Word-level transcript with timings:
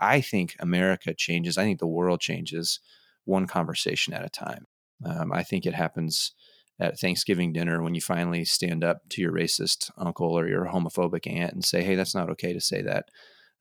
I 0.00 0.20
think 0.20 0.56
America 0.60 1.14
changes. 1.14 1.58
I 1.58 1.64
think 1.64 1.78
the 1.78 1.86
world 1.86 2.20
changes 2.20 2.80
one 3.24 3.46
conversation 3.46 4.14
at 4.14 4.24
a 4.24 4.28
time. 4.30 4.66
Um, 5.04 5.32
I 5.32 5.42
think 5.42 5.66
it 5.66 5.74
happens 5.74 6.32
at 6.80 6.98
Thanksgiving 6.98 7.52
dinner 7.52 7.82
when 7.82 7.94
you 7.94 8.00
finally 8.00 8.44
stand 8.44 8.84
up 8.84 9.02
to 9.10 9.20
your 9.20 9.32
racist 9.32 9.90
uncle 9.96 10.38
or 10.38 10.48
your 10.48 10.66
homophobic 10.66 11.26
aunt 11.26 11.52
and 11.52 11.64
say, 11.64 11.82
"Hey, 11.82 11.94
that's 11.96 12.14
not 12.14 12.30
okay 12.30 12.52
to 12.52 12.60
say 12.60 12.82
that," 12.82 13.08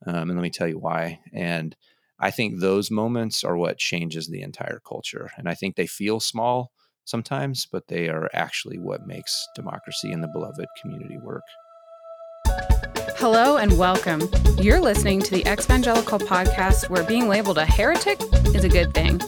um, 0.05 0.29
and 0.29 0.35
let 0.35 0.43
me 0.43 0.49
tell 0.49 0.67
you 0.67 0.79
why. 0.79 1.19
And 1.33 1.75
I 2.19 2.31
think 2.31 2.59
those 2.59 2.89
moments 2.91 3.43
are 3.43 3.57
what 3.57 3.77
changes 3.77 4.27
the 4.27 4.41
entire 4.41 4.79
culture. 4.87 5.31
And 5.37 5.47
I 5.49 5.53
think 5.53 5.75
they 5.75 5.87
feel 5.87 6.19
small 6.19 6.71
sometimes, 7.05 7.67
but 7.71 7.87
they 7.87 8.09
are 8.09 8.29
actually 8.33 8.79
what 8.79 9.07
makes 9.07 9.47
democracy 9.55 10.11
and 10.11 10.23
the 10.23 10.27
beloved 10.27 10.67
community 10.81 11.17
work. 11.17 11.43
Hello 13.19 13.57
and 13.57 13.75
welcome. 13.79 14.21
You're 14.59 14.79
listening 14.79 15.23
to 15.23 15.31
the 15.31 15.41
Exvangelical 15.41 16.19
podcast 16.19 16.87
where 16.87 17.03
being 17.03 17.27
labeled 17.27 17.57
a 17.57 17.65
heretic 17.65 18.21
is 18.53 18.63
a 18.63 18.69
good 18.69 18.93
thing, 18.93 19.19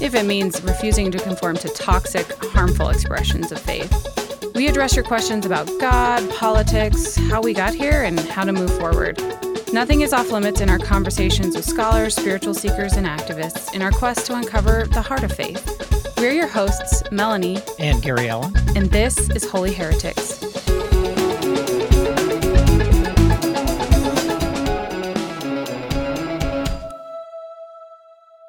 if 0.00 0.16
it 0.16 0.26
means 0.26 0.60
refusing 0.64 1.12
to 1.12 1.18
conform 1.18 1.56
to 1.58 1.68
toxic, 1.68 2.26
harmful 2.46 2.88
expressions 2.88 3.52
of 3.52 3.60
faith. 3.60 4.50
We 4.56 4.66
address 4.66 4.96
your 4.96 5.04
questions 5.04 5.46
about 5.46 5.70
God, 5.78 6.28
politics, 6.32 7.14
how 7.14 7.40
we 7.40 7.54
got 7.54 7.74
here, 7.74 8.02
and 8.02 8.18
how 8.18 8.42
to 8.42 8.52
move 8.52 8.76
forward. 8.76 9.22
Nothing 9.72 10.00
is 10.00 10.12
off 10.12 10.32
limits 10.32 10.60
in 10.60 10.68
our 10.68 10.80
conversations 10.80 11.54
with 11.54 11.64
scholars, 11.64 12.16
spiritual 12.16 12.54
seekers, 12.54 12.94
and 12.94 13.06
activists 13.06 13.72
in 13.72 13.82
our 13.82 13.92
quest 13.92 14.26
to 14.26 14.34
uncover 14.34 14.86
the 14.86 15.00
heart 15.00 15.22
of 15.22 15.30
faith. 15.30 16.16
We're 16.16 16.32
your 16.32 16.48
hosts, 16.48 17.04
Melanie 17.12 17.62
and 17.78 18.02
Gary 18.02 18.28
Allen, 18.28 18.52
and 18.74 18.90
this 18.90 19.30
is 19.30 19.48
Holy 19.48 19.72
Heretics. 19.72 20.42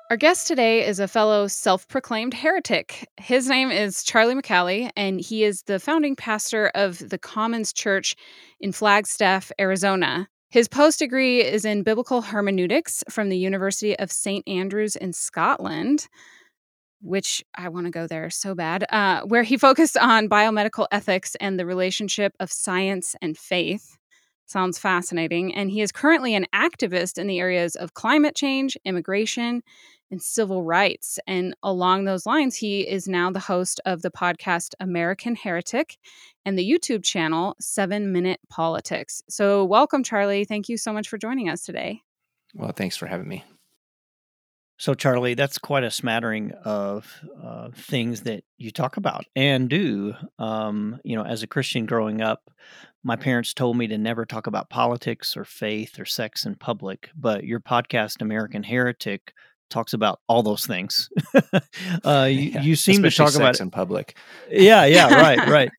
Our 0.10 0.18
guest 0.18 0.48
today 0.48 0.88
is 0.88 1.00
a 1.00 1.08
fellow 1.08 1.46
self 1.46 1.88
proclaimed 1.88 2.34
heretic. 2.34 3.08
His 3.18 3.48
name 3.48 3.70
is 3.70 4.02
Charlie 4.02 4.34
McCallie, 4.34 4.90
and 4.96 5.22
he 5.22 5.44
is 5.44 5.62
the 5.62 5.80
founding 5.80 6.16
pastor 6.16 6.72
of 6.74 6.98
the 7.10 7.20
Commons 7.20 7.72
Church 7.72 8.16
in 8.60 8.72
Flagstaff, 8.72 9.52
Arizona. 9.62 10.28
His 10.50 10.68
post 10.68 10.98
degree 10.98 11.44
is 11.44 11.64
in 11.64 11.84
biblical 11.84 12.24
hermeneutics 12.24 13.04
from 13.08 13.30
the 13.30 13.38
University 13.38 14.00
of 14.00 14.12
St. 14.12 14.44
Andrews 14.48 14.96
in 14.96 15.14
Scotland, 15.14 16.08
which 17.02 17.44
I 17.54 17.70
want 17.70 17.86
to 17.86 17.92
go 17.92 18.08
there 18.08 18.32
so 18.32 18.56
bad, 18.56 18.86
uh, 18.90 19.22
where 19.26 19.44
he 19.44 19.58
focused 19.58 19.96
on 19.96 20.28
biomedical 20.28 20.88
ethics 20.92 21.36
and 21.40 21.60
the 21.60 21.68
relationship 21.68 22.34
of 22.40 22.52
science 22.52 23.16
and 23.22 23.38
faith. 23.38 23.96
Sounds 24.48 24.80
fascinating. 24.80 25.54
And 25.54 25.70
he 25.70 25.82
is 25.82 25.92
currently 25.92 26.34
an 26.34 26.48
activist 26.56 27.20
in 27.20 27.28
the 27.28 27.40
areas 27.40 27.76
of 27.76 27.94
climate 27.94 28.34
change, 28.36 28.76
immigration, 28.84 29.62
and 30.12 30.22
civil 30.22 30.64
rights. 30.64 31.20
And 31.28 31.56
along 31.64 32.06
those 32.06 32.26
lines, 32.26 32.56
he 32.56 32.82
is 32.82 33.08
now 33.08 33.32
the 33.32 33.40
host 33.40 33.80
of 33.86 34.02
the 34.02 34.12
podcast 34.12 34.74
American 34.80 35.36
Heretic 35.36 35.98
and 36.46 36.58
the 36.58 36.70
YouTube 36.70 37.04
channel 37.04 37.56
Seven 37.60 38.12
Minute 38.12 38.40
Politics. 38.50 39.22
So, 39.30 39.66
welcome, 39.66 40.04
Charlie. 40.04 40.46
Thank 40.46 40.70
you 40.70 40.78
so 40.78 40.94
much 40.94 41.08
for 41.08 41.18
joining 41.18 41.50
us 41.50 41.64
today. 41.64 42.02
Well, 42.54 42.72
thanks 42.72 42.98
for 42.98 43.06
having 43.06 43.28
me. 43.28 43.44
So, 44.80 44.94
Charlie, 44.94 45.34
that's 45.34 45.58
quite 45.58 45.84
a 45.84 45.92
smattering 45.92 46.54
of 46.64 47.14
uh, 47.44 47.68
things 47.76 48.22
that 48.22 48.46
you 48.58 48.72
talk 48.72 48.96
about 48.96 49.26
and 49.36 49.70
do. 49.70 50.14
Um, 50.40 51.02
you 51.04 51.18
know, 51.18 51.26
as 51.26 51.44
a 51.44 51.48
Christian 51.48 51.86
growing 51.86 52.22
up, 52.22 52.50
my 53.04 53.18
parents 53.18 53.54
told 53.54 53.76
me 53.76 53.88
to 53.88 53.98
never 53.98 54.26
talk 54.26 54.48
about 54.48 54.70
politics 54.70 55.36
or 55.36 55.44
faith 55.44 56.00
or 56.00 56.06
sex 56.06 56.46
in 56.46 56.56
public. 56.56 57.10
But 57.14 57.44
your 57.44 57.60
podcast, 57.60 58.22
American 58.22 58.64
Heretic, 58.64 59.34
talks 59.70 59.94
about 59.94 60.20
all 60.28 60.44
those 60.44 60.66
things. 60.66 61.10
uh, 62.06 62.28
you, 62.30 62.40
yeah, 62.50 62.62
you, 62.62 62.76
seem 62.76 63.04
to 63.04 63.12
talk 63.12 63.36
about 63.36 63.56
it 63.56 63.62
in 63.62 63.72
public. 63.72 64.18
Yeah, 64.50 64.86
yeah, 64.86 65.14
right, 65.14 65.48
right. 65.48 65.72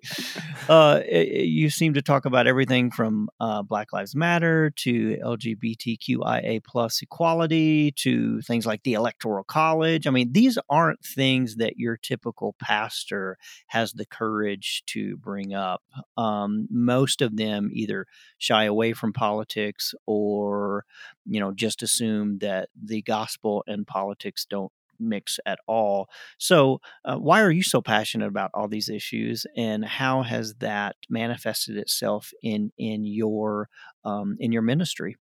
Uh, 0.68 1.00
it, 1.06 1.46
you 1.46 1.70
seem 1.70 1.94
to 1.94 2.02
talk 2.02 2.24
about 2.24 2.46
everything 2.46 2.90
from 2.90 3.28
uh, 3.40 3.62
Black 3.62 3.92
Lives 3.92 4.14
Matter 4.14 4.70
to 4.76 5.16
LGBTQIA 5.24 6.62
plus 6.64 7.02
equality 7.02 7.92
to 7.92 8.40
things 8.42 8.66
like 8.66 8.82
the 8.82 8.94
Electoral 8.94 9.44
College. 9.44 10.06
I 10.06 10.10
mean, 10.10 10.32
these 10.32 10.58
aren't 10.68 11.04
things 11.04 11.56
that 11.56 11.76
your 11.76 11.96
typical 11.96 12.54
pastor 12.60 13.36
has 13.68 13.92
the 13.92 14.06
courage 14.06 14.82
to 14.86 15.16
bring 15.16 15.54
up. 15.54 15.82
Um, 16.16 16.68
most 16.70 17.22
of 17.22 17.36
them 17.36 17.70
either 17.72 18.06
shy 18.38 18.64
away 18.64 18.92
from 18.92 19.12
politics 19.12 19.94
or, 20.06 20.84
you 21.26 21.40
know, 21.40 21.52
just 21.52 21.82
assume 21.82 22.38
that 22.38 22.68
the 22.80 23.02
gospel 23.02 23.64
and 23.66 23.79
politics 23.84 24.46
don't 24.48 24.72
mix 25.00 25.40
at 25.46 25.58
all. 25.66 26.08
So, 26.38 26.80
uh, 27.04 27.16
why 27.16 27.40
are 27.40 27.50
you 27.50 27.62
so 27.62 27.80
passionate 27.80 28.28
about 28.28 28.50
all 28.54 28.68
these 28.68 28.88
issues, 28.88 29.46
and 29.56 29.84
how 29.84 30.22
has 30.22 30.54
that 30.56 30.96
manifested 31.08 31.76
itself 31.76 32.32
in 32.42 32.72
in 32.78 33.04
your 33.04 33.68
um, 34.04 34.36
in 34.38 34.52
your 34.52 34.62
ministry? 34.62 35.16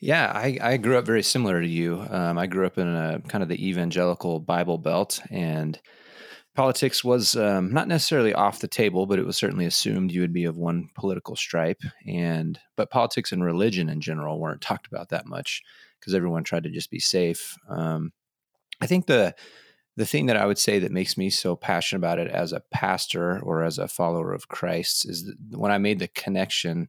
Yeah, 0.00 0.30
I, 0.32 0.58
I 0.60 0.76
grew 0.76 0.96
up 0.96 1.06
very 1.06 1.24
similar 1.24 1.60
to 1.60 1.66
you. 1.66 2.06
Um, 2.08 2.38
I 2.38 2.46
grew 2.46 2.66
up 2.66 2.78
in 2.78 2.86
a 2.86 3.20
kind 3.26 3.42
of 3.42 3.48
the 3.48 3.68
evangelical 3.68 4.38
Bible 4.38 4.78
Belt, 4.78 5.20
and 5.30 5.80
politics 6.54 7.02
was 7.02 7.34
um, 7.34 7.72
not 7.72 7.88
necessarily 7.88 8.32
off 8.32 8.60
the 8.60 8.68
table, 8.68 9.06
but 9.06 9.18
it 9.18 9.26
was 9.26 9.36
certainly 9.36 9.66
assumed 9.66 10.12
you 10.12 10.20
would 10.20 10.32
be 10.32 10.44
of 10.44 10.56
one 10.56 10.88
political 10.94 11.34
stripe. 11.34 11.82
And 12.06 12.60
but 12.76 12.90
politics 12.90 13.32
and 13.32 13.44
religion 13.44 13.88
in 13.88 14.00
general 14.00 14.38
weren't 14.38 14.60
talked 14.60 14.86
about 14.86 15.08
that 15.08 15.26
much 15.26 15.62
because 16.00 16.14
everyone 16.14 16.44
tried 16.44 16.64
to 16.64 16.70
just 16.70 16.90
be 16.90 17.00
safe. 17.00 17.56
Um, 17.68 18.12
I 18.80 18.86
think 18.86 19.06
the 19.06 19.34
the 19.96 20.06
thing 20.06 20.26
that 20.26 20.36
I 20.36 20.46
would 20.46 20.58
say 20.58 20.78
that 20.78 20.92
makes 20.92 21.18
me 21.18 21.28
so 21.28 21.56
passionate 21.56 21.98
about 21.98 22.20
it 22.20 22.28
as 22.28 22.52
a 22.52 22.62
pastor 22.70 23.40
or 23.40 23.64
as 23.64 23.78
a 23.78 23.88
follower 23.88 24.32
of 24.32 24.46
Christ 24.46 25.08
is 25.08 25.34
when 25.50 25.72
I 25.72 25.78
made 25.78 25.98
the 25.98 26.08
connection. 26.08 26.88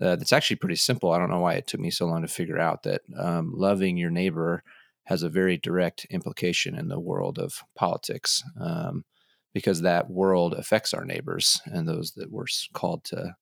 Uh, 0.00 0.16
that's 0.16 0.32
actually 0.32 0.56
pretty 0.56 0.76
simple. 0.76 1.10
I 1.10 1.18
don't 1.18 1.28
know 1.28 1.40
why 1.40 1.54
it 1.54 1.66
took 1.66 1.80
me 1.80 1.90
so 1.90 2.06
long 2.06 2.22
to 2.22 2.28
figure 2.28 2.58
out 2.58 2.84
that 2.84 3.02
um, 3.18 3.52
loving 3.54 3.96
your 3.96 4.10
neighbor 4.10 4.62
has 5.04 5.22
a 5.22 5.28
very 5.28 5.58
direct 5.58 6.06
implication 6.10 6.74
in 6.74 6.88
the 6.88 7.00
world 7.00 7.38
of 7.38 7.64
politics, 7.74 8.44
um, 8.60 9.04
because 9.52 9.80
that 9.80 10.08
world 10.08 10.54
affects 10.54 10.94
our 10.94 11.04
neighbors 11.04 11.60
and 11.64 11.88
those 11.88 12.12
that 12.12 12.30
we're 12.30 12.46
called 12.72 13.04
to 13.04 13.34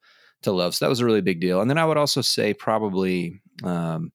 to 0.43 0.53
love. 0.53 0.75
So 0.75 0.85
that 0.85 0.91
was 0.91 1.01
a 1.01 1.05
really 1.05 1.21
big 1.21 1.41
deal. 1.41 1.61
And 1.61 1.69
then 1.69 1.79
I 1.79 1.85
would 1.85 1.97
also 1.97 2.21
say 2.21 2.55
probably 2.55 3.41
um, 3.63 4.13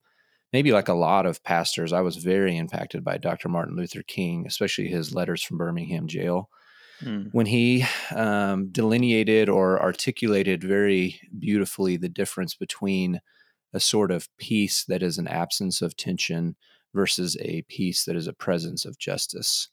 maybe 0.54 0.72
like 0.72 0.88
a 0.88 0.94
lot 0.94 1.26
of 1.26 1.44
pastors, 1.44 1.94
I 1.94 2.02
was 2.02 2.18
very 2.18 2.58
impacted 2.58 3.04
by 3.04 3.18
Dr. 3.18 3.50
Martin 3.50 3.76
Luther 3.76 4.04
King, 4.04 4.46
especially 4.48 4.88
his 4.88 5.14
letters 5.14 5.44
from 5.44 5.58
Birmingham 5.58 6.08
jail. 6.08 6.50
Mm. 7.04 7.30
When 7.32 7.48
he 7.48 7.86
um, 8.16 8.70
delineated 8.70 9.50
or 9.50 9.82
articulated 9.82 10.64
very 10.64 11.20
beautifully 11.38 11.98
the 11.98 12.10
difference 12.10 12.54
between 12.54 13.22
a 13.74 13.80
sort 13.80 14.12
of 14.12 14.28
peace 14.38 14.86
that 14.86 15.02
is 15.02 15.18
an 15.18 15.28
absence 15.28 15.82
of 15.82 15.96
tension 15.96 16.56
versus 16.94 17.38
a 17.42 17.64
peace 17.64 18.06
that 18.06 18.16
is 18.16 18.28
a 18.28 18.34
presence 18.34 18.86
of 18.86 19.00
justice. 19.00 19.70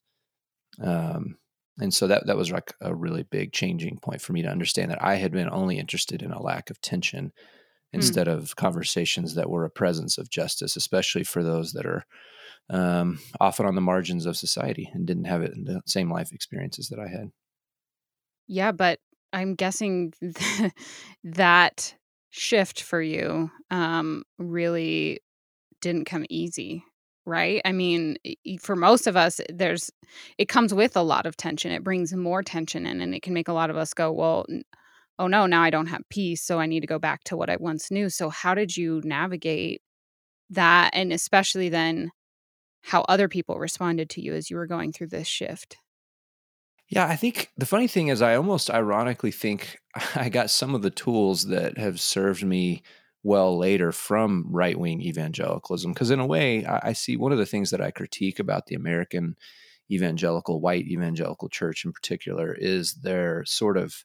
Um, 0.81 1.37
and 1.81 1.93
so 1.93 2.07
that 2.07 2.27
that 2.27 2.37
was 2.37 2.51
like 2.51 2.73
a 2.81 2.95
really 2.95 3.25
big 3.25 3.53
changing 3.53 3.99
point 3.99 4.21
for 4.21 4.33
me 4.33 4.43
to 4.43 4.49
understand 4.49 4.91
that 4.91 5.03
I 5.03 5.17
had 5.17 5.33
been 5.33 5.51
only 5.51 5.79
interested 5.79 6.23
in 6.23 6.33
a 6.33 6.43
lack 6.43 6.71
of 6.71 6.81
tension. 6.81 7.33
Instead 7.93 8.27
mm. 8.27 8.33
of 8.33 8.57
conversations 8.57 9.35
that 9.35 9.51
were 9.51 9.65
a 9.65 9.71
presence 9.71 10.19
of 10.19 10.31
justice, 10.31 10.77
especially 10.77 11.25
for 11.25 11.43
those 11.43 11.73
that 11.73 11.87
are 11.87 12.05
um, 12.71 13.19
often 13.41 13.67
on 13.67 13.75
the 13.75 13.81
margins 13.81 14.27
of 14.27 14.37
society 14.37 14.91
and 14.93 15.07
didn't 15.07 15.25
have 15.25 15.43
it 15.43 15.55
in 15.55 15.65
the 15.65 15.81
same 15.87 16.11
life 16.11 16.33
experiences 16.33 16.89
that 16.89 16.99
I 16.99 17.09
had. 17.09 17.31
Yeah, 18.47 18.73
but 18.73 19.01
I'm 19.33 19.55
guessing 19.55 20.13
that 21.25 21.95
shift 22.31 22.83
for 22.83 23.01
you 23.01 23.51
um, 23.71 24.25
really 24.39 25.21
didn't 25.81 26.07
come 26.07 26.27
easy, 26.29 26.85
right? 27.25 27.61
I 27.65 27.73
mean, 27.73 28.17
for 28.61 28.77
most 28.77 29.07
of 29.07 29.17
us, 29.17 29.41
there's 29.49 29.91
it 30.37 30.49
comes 30.49 30.75
with 30.75 30.97
a 30.97 31.03
lot 31.03 31.27
of 31.27 31.37
tension. 31.37 31.73
It 31.73 31.85
brings 31.85 32.13
more 32.15 32.43
tension 32.43 32.87
in, 32.87 33.01
and 33.01 33.15
it 33.15 33.23
can 33.23 33.35
make 33.35 33.49
a 33.49 33.53
lot 33.53 33.71
of 33.71 33.77
us 33.77 33.95
go, 33.95 34.11
"Well, 34.13 34.47
oh 35.19 35.27
no, 35.27 35.47
now 35.47 35.63
I 35.63 35.71
don't 35.71 35.87
have 35.87 36.03
peace. 36.11 36.43
So 36.43 36.59
I 36.59 36.67
need 36.67 36.81
to 36.81 36.87
go 36.87 36.99
back 36.99 37.25
to 37.25 37.37
what 37.37 37.51
I 37.51 37.57
once 37.59 37.91
knew. 37.91 38.09
So, 38.09 38.29
how 38.31 38.55
did 38.55 38.77
you 38.77 39.01
navigate 39.05 39.83
that? 40.51 40.91
And 40.93 41.13
especially 41.13 41.69
then, 41.69 42.11
how 42.83 43.03
other 43.03 43.29
people 43.29 43.59
responded 43.59 44.11
to 44.11 44.21
you 44.21 44.35
as 44.35 44.51
you 44.51 44.57
were 44.57 44.67
going 44.67 44.93
through 44.93 45.09
this 45.09 45.27
shift? 45.27 45.77
Yeah, 46.89 47.07
I 47.07 47.17
think 47.17 47.51
the 47.57 47.67
funny 47.67 47.87
thing 47.87 48.09
is, 48.09 48.23
I 48.23 48.35
almost 48.35 48.71
ironically 48.71 49.31
think 49.31 49.79
I 50.15 50.29
got 50.29 50.51
some 50.51 50.75
of 50.75 50.83
the 50.83 50.91
tools 50.91 51.45
that 51.45 51.77
have 51.79 52.01
served 52.01 52.45
me 52.45 52.83
well 53.23 53.59
later 53.59 53.93
from 53.93 54.47
right 54.49 54.79
wing 54.79 55.03
evangelicalism. 55.03 55.93
Because, 55.93 56.11
in 56.11 56.21
a 56.21 56.27
way, 56.27 56.65
I, 56.65 56.89
I, 56.89 56.93
see 56.93 57.17
one 57.17 57.33
of 57.33 57.39
the 57.39 57.47
things 57.47 57.71
that 57.71 57.81
I 57.81 57.91
critique 57.91 58.39
about 58.39 58.67
the 58.67 58.77
American 58.77 59.37
evangelical, 59.91 60.61
white 60.61 60.87
evangelical 60.87 61.49
church 61.49 61.85
in 61.85 61.93
particular 61.93 62.55
is 62.55 62.95
their 62.95 63.45
sort 63.45 63.77
of 63.77 64.05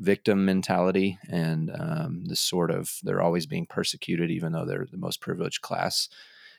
victim 0.00 0.44
mentality 0.44 1.18
and 1.28 1.70
um, 1.78 2.24
this 2.26 2.40
sort 2.40 2.70
of 2.70 2.98
they're 3.02 3.22
always 3.22 3.46
being 3.46 3.66
persecuted 3.66 4.30
even 4.30 4.52
though 4.52 4.64
they're 4.64 4.86
the 4.90 4.96
most 4.96 5.20
privileged 5.20 5.60
class 5.60 6.08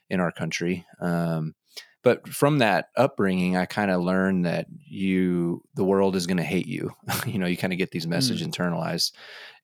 in 0.09 0.19
our 0.19 0.31
country. 0.31 0.85
Um, 0.99 1.55
but 2.01 2.27
from 2.29 2.59
that 2.59 2.87
upbringing, 2.95 3.57
I 3.57 3.65
kind 3.65 3.91
of 3.91 4.01
learned 4.01 4.45
that 4.45 4.67
you, 4.87 5.61
the 5.73 5.83
world 5.83 6.15
is 6.15 6.27
going 6.27 6.37
to 6.37 6.43
hate 6.43 6.67
you. 6.67 6.91
you 7.25 7.37
know, 7.37 7.45
you 7.45 7.57
kind 7.57 7.73
of 7.73 7.79
get 7.79 7.91
these 7.91 8.07
messages 8.07 8.45
mm. 8.45 8.51
internalized, 8.51 9.11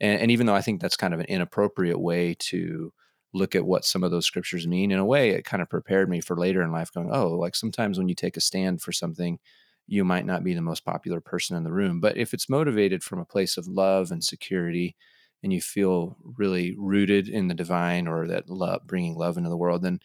and, 0.01 0.19
and 0.21 0.31
even 0.31 0.45
though 0.45 0.55
I 0.55 0.61
think 0.61 0.81
that's 0.81 0.97
kind 0.97 1.13
of 1.13 1.19
an 1.21 1.27
inappropriate 1.27 1.99
way 1.99 2.35
to 2.39 2.91
look 3.33 3.55
at 3.55 3.65
what 3.65 3.85
some 3.85 4.03
of 4.03 4.11
those 4.11 4.25
scriptures 4.25 4.67
mean, 4.67 4.91
in 4.91 4.99
a 4.99 5.05
way, 5.05 5.29
it 5.29 5.45
kind 5.45 5.61
of 5.61 5.69
prepared 5.69 6.09
me 6.09 6.19
for 6.19 6.37
later 6.37 6.61
in 6.61 6.71
life. 6.71 6.91
Going, 6.91 7.09
oh, 7.11 7.29
like 7.29 7.55
sometimes 7.55 7.97
when 7.97 8.09
you 8.09 8.15
take 8.15 8.35
a 8.35 8.41
stand 8.41 8.81
for 8.81 8.91
something, 8.91 9.39
you 9.87 10.03
might 10.03 10.25
not 10.25 10.43
be 10.43 10.53
the 10.53 10.61
most 10.61 10.83
popular 10.83 11.21
person 11.21 11.55
in 11.55 11.63
the 11.63 11.71
room, 11.71 11.99
but 11.99 12.17
if 12.17 12.33
it's 12.33 12.49
motivated 12.49 13.03
from 13.03 13.19
a 13.19 13.25
place 13.25 13.57
of 13.57 13.67
love 13.67 14.11
and 14.11 14.23
security 14.23 14.95
and 15.43 15.53
you 15.53 15.61
feel 15.61 16.17
really 16.37 16.75
rooted 16.77 17.27
in 17.29 17.47
the 17.47 17.53
divine 17.53 18.07
or 18.07 18.27
that 18.27 18.49
love, 18.49 18.81
bringing 18.87 19.15
love 19.15 19.37
into 19.37 19.49
the 19.49 19.57
world, 19.57 19.83
then 19.83 19.99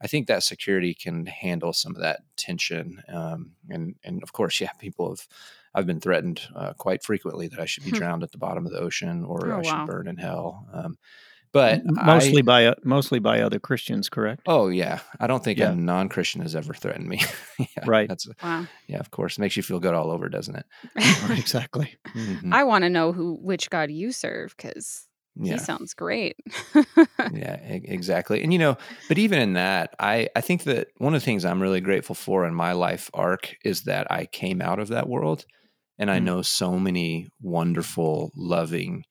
I 0.00 0.06
think 0.06 0.26
that 0.26 0.42
security 0.42 0.94
can 0.94 1.26
handle 1.26 1.72
some 1.72 1.94
of 1.94 2.02
that 2.02 2.20
tension. 2.36 3.02
Um, 3.12 3.52
and 3.70 3.94
and 4.04 4.22
of 4.22 4.32
course, 4.32 4.60
yeah, 4.60 4.72
people 4.78 5.10
have. 5.10 5.26
I've 5.76 5.86
been 5.88 5.98
threatened 5.98 6.40
uh, 6.54 6.72
quite 6.74 7.02
frequently 7.02 7.48
that 7.48 7.58
I 7.58 7.64
should 7.64 7.82
be 7.82 7.90
hmm. 7.90 7.96
drowned 7.96 8.22
at 8.22 8.30
the 8.30 8.38
bottom 8.38 8.64
of 8.64 8.70
the 8.70 8.78
ocean 8.78 9.24
or 9.24 9.52
oh, 9.52 9.58
I 9.58 9.62
should 9.62 9.86
burn 9.86 10.06
in 10.06 10.16
hell. 10.16 10.68
Um, 10.72 10.96
but 11.54 11.82
mostly 11.84 12.40
I, 12.40 12.42
by 12.42 12.66
uh, 12.66 12.74
mostly 12.82 13.20
by 13.20 13.40
other 13.40 13.60
Christians, 13.60 14.08
correct? 14.08 14.42
Oh 14.44 14.68
yeah, 14.68 14.98
I 15.20 15.28
don't 15.28 15.42
think 15.42 15.60
yeah. 15.60 15.70
a 15.70 15.74
non-Christian 15.74 16.42
has 16.42 16.56
ever 16.56 16.74
threatened 16.74 17.06
me. 17.06 17.22
yeah, 17.58 17.66
right. 17.86 18.08
That's 18.08 18.26
wow. 18.42 18.66
yeah, 18.88 18.98
of 18.98 19.12
course, 19.12 19.38
it 19.38 19.40
makes 19.40 19.56
you 19.56 19.62
feel 19.62 19.78
good 19.78 19.94
all 19.94 20.10
over, 20.10 20.28
doesn't 20.28 20.56
it? 20.56 20.66
exactly. 21.38 21.94
Mm-hmm. 22.08 22.52
I 22.52 22.64
want 22.64 22.82
to 22.82 22.90
know 22.90 23.12
who 23.12 23.38
which 23.40 23.70
God 23.70 23.92
you 23.92 24.10
serve 24.10 24.52
because 24.56 25.06
yeah. 25.36 25.52
he 25.52 25.58
sounds 25.60 25.94
great. 25.94 26.36
yeah, 27.32 27.54
exactly. 27.54 28.42
And 28.42 28.52
you 28.52 28.58
know, 28.58 28.76
but 29.06 29.18
even 29.18 29.38
in 29.38 29.52
that, 29.52 29.94
I 30.00 30.28
I 30.34 30.40
think 30.40 30.64
that 30.64 30.88
one 30.96 31.14
of 31.14 31.20
the 31.20 31.24
things 31.24 31.44
I'm 31.44 31.62
really 31.62 31.80
grateful 31.80 32.16
for 32.16 32.44
in 32.46 32.54
my 32.54 32.72
life 32.72 33.12
arc 33.14 33.54
is 33.64 33.82
that 33.82 34.10
I 34.10 34.26
came 34.26 34.60
out 34.60 34.80
of 34.80 34.88
that 34.88 35.08
world, 35.08 35.46
and 36.00 36.10
I 36.10 36.18
mm. 36.18 36.24
know 36.24 36.42
so 36.42 36.80
many 36.80 37.28
wonderful, 37.40 38.32
loving 38.34 39.04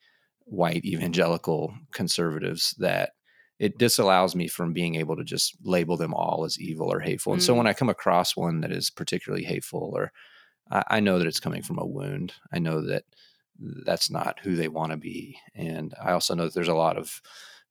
white 0.53 0.85
evangelical 0.85 1.73
conservatives 1.91 2.75
that 2.77 3.11
it 3.59 3.77
disallows 3.77 4.35
me 4.35 4.47
from 4.47 4.73
being 4.73 4.95
able 4.95 5.15
to 5.15 5.23
just 5.23 5.55
label 5.63 5.97
them 5.97 6.13
all 6.13 6.43
as 6.45 6.59
evil 6.59 6.91
or 6.91 6.99
hateful. 6.99 7.33
And 7.33 7.41
mm. 7.41 7.45
so 7.45 7.55
when 7.55 7.67
I 7.67 7.73
come 7.73 7.89
across 7.89 8.35
one 8.35 8.61
that 8.61 8.71
is 8.71 8.89
particularly 8.89 9.45
hateful, 9.45 9.91
or 9.95 10.11
I, 10.69 10.83
I, 10.87 10.99
know 10.99 11.17
that 11.17 11.27
it's 11.27 11.39
coming 11.39 11.61
from 11.61 11.79
a 11.79 11.85
wound, 11.85 12.33
I 12.51 12.59
know 12.59 12.81
that 12.81 13.03
that's 13.59 14.09
not 14.09 14.39
who 14.41 14.55
they 14.55 14.67
want 14.67 14.91
to 14.91 14.97
be. 14.97 15.37
And 15.55 15.93
I 16.01 16.11
also 16.11 16.35
know 16.35 16.45
that 16.45 16.53
there's 16.53 16.67
a 16.67 16.73
lot 16.73 16.97
of 16.97 17.21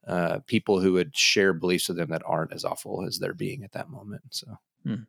uh, 0.07 0.39
people 0.47 0.81
who 0.81 0.93
would 0.95 1.17
share 1.17 1.53
beliefs 1.53 1.89
with 1.89 1.99
them 1.99 2.11
that 2.11 2.23
aren't 2.25 2.53
as 2.53 2.65
awful 2.65 3.05
as 3.07 3.19
they're 3.19 3.35
being 3.35 3.63
at 3.63 3.73
that 3.73 3.91
moment. 3.91 4.23
So. 4.31 4.59
Mm 4.87 5.07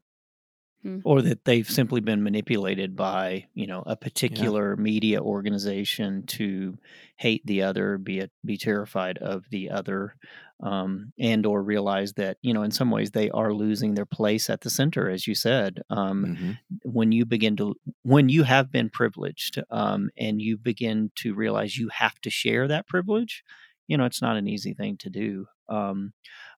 mm-hmm. 0.86 1.00
or 1.04 1.22
that 1.22 1.46
they've 1.46 1.70
simply 1.70 2.02
been 2.02 2.24
manipulated 2.24 2.96
by 2.96 3.46
you 3.54 3.68
know 3.68 3.84
a 3.86 3.96
particular 3.96 4.76
yeah. 4.76 4.82
media 4.82 5.22
organization 5.22 6.26
to 6.28 6.78
hate 7.18 7.46
the 7.46 7.62
other, 7.62 7.98
be 7.98 8.20
it, 8.20 8.32
be 8.46 8.58
terrified 8.58 9.18
of 9.20 9.46
the 9.50 9.70
other, 9.70 10.16
um, 10.62 11.14
and 11.20 11.46
or 11.46 11.62
realize 11.62 12.14
that 12.14 12.38
you 12.42 12.54
know 12.54 12.64
in 12.64 12.72
some 12.72 12.92
ways 12.92 13.12
they 13.12 13.30
are 13.30 13.54
losing 13.54 13.94
their 13.94 14.06
place 14.06 14.50
at 14.50 14.62
the 14.62 14.70
center, 14.70 15.10
as 15.10 15.28
you 15.28 15.36
said. 15.36 15.82
Um, 15.90 16.26
mm-hmm. 16.26 16.52
When 16.84 17.12
you 17.12 17.26
begin 17.26 17.56
to 17.58 17.76
when 18.04 18.30
you 18.30 18.44
have 18.44 18.72
been 18.72 18.90
privileged 18.90 19.62
um, 19.70 20.10
and 20.18 20.42
you 20.42 20.58
begin 20.58 21.12
to 21.16 21.34
realize 21.34 21.78
you 21.78 21.90
have 21.90 22.20
to 22.22 22.30
share 22.30 22.68
that 22.68 22.88
privilege, 22.88 23.44
you 23.88 23.98
know 23.98 24.06
it's 24.06 24.22
not 24.22 24.38
an 24.38 24.48
easy 24.48 24.74
thing 24.74 24.98
to 24.98 25.10
do. 25.10 25.48
Um, 25.70 26.14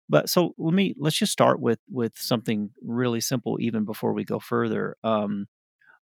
but 0.10 0.30
so 0.30 0.54
let 0.57 0.74
me 0.74 0.96
let's 0.98 1.18
just 1.18 1.31
start 1.31 1.60
with 1.60 1.80
with 1.90 2.13
something 2.18 2.72
really 2.84 3.22
simple, 3.22 3.57
even 3.60 3.86
before 3.86 4.13
we 4.13 4.24
go 4.24 4.40
further. 4.40 4.98
Um, 5.04 5.48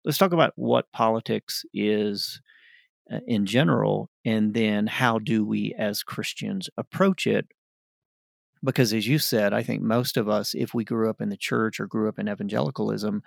let's 0.06 0.18
talk 0.18 0.34
about 0.34 0.54
what 0.56 0.92
politics 0.92 1.64
is 1.74 2.42
uh, 3.12 3.20
in 3.28 3.46
general, 3.46 4.10
and 4.26 4.54
then 4.54 4.88
how 4.88 5.20
do 5.20 5.46
we 5.46 5.74
as 5.78 6.04
Christians 6.04 6.70
approach 6.78 7.28
it 7.28 7.48
because 8.64 8.94
as 8.94 9.08
you 9.08 9.20
said 9.20 9.54
i 9.54 9.62
think 9.62 9.82
most 9.82 10.18
of 10.18 10.30
us 10.30 10.54
if 10.56 10.74
we 10.74 10.84
grew 10.84 11.10
up 11.10 11.22
in 11.22 11.30
the 11.30 11.38
church 11.38 11.80
or 11.80 11.88
grew 11.88 12.08
up 12.08 12.20
in 12.20 12.30
evangelicalism 12.30 13.22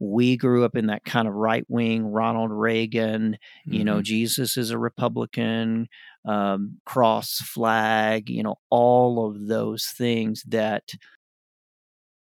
we 0.00 0.36
grew 0.36 0.64
up 0.64 0.76
in 0.76 0.86
that 0.86 1.04
kind 1.04 1.26
of 1.26 1.34
right 1.34 1.64
wing 1.68 2.06
ronald 2.06 2.52
reagan 2.52 3.32
mm-hmm. 3.32 3.72
you 3.72 3.84
know 3.84 3.94
mm-hmm. 3.94 4.02
jesus 4.02 4.56
is 4.56 4.70
a 4.70 4.78
republican 4.78 5.88
um, 6.24 6.78
cross 6.84 7.38
flag 7.38 8.28
you 8.28 8.42
know 8.42 8.56
all 8.70 9.26
of 9.26 9.46
those 9.46 9.86
things 9.86 10.42
that 10.48 10.92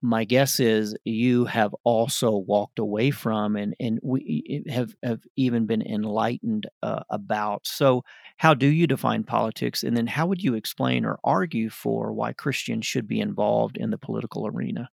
my 0.06 0.24
guess 0.24 0.60
is 0.60 0.94
you 1.04 1.46
have 1.46 1.74
also 1.82 2.30
walked 2.30 2.78
away 2.78 3.10
from 3.10 3.56
and 3.56 3.74
and 3.80 3.98
we 4.02 4.64
have 4.68 4.94
have 5.02 5.20
even 5.36 5.66
been 5.66 5.82
enlightened 5.82 6.68
uh, 6.82 7.02
about. 7.10 7.66
So 7.66 8.04
how 8.36 8.54
do 8.54 8.68
you 8.68 8.86
define 8.86 9.24
politics? 9.24 9.82
And 9.82 9.96
then 9.96 10.06
how 10.06 10.26
would 10.26 10.42
you 10.42 10.54
explain 10.54 11.04
or 11.04 11.18
argue 11.24 11.70
for 11.70 12.12
why 12.12 12.32
Christians 12.32 12.86
should 12.86 13.08
be 13.08 13.20
involved 13.20 13.76
in 13.76 13.90
the 13.90 13.98
political 13.98 14.46
arena 14.46 14.88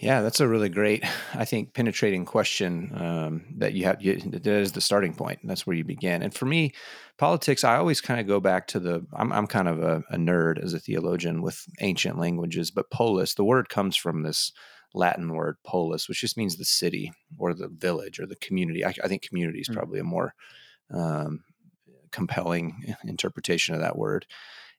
yeah, 0.00 0.20
that's 0.22 0.38
a 0.38 0.46
really 0.46 0.68
great, 0.68 1.04
I 1.34 1.44
think, 1.44 1.74
penetrating 1.74 2.24
question 2.24 2.92
um, 2.94 3.44
that 3.56 3.72
you 3.74 3.84
have. 3.84 4.00
You, 4.00 4.16
that 4.16 4.46
is 4.46 4.72
the 4.72 4.80
starting 4.80 5.12
point. 5.12 5.40
That's 5.42 5.66
where 5.66 5.74
you 5.74 5.82
begin. 5.82 6.22
And 6.22 6.32
for 6.32 6.46
me, 6.46 6.72
politics, 7.16 7.64
I 7.64 7.76
always 7.76 8.00
kind 8.00 8.20
of 8.20 8.28
go 8.28 8.38
back 8.38 8.68
to 8.68 8.80
the. 8.80 9.04
I'm, 9.12 9.32
I'm 9.32 9.48
kind 9.48 9.66
of 9.66 9.80
a, 9.82 10.04
a, 10.10 10.16
nerd 10.16 10.62
as 10.62 10.72
a 10.72 10.78
theologian 10.78 11.42
with 11.42 11.64
ancient 11.80 12.16
languages, 12.16 12.70
but 12.70 12.90
polis, 12.90 13.34
the 13.34 13.44
word 13.44 13.68
comes 13.68 13.96
from 13.96 14.22
this 14.22 14.52
Latin 14.94 15.34
word 15.34 15.56
polis, 15.66 16.08
which 16.08 16.20
just 16.20 16.36
means 16.36 16.56
the 16.56 16.64
city 16.64 17.12
or 17.36 17.52
the 17.52 17.68
village 17.68 18.20
or 18.20 18.26
the 18.26 18.36
community. 18.36 18.84
I, 18.84 18.94
I 19.02 19.08
think 19.08 19.22
community 19.22 19.60
is 19.60 19.68
mm. 19.68 19.74
probably 19.74 19.98
a 19.98 20.04
more 20.04 20.32
um, 20.94 21.42
compelling 22.12 22.94
interpretation 23.04 23.74
of 23.74 23.80
that 23.80 23.98
word 23.98 24.26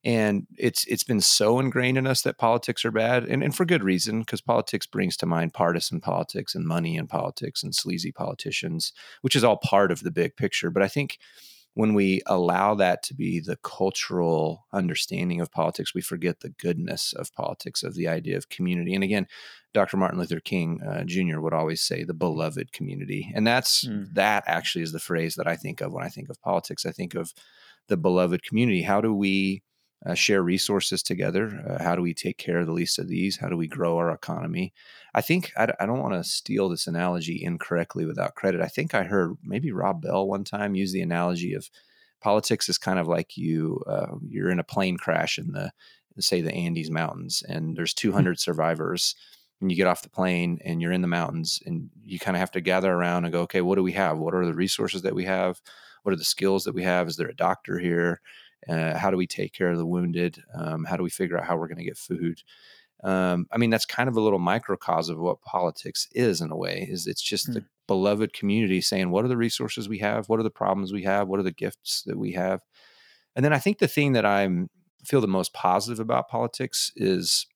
and 0.04 0.48
it's 0.58 0.86
it's 0.86 1.04
been 1.04 1.20
so 1.20 1.60
ingrained 1.60 1.98
in 1.98 2.08
us 2.08 2.22
that 2.22 2.38
politics 2.38 2.86
are 2.86 2.92
bad 2.92 3.26
and, 3.26 3.44
and 3.44 3.56
for 3.56 3.66
good 3.66 3.84
reason 3.84 4.20
because 4.20 4.42
politics 4.42 4.86
brings 4.86 5.18
to 5.18 5.26
mind 5.26 5.54
partisan 5.54 6.00
politics 6.00 6.56
and 6.56 6.66
money 6.66 6.98
and 6.98 7.10
politics 7.10 7.64
and 7.64 7.76
sleazy 7.76 8.12
politicians 8.12 8.94
which 9.22 9.36
is 9.36 9.44
all 9.44 9.58
part 9.58 9.92
of 9.92 10.02
the 10.02 10.12
big 10.12 10.36
picture. 10.36 10.70
But 10.70 10.84
i 10.84 10.88
think 10.88 11.18
when 11.76 11.94
we 11.94 12.22
allow 12.26 12.76
that 12.76 13.04
to 13.04 13.14
be 13.14 13.40
the 13.40 13.58
cultural 13.58 14.66
understanding 14.74 15.42
of 15.42 15.52
politics 15.52 15.94
we 15.94 16.02
forget 16.02 16.40
the 16.40 16.50
goodness 16.50 17.14
of 17.14 17.34
politics 17.34 17.84
of 17.84 17.96
the 17.96 18.08
idea 18.08 18.38
of 18.38 18.50
community. 18.50 18.96
And 18.96 19.04
again 19.04 19.28
dr 19.74 19.96
martin 19.98 20.18
luther 20.18 20.40
king 20.40 20.82
uh, 20.82 21.04
jr 21.04 21.42
would 21.42 21.54
always 21.54 21.82
say 21.82 22.06
the 22.06 22.14
beloved 22.14 22.72
community. 22.72 23.34
And 23.36 23.46
that's 23.46 23.86
mm. 23.86 24.08
that 24.14 24.46
actually 24.48 24.84
is 24.86 24.94
the 24.94 25.00
phrase 25.00 25.36
that 25.36 25.48
i 25.48 25.58
think 25.58 25.82
of 25.82 25.92
when 25.92 26.06
i 26.06 26.10
think 26.10 26.30
of 26.30 26.42
politics. 26.42 26.86
I 26.86 26.92
think 26.92 27.16
of 27.16 27.34
the 27.90 27.98
beloved 27.98 28.44
community. 28.44 28.84
How 28.84 29.02
do 29.02 29.14
we 29.14 29.64
uh, 30.06 30.14
share 30.14 30.42
resources 30.42 31.04
together. 31.04 31.64
Uh, 31.68 31.84
how 31.84 31.96
do 31.96 32.02
we 32.02 32.14
take 32.14 32.38
care 32.38 32.60
of 32.60 32.66
the 32.66 32.74
least 32.74 33.00
of 33.00 33.08
these? 33.08 33.38
How 33.38 33.50
do 33.50 33.58
we 33.58 33.68
grow 33.68 33.98
our 33.98 34.12
economy? 34.12 34.74
I 35.14 35.22
think 35.22 35.52
I, 35.58 35.74
I 35.80 35.86
don't 35.86 36.00
want 36.00 36.14
to 36.14 36.24
steal 36.24 36.70
this 36.70 36.88
analogy 36.88 37.44
incorrectly 37.44 38.06
without 38.06 38.36
credit. 38.36 38.62
I 38.62 38.68
think 38.68 38.94
I 38.94 39.04
heard 39.04 39.36
maybe 39.44 39.72
Rob 39.72 40.02
Bell 40.02 40.28
one 40.28 40.44
time 40.44 40.76
use 40.76 40.94
the 40.94 41.02
analogy 41.02 41.54
of 41.54 41.70
politics 42.22 42.70
is 42.70 42.78
kind 42.78 43.00
of 43.00 43.08
like 43.08 43.38
you 43.38 43.82
uh, 43.88 44.16
you're 44.28 44.50
in 44.50 44.60
a 44.60 44.64
plane 44.64 44.98
crash 44.98 45.38
in 45.38 45.52
the 45.52 45.72
say 46.22 46.42
the 46.42 46.54
Andes 46.54 46.92
Mountains, 46.92 47.44
and 47.48 47.76
there's 47.78 47.94
200 47.94 48.32
hmm. 48.32 48.36
survivors. 48.36 49.16
And 49.62 49.70
you 49.70 49.76
get 49.76 49.88
off 49.88 50.04
the 50.04 50.10
plane 50.10 50.60
and 50.64 50.82
you're 50.82 50.94
in 50.94 51.02
the 51.02 51.08
mountains, 51.08 51.62
and 51.66 51.90
you 52.06 52.18
kind 52.18 52.38
of 52.38 52.40
have 52.40 52.52
to 52.52 52.62
gather 52.62 52.94
around 52.94 53.26
and 53.26 53.34
go, 53.34 53.42
okay, 53.42 53.60
what 53.60 53.76
do 53.76 53.84
we 53.84 53.92
have? 53.92 54.18
What 54.18 54.34
are 54.34 54.46
the 54.46 54.54
resources 54.54 55.02
that 55.02 55.16
we 55.16 55.26
have? 55.26 55.60
What 56.04 56.14
are 56.14 56.18
the 56.18 56.24
skills 56.24 56.64
that 56.64 56.74
we 56.74 56.84
have? 56.84 57.10
Is 57.10 57.18
there 57.18 57.28
a 57.28 57.36
doctor 57.36 57.78
here? 57.78 58.22
Uh, 58.70 58.98
how 58.98 59.10
do 59.10 59.18
we 59.18 59.28
take 59.28 59.54
care 59.54 59.72
of 59.72 59.78
the 59.78 59.86
wounded? 59.86 60.44
Um, 60.54 60.86
how 60.86 60.96
do 60.98 61.04
we 61.04 61.10
figure 61.10 61.38
out 61.38 61.46
how 61.46 61.58
we're 61.58 61.68
going 61.68 61.78
to 61.78 61.84
get 61.84 61.98
food? 61.98 62.44
Um, 63.04 63.48
I 63.52 63.58
mean, 63.58 63.70
that's 63.70 63.86
kind 63.86 64.10
of 64.10 64.18
a 64.18 64.22
little 64.22 64.40
microcosm 64.40 65.16
of 65.16 65.22
what 65.22 65.42
politics 65.42 66.08
is 66.12 66.42
in 66.42 66.52
a 66.52 66.58
way. 66.58 66.88
Is 66.90 67.08
it's 67.08 67.22
just 67.22 67.50
mm. 67.50 67.54
the 67.56 67.64
beloved 67.88 68.34
community 68.34 68.82
saying, 68.82 69.10
what 69.10 69.26
are 69.26 69.30
the 69.30 69.38
resources 69.38 69.90
we 69.90 70.00
have? 70.00 70.28
What 70.28 70.40
are 70.40 70.44
the 70.44 70.50
problems 70.50 70.92
we 70.92 71.04
have? 71.04 71.28
What 71.28 71.40
are 71.40 71.44
the 71.44 71.52
gifts 71.52 72.04
that 72.06 72.18
we 72.18 72.34
have? 72.34 72.62
And 73.36 73.46
then 73.46 73.54
I 73.54 73.60
think 73.60 73.80
the 73.80 73.88
thing 73.88 74.14
that 74.14 74.26
I'm 74.26 74.70
feel 75.06 75.22
the 75.22 75.28
most 75.28 75.54
positive 75.54 76.00
about 76.00 76.28
politics 76.28 76.92
is, 76.96 77.48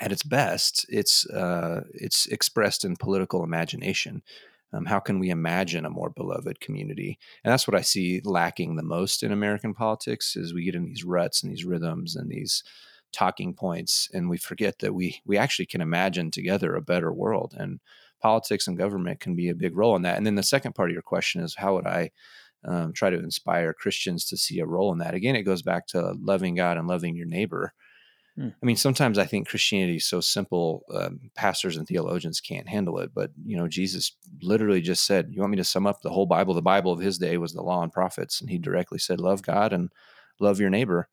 at 0.00 0.10
its 0.10 0.24
best, 0.24 0.84
it's 0.88 1.26
uh, 1.30 1.84
it's 1.94 2.26
expressed 2.26 2.84
in 2.84 2.96
political 2.96 3.44
imagination. 3.44 4.22
Um, 4.72 4.86
how 4.86 5.00
can 5.00 5.18
we 5.18 5.30
imagine 5.30 5.84
a 5.84 5.90
more 5.90 6.10
beloved 6.10 6.60
community? 6.60 7.18
And 7.44 7.52
that's 7.52 7.68
what 7.68 7.76
I 7.76 7.82
see 7.82 8.20
lacking 8.24 8.76
the 8.76 8.82
most 8.82 9.22
in 9.22 9.32
American 9.32 9.74
politics 9.74 10.36
is 10.36 10.54
we 10.54 10.64
get 10.64 10.74
in 10.74 10.86
these 10.86 11.04
ruts 11.04 11.42
and 11.42 11.52
these 11.52 11.64
rhythms 11.64 12.16
and 12.16 12.30
these 12.30 12.62
talking 13.12 13.54
points, 13.54 14.08
and 14.14 14.30
we 14.30 14.38
forget 14.38 14.78
that 14.78 14.94
we 14.94 15.20
we 15.26 15.36
actually 15.36 15.66
can 15.66 15.80
imagine 15.80 16.30
together 16.30 16.74
a 16.74 16.82
better 16.82 17.12
world. 17.12 17.54
And 17.56 17.80
politics 18.22 18.66
and 18.66 18.78
government 18.78 19.20
can 19.20 19.34
be 19.34 19.48
a 19.48 19.54
big 19.54 19.76
role 19.76 19.96
in 19.96 20.02
that. 20.02 20.16
And 20.16 20.24
then 20.24 20.36
the 20.36 20.42
second 20.42 20.74
part 20.74 20.88
of 20.88 20.94
your 20.94 21.02
question 21.02 21.42
is 21.42 21.56
how 21.56 21.74
would 21.74 21.86
I 21.86 22.10
um, 22.64 22.92
try 22.92 23.10
to 23.10 23.18
inspire 23.18 23.74
Christians 23.74 24.24
to 24.26 24.36
see 24.36 24.60
a 24.60 24.66
role 24.66 24.92
in 24.92 24.98
that? 24.98 25.14
Again, 25.14 25.34
it 25.34 25.42
goes 25.42 25.62
back 25.62 25.88
to 25.88 26.14
loving 26.20 26.54
God 26.54 26.78
and 26.78 26.86
loving 26.86 27.16
your 27.16 27.26
neighbor. 27.26 27.74
Hmm. 28.36 28.48
I 28.62 28.66
mean, 28.66 28.76
sometimes 28.76 29.18
I 29.18 29.26
think 29.26 29.48
Christianity 29.48 29.96
is 29.96 30.06
so 30.06 30.20
simple, 30.20 30.84
um, 30.94 31.30
pastors 31.34 31.76
and 31.76 31.86
theologians 31.86 32.40
can't 32.40 32.68
handle 32.68 32.98
it. 32.98 33.10
But, 33.14 33.30
you 33.44 33.56
know, 33.56 33.68
Jesus 33.68 34.16
literally 34.40 34.80
just 34.80 35.04
said, 35.04 35.28
You 35.30 35.40
want 35.40 35.50
me 35.50 35.58
to 35.58 35.64
sum 35.64 35.86
up 35.86 36.00
the 36.00 36.10
whole 36.10 36.26
Bible? 36.26 36.54
The 36.54 36.62
Bible 36.62 36.92
of 36.92 37.00
his 37.00 37.18
day 37.18 37.36
was 37.36 37.52
the 37.52 37.62
law 37.62 37.82
and 37.82 37.92
prophets. 37.92 38.40
And 38.40 38.48
he 38.48 38.58
directly 38.58 38.98
said, 38.98 39.20
Love 39.20 39.42
God 39.42 39.72
and 39.72 39.90
love 40.40 40.60
your 40.60 40.70
neighbor. 40.70 41.08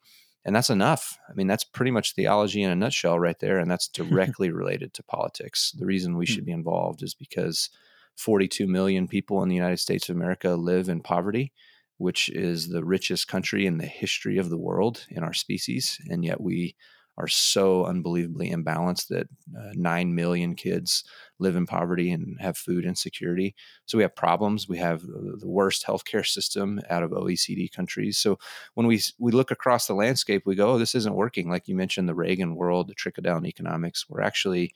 And 0.46 0.56
that's 0.56 0.70
enough. 0.70 1.18
I 1.30 1.34
mean, 1.34 1.48
that's 1.48 1.66
pretty 1.66 1.92
much 1.92 2.16
theology 2.16 2.64
in 2.64 2.72
a 2.72 2.76
nutshell 2.76 3.20
right 3.20 3.38
there. 3.40 3.60
And 3.60 3.70
that's 3.70 3.88
directly 3.94 4.50
related 4.50 4.94
to 4.94 5.04
politics. 5.04 5.74
The 5.78 5.86
reason 5.86 6.16
we 6.16 6.26
hmm. 6.26 6.34
should 6.34 6.46
be 6.46 6.54
involved 6.54 7.04
is 7.04 7.14
because 7.14 7.70
42 8.16 8.66
million 8.66 9.08
people 9.08 9.44
in 9.44 9.50
the 9.50 9.56
United 9.56 9.80
States 9.80 10.10
of 10.10 10.16
America 10.16 10.52
live 10.52 10.88
in 10.88 11.02
poverty 11.02 11.52
which 12.00 12.30
is 12.30 12.70
the 12.70 12.84
richest 12.84 13.28
country 13.28 13.66
in 13.66 13.78
the 13.78 13.86
history 13.86 14.38
of 14.38 14.50
the 14.50 14.58
world 14.58 15.06
in 15.10 15.22
our 15.22 15.34
species. 15.34 16.00
And 16.10 16.24
yet 16.24 16.40
we 16.40 16.76
are 17.20 17.28
so 17.28 17.86
unbelievably 17.86 18.50
imbalanced 18.50 19.08
that 19.10 19.28
uh, 19.58 19.72
9 19.74 20.16
million 20.16 20.56
kids 20.56 21.04
live 21.38 21.56
in 21.56 21.66
poverty 21.66 22.12
and 22.12 22.40
have 22.40 22.58
food 22.58 22.86
insecurity. 22.86 23.56
So 23.86 23.98
we 23.98 24.04
have 24.04 24.16
problems. 24.16 24.68
We 24.68 24.78
have 24.78 25.02
the 25.02 25.48
worst 25.48 25.86
healthcare 25.86 26.26
system 26.26 26.80
out 26.90 27.04
of 27.04 27.12
OECD 27.12 27.72
countries. 27.72 28.18
So 28.18 28.40
when 28.74 28.88
we, 28.88 29.02
we 29.20 29.32
look 29.32 29.52
across 29.52 29.86
the 29.86 29.94
landscape, 29.94 30.44
we 30.46 30.56
go, 30.56 30.72
oh, 30.72 30.80
this 30.80 30.96
isn't 30.96 31.16
working. 31.16 31.50
Like 31.50 31.68
you 31.68 31.76
mentioned, 31.76 32.08
the 32.08 32.16
Reagan 32.16 32.56
world, 32.56 32.88
the 32.88 32.94
trickle 32.94 33.24
down 33.24 33.46
economics, 33.46 34.06
we're 34.10 34.22
actually 34.22 34.74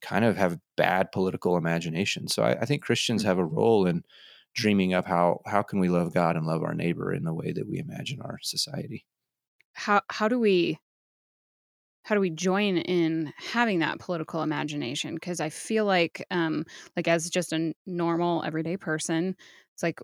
kind 0.00 0.24
of 0.24 0.36
have 0.36 0.58
bad 0.76 1.12
political 1.12 1.56
imagination. 1.56 2.28
So 2.28 2.42
I, 2.44 2.52
I 2.52 2.64
think 2.64 2.82
Christians 2.82 3.22
hmm. 3.22 3.28
have 3.28 3.38
a 3.38 3.44
role 3.44 3.86
in 3.86 4.04
dreaming 4.54 4.94
up 4.94 5.06
how 5.06 5.40
how 5.46 5.62
can 5.62 5.78
we 5.78 5.88
love 5.88 6.12
God 6.12 6.36
and 6.36 6.46
love 6.46 6.62
our 6.62 6.74
neighbor 6.74 7.12
in 7.12 7.24
the 7.24 7.34
way 7.34 7.52
that 7.52 7.68
we 7.68 7.78
imagine 7.78 8.20
our 8.20 8.38
society. 8.42 9.06
How 9.74 10.02
how 10.08 10.28
do 10.28 10.38
we 10.38 10.78
how 12.02 12.14
do 12.14 12.20
we 12.20 12.30
join 12.30 12.78
in 12.78 13.32
having 13.36 13.80
that 13.80 13.98
political 13.98 14.42
imagination? 14.42 15.14
Because 15.14 15.40
i 15.40 15.48
feel 15.48 15.84
like 15.84 16.24
um 16.30 16.64
like 16.96 17.08
as 17.08 17.28
just 17.30 17.52
a 17.52 17.72
normal 17.86 18.42
everyday 18.44 18.76
person 18.76 19.36
it's 19.74 19.82
like 19.82 20.00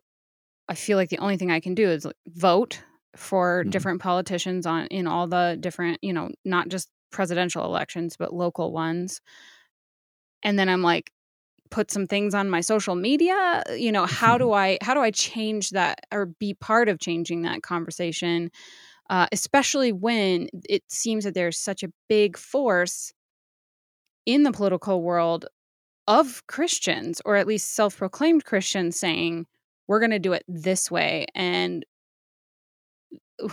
i 0.68 0.74
feel 0.74 0.96
like 0.96 1.10
the 1.10 1.18
only 1.18 1.36
thing 1.36 1.50
i 1.50 1.60
can 1.60 1.74
do 1.74 1.88
is 1.88 2.04
like 2.04 2.16
vote 2.26 2.82
for 3.16 3.62
mm-hmm. 3.62 3.70
different 3.70 4.00
politicians 4.00 4.66
on 4.66 4.86
in 4.86 5.06
all 5.06 5.26
the 5.26 5.56
different 5.60 5.98
you 6.02 6.12
know 6.12 6.30
not 6.44 6.68
just 6.68 6.88
presidential 7.10 7.64
elections 7.64 8.16
but 8.18 8.34
local 8.34 8.72
ones. 8.72 9.20
And 10.42 10.58
then 10.58 10.68
i'm 10.68 10.82
like 10.82 11.10
put 11.70 11.90
some 11.90 12.06
things 12.06 12.34
on 12.34 12.48
my 12.48 12.60
social 12.60 12.94
media 12.94 13.62
you 13.74 13.90
know 13.90 14.06
how 14.06 14.38
do 14.38 14.52
i 14.64 14.78
how 14.82 14.94
do 14.94 15.00
i 15.00 15.10
change 15.10 15.70
that 15.70 16.00
or 16.12 16.26
be 16.26 16.54
part 16.54 16.88
of 16.88 17.00
changing 17.00 17.42
that 17.42 17.62
conversation 17.62 18.50
uh, 19.10 19.26
especially 19.32 19.92
when 19.92 20.48
it 20.68 20.82
seems 20.88 21.24
that 21.24 21.34
there's 21.34 21.58
such 21.58 21.82
a 21.82 21.92
big 22.08 22.36
force 22.36 23.12
in 24.24 24.42
the 24.42 24.52
political 24.52 25.02
world 25.02 25.46
of 26.08 26.42
christians 26.46 27.20
or 27.24 27.36
at 27.36 27.46
least 27.46 27.74
self-proclaimed 27.74 28.44
christians 28.44 28.98
saying 28.98 29.46
we're 29.88 30.00
going 30.00 30.10
to 30.10 30.18
do 30.18 30.32
it 30.32 30.44
this 30.48 30.90
way 30.90 31.26
and 31.34 31.84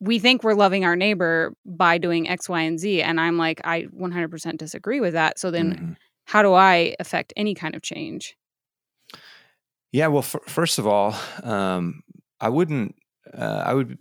we 0.00 0.18
think 0.18 0.42
we're 0.42 0.54
loving 0.54 0.84
our 0.84 0.96
neighbor 0.96 1.54
by 1.64 1.98
doing 1.98 2.28
x 2.28 2.48
y 2.48 2.62
and 2.62 2.80
z 2.80 3.02
and 3.02 3.20
i'm 3.20 3.36
like 3.36 3.60
i 3.64 3.82
100% 3.98 4.56
disagree 4.56 5.00
with 5.00 5.12
that 5.12 5.38
so 5.38 5.50
then 5.50 5.74
mm-hmm 5.74 5.92
how 6.24 6.42
do 6.42 6.52
I 6.52 6.94
affect 6.98 7.32
any 7.36 7.54
kind 7.54 7.74
of 7.74 7.82
change? 7.82 8.36
Yeah, 9.90 10.06
well, 10.06 10.22
f- 10.22 10.36
first 10.46 10.78
of 10.78 10.86
all, 10.86 11.14
um, 11.42 12.02
I 12.40 12.48
wouldn't, 12.48 12.94
uh, 13.36 13.62
I 13.66 13.74
would, 13.74 13.98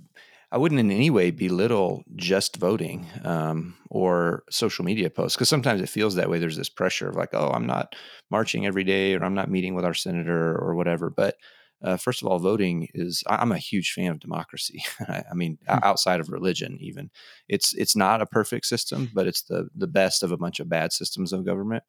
I 0.51 0.57
wouldn't 0.57 0.79
in 0.79 0.91
any 0.91 1.09
way 1.09 1.31
belittle 1.31 2.03
just 2.15 2.57
voting 2.57 3.07
um, 3.23 3.75
or 3.89 4.43
social 4.49 4.83
media 4.83 5.09
posts 5.09 5.37
because 5.37 5.49
sometimes 5.49 5.81
it 5.81 5.89
feels 5.89 6.15
that 6.15 6.29
way. 6.29 6.39
There's 6.39 6.57
this 6.57 6.69
pressure 6.69 7.07
of 7.07 7.15
like, 7.15 7.29
oh, 7.33 7.51
I'm 7.53 7.65
not 7.65 7.95
marching 8.29 8.65
every 8.65 8.83
day 8.83 9.15
or 9.15 9.23
I'm 9.23 9.33
not 9.33 9.49
meeting 9.49 9.75
with 9.75 9.85
our 9.85 9.93
senator 9.93 10.57
or 10.57 10.75
whatever. 10.75 11.09
But 11.09 11.35
uh, 11.81 11.97
first 11.97 12.21
of 12.21 12.27
all, 12.27 12.37
voting 12.37 12.89
is 12.93 13.23
I'm 13.27 13.51
a 13.51 13.57
huge 13.57 13.93
fan 13.93 14.11
of 14.11 14.19
democracy. 14.19 14.83
I 15.07 15.33
mean, 15.33 15.57
mm-hmm. 15.67 15.83
outside 15.83 16.19
of 16.19 16.29
religion, 16.29 16.77
even 16.81 17.09
it's 17.47 17.73
it's 17.73 17.95
not 17.95 18.21
a 18.21 18.25
perfect 18.25 18.65
system, 18.65 19.09
but 19.13 19.27
it's 19.27 19.43
the 19.43 19.69
the 19.75 19.87
best 19.87 20.21
of 20.21 20.31
a 20.31 20.37
bunch 20.37 20.59
of 20.59 20.69
bad 20.69 20.91
systems 20.91 21.31
of 21.31 21.45
government 21.45 21.83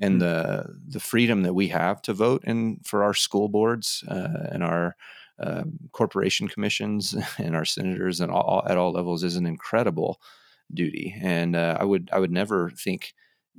and 0.00 0.20
mm-hmm. 0.20 0.20
the 0.20 0.66
the 0.88 1.00
freedom 1.00 1.42
that 1.42 1.54
we 1.54 1.68
have 1.68 2.02
to 2.02 2.12
vote 2.12 2.42
and 2.44 2.84
for 2.84 3.02
our 3.02 3.14
school 3.14 3.48
boards 3.48 4.04
uh, 4.08 4.48
and 4.50 4.62
our 4.62 4.96
uh, 5.38 5.64
corporation 5.92 6.48
commissions 6.48 7.14
and 7.38 7.56
our 7.56 7.64
senators 7.64 8.20
and 8.20 8.30
all 8.30 8.62
at 8.68 8.76
all 8.76 8.92
levels 8.92 9.24
is 9.24 9.36
an 9.36 9.46
incredible 9.46 10.20
duty. 10.72 11.14
And 11.20 11.56
uh, 11.56 11.76
I 11.80 11.84
would 11.84 12.08
I 12.12 12.18
would 12.18 12.32
never 12.32 12.70
think 12.70 13.14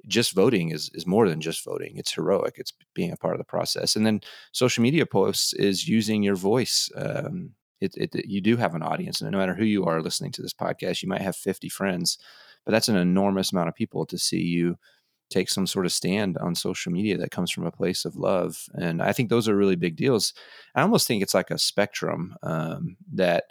just 0.07 0.33
voting 0.33 0.71
is 0.71 0.89
is 0.93 1.07
more 1.07 1.27
than 1.27 1.41
just 1.41 1.63
voting. 1.63 1.93
It's 1.95 2.13
heroic. 2.13 2.55
It's 2.57 2.73
being 2.93 3.11
a 3.11 3.17
part 3.17 3.33
of 3.33 3.39
the 3.39 3.45
process. 3.45 3.95
And 3.95 4.05
then 4.05 4.21
social 4.51 4.81
media 4.81 5.05
posts 5.05 5.53
is 5.53 5.87
using 5.87 6.23
your 6.23 6.35
voice. 6.35 6.89
Um, 6.95 7.51
it, 7.81 7.93
it, 7.97 8.25
you 8.25 8.39
do 8.41 8.55
have 8.55 8.73
an 8.73 8.81
audience, 8.81 9.21
and 9.21 9.29
no 9.31 9.37
matter 9.37 9.53
who 9.53 9.65
you 9.65 9.83
are 9.85 10.01
listening 10.01 10.31
to 10.31 10.41
this 10.41 10.53
podcast, 10.53 11.03
you 11.03 11.09
might 11.09 11.21
have 11.21 11.35
50 11.35 11.67
friends, 11.67 12.17
but 12.65 12.71
that's 12.71 12.87
an 12.87 12.95
enormous 12.95 13.51
amount 13.51 13.67
of 13.67 13.75
people 13.75 14.05
to 14.05 14.17
see 14.17 14.41
you 14.41 14.77
take 15.29 15.49
some 15.49 15.67
sort 15.67 15.85
of 15.85 15.91
stand 15.91 16.37
on 16.37 16.55
social 16.55 16.91
media 16.91 17.17
that 17.17 17.31
comes 17.31 17.51
from 17.51 17.65
a 17.65 17.71
place 17.71 18.05
of 18.05 18.15
love. 18.15 18.65
And 18.75 19.01
I 19.01 19.11
think 19.11 19.29
those 19.29 19.49
are 19.49 19.55
really 19.55 19.75
big 19.75 19.95
deals. 19.95 20.33
I 20.75 20.81
almost 20.81 21.07
think 21.07 21.23
it's 21.23 21.33
like 21.33 21.51
a 21.51 21.57
spectrum 21.57 22.35
um, 22.43 22.97
that 23.13 23.45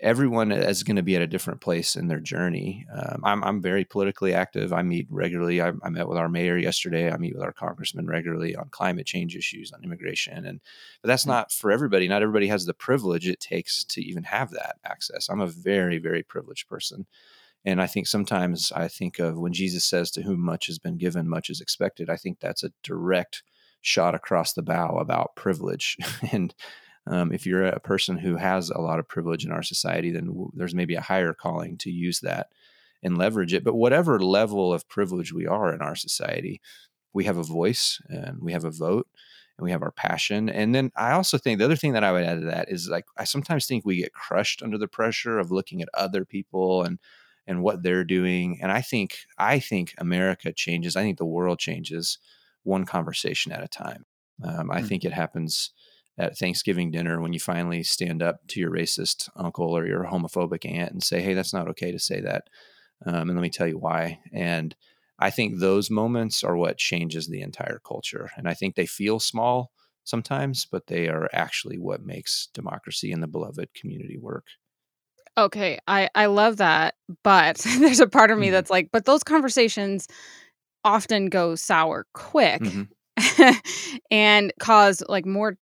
everyone 0.00 0.52
is 0.52 0.82
going 0.82 0.96
to 0.96 1.02
be 1.02 1.16
at 1.16 1.22
a 1.22 1.26
different 1.26 1.60
place 1.60 1.96
in 1.96 2.08
their 2.08 2.20
journey. 2.20 2.86
Um, 2.94 3.22
I'm, 3.24 3.42
I'm 3.42 3.62
very 3.62 3.84
politically 3.84 4.34
active. 4.34 4.72
I 4.72 4.82
meet 4.82 5.06
regularly. 5.10 5.62
I, 5.62 5.72
I, 5.82 5.88
met 5.88 6.06
with 6.06 6.18
our 6.18 6.28
mayor 6.28 6.58
yesterday. 6.58 7.10
I 7.10 7.16
meet 7.16 7.34
with 7.34 7.42
our 7.42 7.52
congressman 7.52 8.06
regularly 8.06 8.54
on 8.54 8.68
climate 8.70 9.06
change 9.06 9.34
issues, 9.36 9.72
on 9.72 9.82
immigration, 9.82 10.44
and 10.44 10.60
but 11.00 11.08
that's 11.08 11.24
mm. 11.24 11.28
not 11.28 11.50
for 11.50 11.70
everybody. 11.70 12.08
Not 12.08 12.22
everybody 12.22 12.48
has 12.48 12.66
the 12.66 12.74
privilege 12.74 13.26
it 13.26 13.40
takes 13.40 13.84
to 13.84 14.02
even 14.02 14.24
have 14.24 14.50
that 14.50 14.76
access. 14.84 15.28
I'm 15.30 15.40
a 15.40 15.46
very, 15.46 15.98
very 15.98 16.22
privileged 16.22 16.68
person. 16.68 17.06
And 17.66 17.82
I 17.82 17.88
think 17.88 18.06
sometimes 18.06 18.70
I 18.70 18.86
think 18.86 19.18
of 19.18 19.36
when 19.36 19.52
Jesus 19.52 19.84
says, 19.84 20.12
To 20.12 20.22
whom 20.22 20.40
much 20.40 20.68
has 20.68 20.78
been 20.78 20.96
given, 20.96 21.28
much 21.28 21.50
is 21.50 21.60
expected. 21.60 22.08
I 22.08 22.16
think 22.16 22.38
that's 22.38 22.62
a 22.62 22.72
direct 22.84 23.42
shot 23.82 24.14
across 24.14 24.52
the 24.52 24.62
bow 24.62 24.96
about 24.98 25.34
privilege. 25.34 25.96
and 26.32 26.54
um, 27.08 27.32
if 27.32 27.44
you're 27.44 27.66
a 27.66 27.80
person 27.80 28.18
who 28.18 28.36
has 28.36 28.70
a 28.70 28.80
lot 28.80 29.00
of 29.00 29.08
privilege 29.08 29.44
in 29.44 29.50
our 29.50 29.64
society, 29.64 30.12
then 30.12 30.26
w- 30.28 30.50
there's 30.54 30.74
maybe 30.74 30.94
a 30.94 31.00
higher 31.00 31.32
calling 31.32 31.76
to 31.78 31.90
use 31.90 32.20
that 32.20 32.48
and 33.02 33.18
leverage 33.18 33.52
it. 33.52 33.64
But 33.64 33.74
whatever 33.74 34.20
level 34.20 34.72
of 34.72 34.88
privilege 34.88 35.32
we 35.32 35.46
are 35.46 35.74
in 35.74 35.82
our 35.82 35.96
society, 35.96 36.60
we 37.12 37.24
have 37.24 37.36
a 37.36 37.42
voice 37.42 38.00
and 38.08 38.38
we 38.40 38.52
have 38.52 38.64
a 38.64 38.70
vote 38.70 39.08
and 39.58 39.64
we 39.64 39.72
have 39.72 39.82
our 39.82 39.90
passion. 39.90 40.48
And 40.48 40.72
then 40.72 40.92
I 40.96 41.12
also 41.12 41.36
think 41.36 41.58
the 41.58 41.64
other 41.64 41.76
thing 41.76 41.94
that 41.94 42.04
I 42.04 42.12
would 42.12 42.24
add 42.24 42.40
to 42.40 42.46
that 42.46 42.70
is 42.70 42.88
like 42.88 43.06
I 43.16 43.24
sometimes 43.24 43.66
think 43.66 43.84
we 43.84 43.96
get 43.96 44.12
crushed 44.12 44.62
under 44.62 44.78
the 44.78 44.88
pressure 44.88 45.38
of 45.38 45.50
looking 45.50 45.82
at 45.82 45.88
other 45.94 46.24
people 46.24 46.82
and 46.82 46.98
and 47.46 47.62
what 47.62 47.82
they're 47.82 48.04
doing. 48.04 48.58
And 48.60 48.72
I 48.72 48.80
think 48.80 49.18
I 49.38 49.58
think 49.58 49.94
America 49.98 50.52
changes. 50.52 50.96
I 50.96 51.02
think 51.02 51.18
the 51.18 51.24
world 51.24 51.58
changes 51.58 52.18
one 52.62 52.84
conversation 52.84 53.52
at 53.52 53.62
a 53.62 53.68
time. 53.68 54.04
Um, 54.42 54.70
I 54.70 54.78
mm-hmm. 54.78 54.86
think 54.86 55.04
it 55.04 55.12
happens 55.12 55.70
at 56.18 56.36
Thanksgiving 56.36 56.90
dinner 56.90 57.20
when 57.20 57.32
you 57.32 57.40
finally 57.40 57.82
stand 57.82 58.22
up 58.22 58.46
to 58.48 58.60
your 58.60 58.70
racist 58.70 59.28
uncle 59.36 59.76
or 59.76 59.86
your 59.86 60.04
homophobic 60.04 60.70
aunt 60.70 60.92
and 60.92 61.02
say, 61.02 61.20
"Hey, 61.20 61.34
that's 61.34 61.52
not 61.52 61.68
okay 61.68 61.92
to 61.92 61.98
say 61.98 62.20
that," 62.20 62.48
um, 63.04 63.28
and 63.28 63.34
let 63.34 63.42
me 63.42 63.50
tell 63.50 63.68
you 63.68 63.78
why. 63.78 64.20
And 64.32 64.74
I 65.18 65.30
think 65.30 65.58
those 65.58 65.90
moments 65.90 66.44
are 66.44 66.56
what 66.56 66.76
changes 66.76 67.26
the 67.26 67.40
entire 67.40 67.80
culture. 67.86 68.30
And 68.36 68.48
I 68.48 68.54
think 68.54 68.74
they 68.74 68.86
feel 68.86 69.18
small 69.18 69.72
sometimes, 70.04 70.66
but 70.70 70.86
they 70.86 71.08
are 71.08 71.28
actually 71.32 71.78
what 71.78 72.04
makes 72.04 72.48
democracy 72.52 73.12
and 73.12 73.22
the 73.22 73.26
beloved 73.26 73.74
community 73.74 74.18
work. 74.18 74.46
Okay, 75.38 75.78
I 75.86 76.08
I 76.14 76.26
love 76.26 76.58
that, 76.58 76.94
but 77.22 77.56
there's 77.78 78.00
a 78.00 78.06
part 78.06 78.30
of 78.30 78.38
me 78.38 78.46
mm-hmm. 78.46 78.54
that's 78.54 78.70
like, 78.70 78.90
but 78.92 79.04
those 79.04 79.22
conversations 79.22 80.08
often 80.84 81.26
go 81.26 81.54
sour 81.54 82.06
quick 82.14 82.62
mm-hmm. 82.62 83.50
and 84.10 84.52
cause 84.60 85.02
like 85.08 85.26
more 85.26 85.56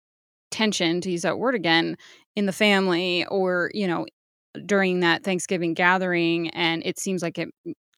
tension 0.49 0.99
to 1.01 1.11
use 1.11 1.21
that 1.21 1.37
word 1.37 1.53
again 1.53 1.95
in 2.35 2.47
the 2.47 2.51
family 2.51 3.25
or, 3.27 3.69
you 3.73 3.87
know, 3.87 4.05
during 4.65 5.01
that 5.01 5.23
Thanksgiving 5.23 5.75
gathering 5.75 6.49
and 6.49 6.81
it 6.85 6.99
seems 6.99 7.21
like 7.21 7.37
it 7.37 7.49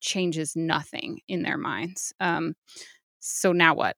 changes 0.02 0.54
nothing 0.56 1.20
in 1.30 1.44
their 1.44 1.58
minds. 1.58 2.14
Um 2.20 2.56
so 3.26 3.54
now 3.54 3.74
what? 3.74 3.96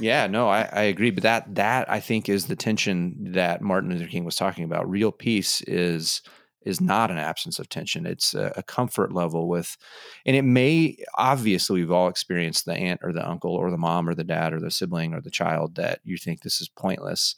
yeah, 0.00 0.28
no, 0.28 0.48
I, 0.48 0.68
I 0.72 0.82
agree. 0.82 1.10
But 1.10 1.24
that 1.24 1.54
that 1.56 1.90
I 1.90 1.98
think 1.98 2.28
is 2.28 2.46
the 2.46 2.54
tension 2.54 3.32
that 3.32 3.60
Martin 3.60 3.90
Luther 3.90 4.06
King 4.06 4.24
was 4.24 4.36
talking 4.36 4.62
about. 4.62 4.88
Real 4.88 5.10
peace 5.10 5.62
is 5.62 6.22
is 6.64 6.80
not 6.80 7.10
an 7.10 7.18
absence 7.18 7.58
of 7.58 7.68
tension. 7.68 8.06
It's 8.06 8.34
a, 8.34 8.52
a, 8.56 8.62
comfort 8.62 9.12
level 9.12 9.48
with, 9.48 9.76
and 10.24 10.36
it 10.36 10.42
may 10.42 10.96
obviously 11.14 11.80
we've 11.80 11.90
all 11.90 12.08
experienced 12.08 12.64
the 12.64 12.74
aunt 12.74 13.00
or 13.02 13.12
the 13.12 13.28
uncle 13.28 13.52
or 13.52 13.70
the 13.70 13.78
mom 13.78 14.08
or 14.08 14.14
the 14.14 14.24
dad 14.24 14.52
or 14.52 14.60
the 14.60 14.70
sibling 14.70 15.14
or 15.14 15.20
the 15.20 15.30
child 15.30 15.74
that 15.76 16.00
you 16.04 16.16
think 16.16 16.42
this 16.42 16.60
is 16.60 16.68
pointless. 16.68 17.36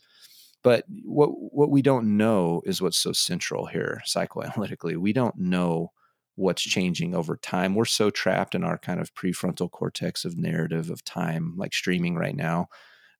But 0.62 0.84
what 1.04 1.28
what 1.28 1.70
we 1.70 1.82
don't 1.82 2.16
know 2.16 2.62
is 2.64 2.80
what's 2.80 2.98
so 2.98 3.12
central 3.12 3.66
here 3.66 4.00
psychoanalytically. 4.06 4.96
We 4.96 5.12
don't 5.12 5.36
know 5.36 5.92
what's 6.36 6.62
changing 6.62 7.14
over 7.14 7.36
time. 7.36 7.74
We're 7.74 7.84
so 7.84 8.10
trapped 8.10 8.54
in 8.54 8.64
our 8.64 8.78
kind 8.78 9.00
of 9.00 9.14
prefrontal 9.14 9.70
cortex 9.70 10.24
of 10.24 10.36
narrative 10.36 10.90
of 10.90 11.04
time, 11.04 11.54
like 11.56 11.74
streaming 11.74 12.16
right 12.16 12.34
now. 12.34 12.68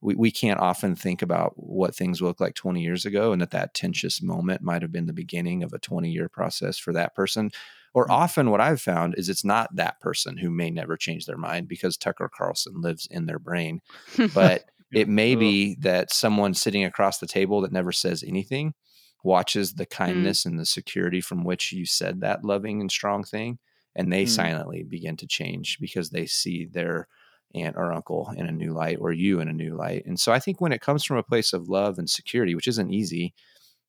We, 0.05 0.15
we 0.15 0.31
can't 0.31 0.61
often 0.61 0.95
think 0.95 1.23
about 1.23 1.55
what 1.57 1.95
things 1.95 2.21
look 2.21 2.39
like 2.39 2.55
20 2.55 2.83
years 2.83 3.07
ago 3.07 3.33
and 3.33 3.41
that 3.41 3.53
that 3.53 3.73
tenuous 3.73 4.21
moment 4.21 4.61
might 4.61 4.83
have 4.83 4.93
been 4.93 5.07
the 5.07 5.15
beginning 5.15 5.63
of 5.63 5.73
a 5.73 5.79
20 5.79 6.11
year 6.11 6.29
process 6.29 6.77
for 6.77 6.93
that 6.93 7.15
person. 7.15 7.51
Or 7.95 8.07
mm. 8.07 8.11
often 8.11 8.51
what 8.51 8.61
I've 8.61 8.83
found 8.83 9.15
is 9.17 9.31
it's 9.31 9.47
not 9.47 9.75
that 9.77 10.01
person 10.01 10.37
who 10.37 10.51
may 10.51 10.71
never 10.71 10.99
change 10.99 11.25
their 11.25 11.39
mind 11.39 11.69
because 11.69 11.97
Tucker 11.97 12.31
Carlson 12.33 12.83
lives 12.83 13.09
in 13.11 13.25
their 13.25 13.39
brain. 13.39 13.81
But 14.35 14.65
it 14.93 15.09
may 15.09 15.35
be 15.37 15.77
that 15.81 16.13
someone 16.13 16.53
sitting 16.53 16.85
across 16.85 17.19
the 17.19 17.27
table 17.27 17.63
that 17.63 17.73
never 17.73 17.91
says 17.91 18.23
anything 18.23 18.75
watches 19.23 19.73
the 19.73 19.87
mm. 19.87 19.91
kindness 19.91 20.43
mm. 20.43 20.51
and 20.51 20.61
the 20.61 20.67
security 20.67 21.23
from 21.23 21.45
which 21.45 21.73
you 21.73 21.87
said 21.87 22.21
that 22.21 22.45
loving 22.45 22.83
and 22.83 22.93
strong 22.93 23.25
thing 23.25 23.59
and 23.97 24.13
they 24.13 24.25
mm. 24.25 24.29
silently 24.29 24.83
begin 24.83 25.17
to 25.17 25.27
change 25.27 25.79
because 25.81 26.11
they 26.11 26.27
see 26.27 26.67
their 26.67 27.09
aunt 27.55 27.77
or 27.77 27.93
uncle 27.93 28.33
in 28.37 28.47
a 28.47 28.53
new 28.53 28.73
light 28.73 28.99
or 29.01 29.13
you 29.13 29.41
in 29.41 29.49
a 29.49 29.53
new 29.53 29.75
light 29.75 30.05
and 30.07 30.19
so 30.19 30.33
i 30.33 30.39
think 30.39 30.61
when 30.61 30.73
it 30.73 30.81
comes 30.81 31.05
from 31.05 31.17
a 31.17 31.23
place 31.23 31.53
of 31.53 31.69
love 31.69 31.99
and 31.99 32.09
security 32.09 32.55
which 32.55 32.69
isn't 32.69 32.93
easy 32.93 33.35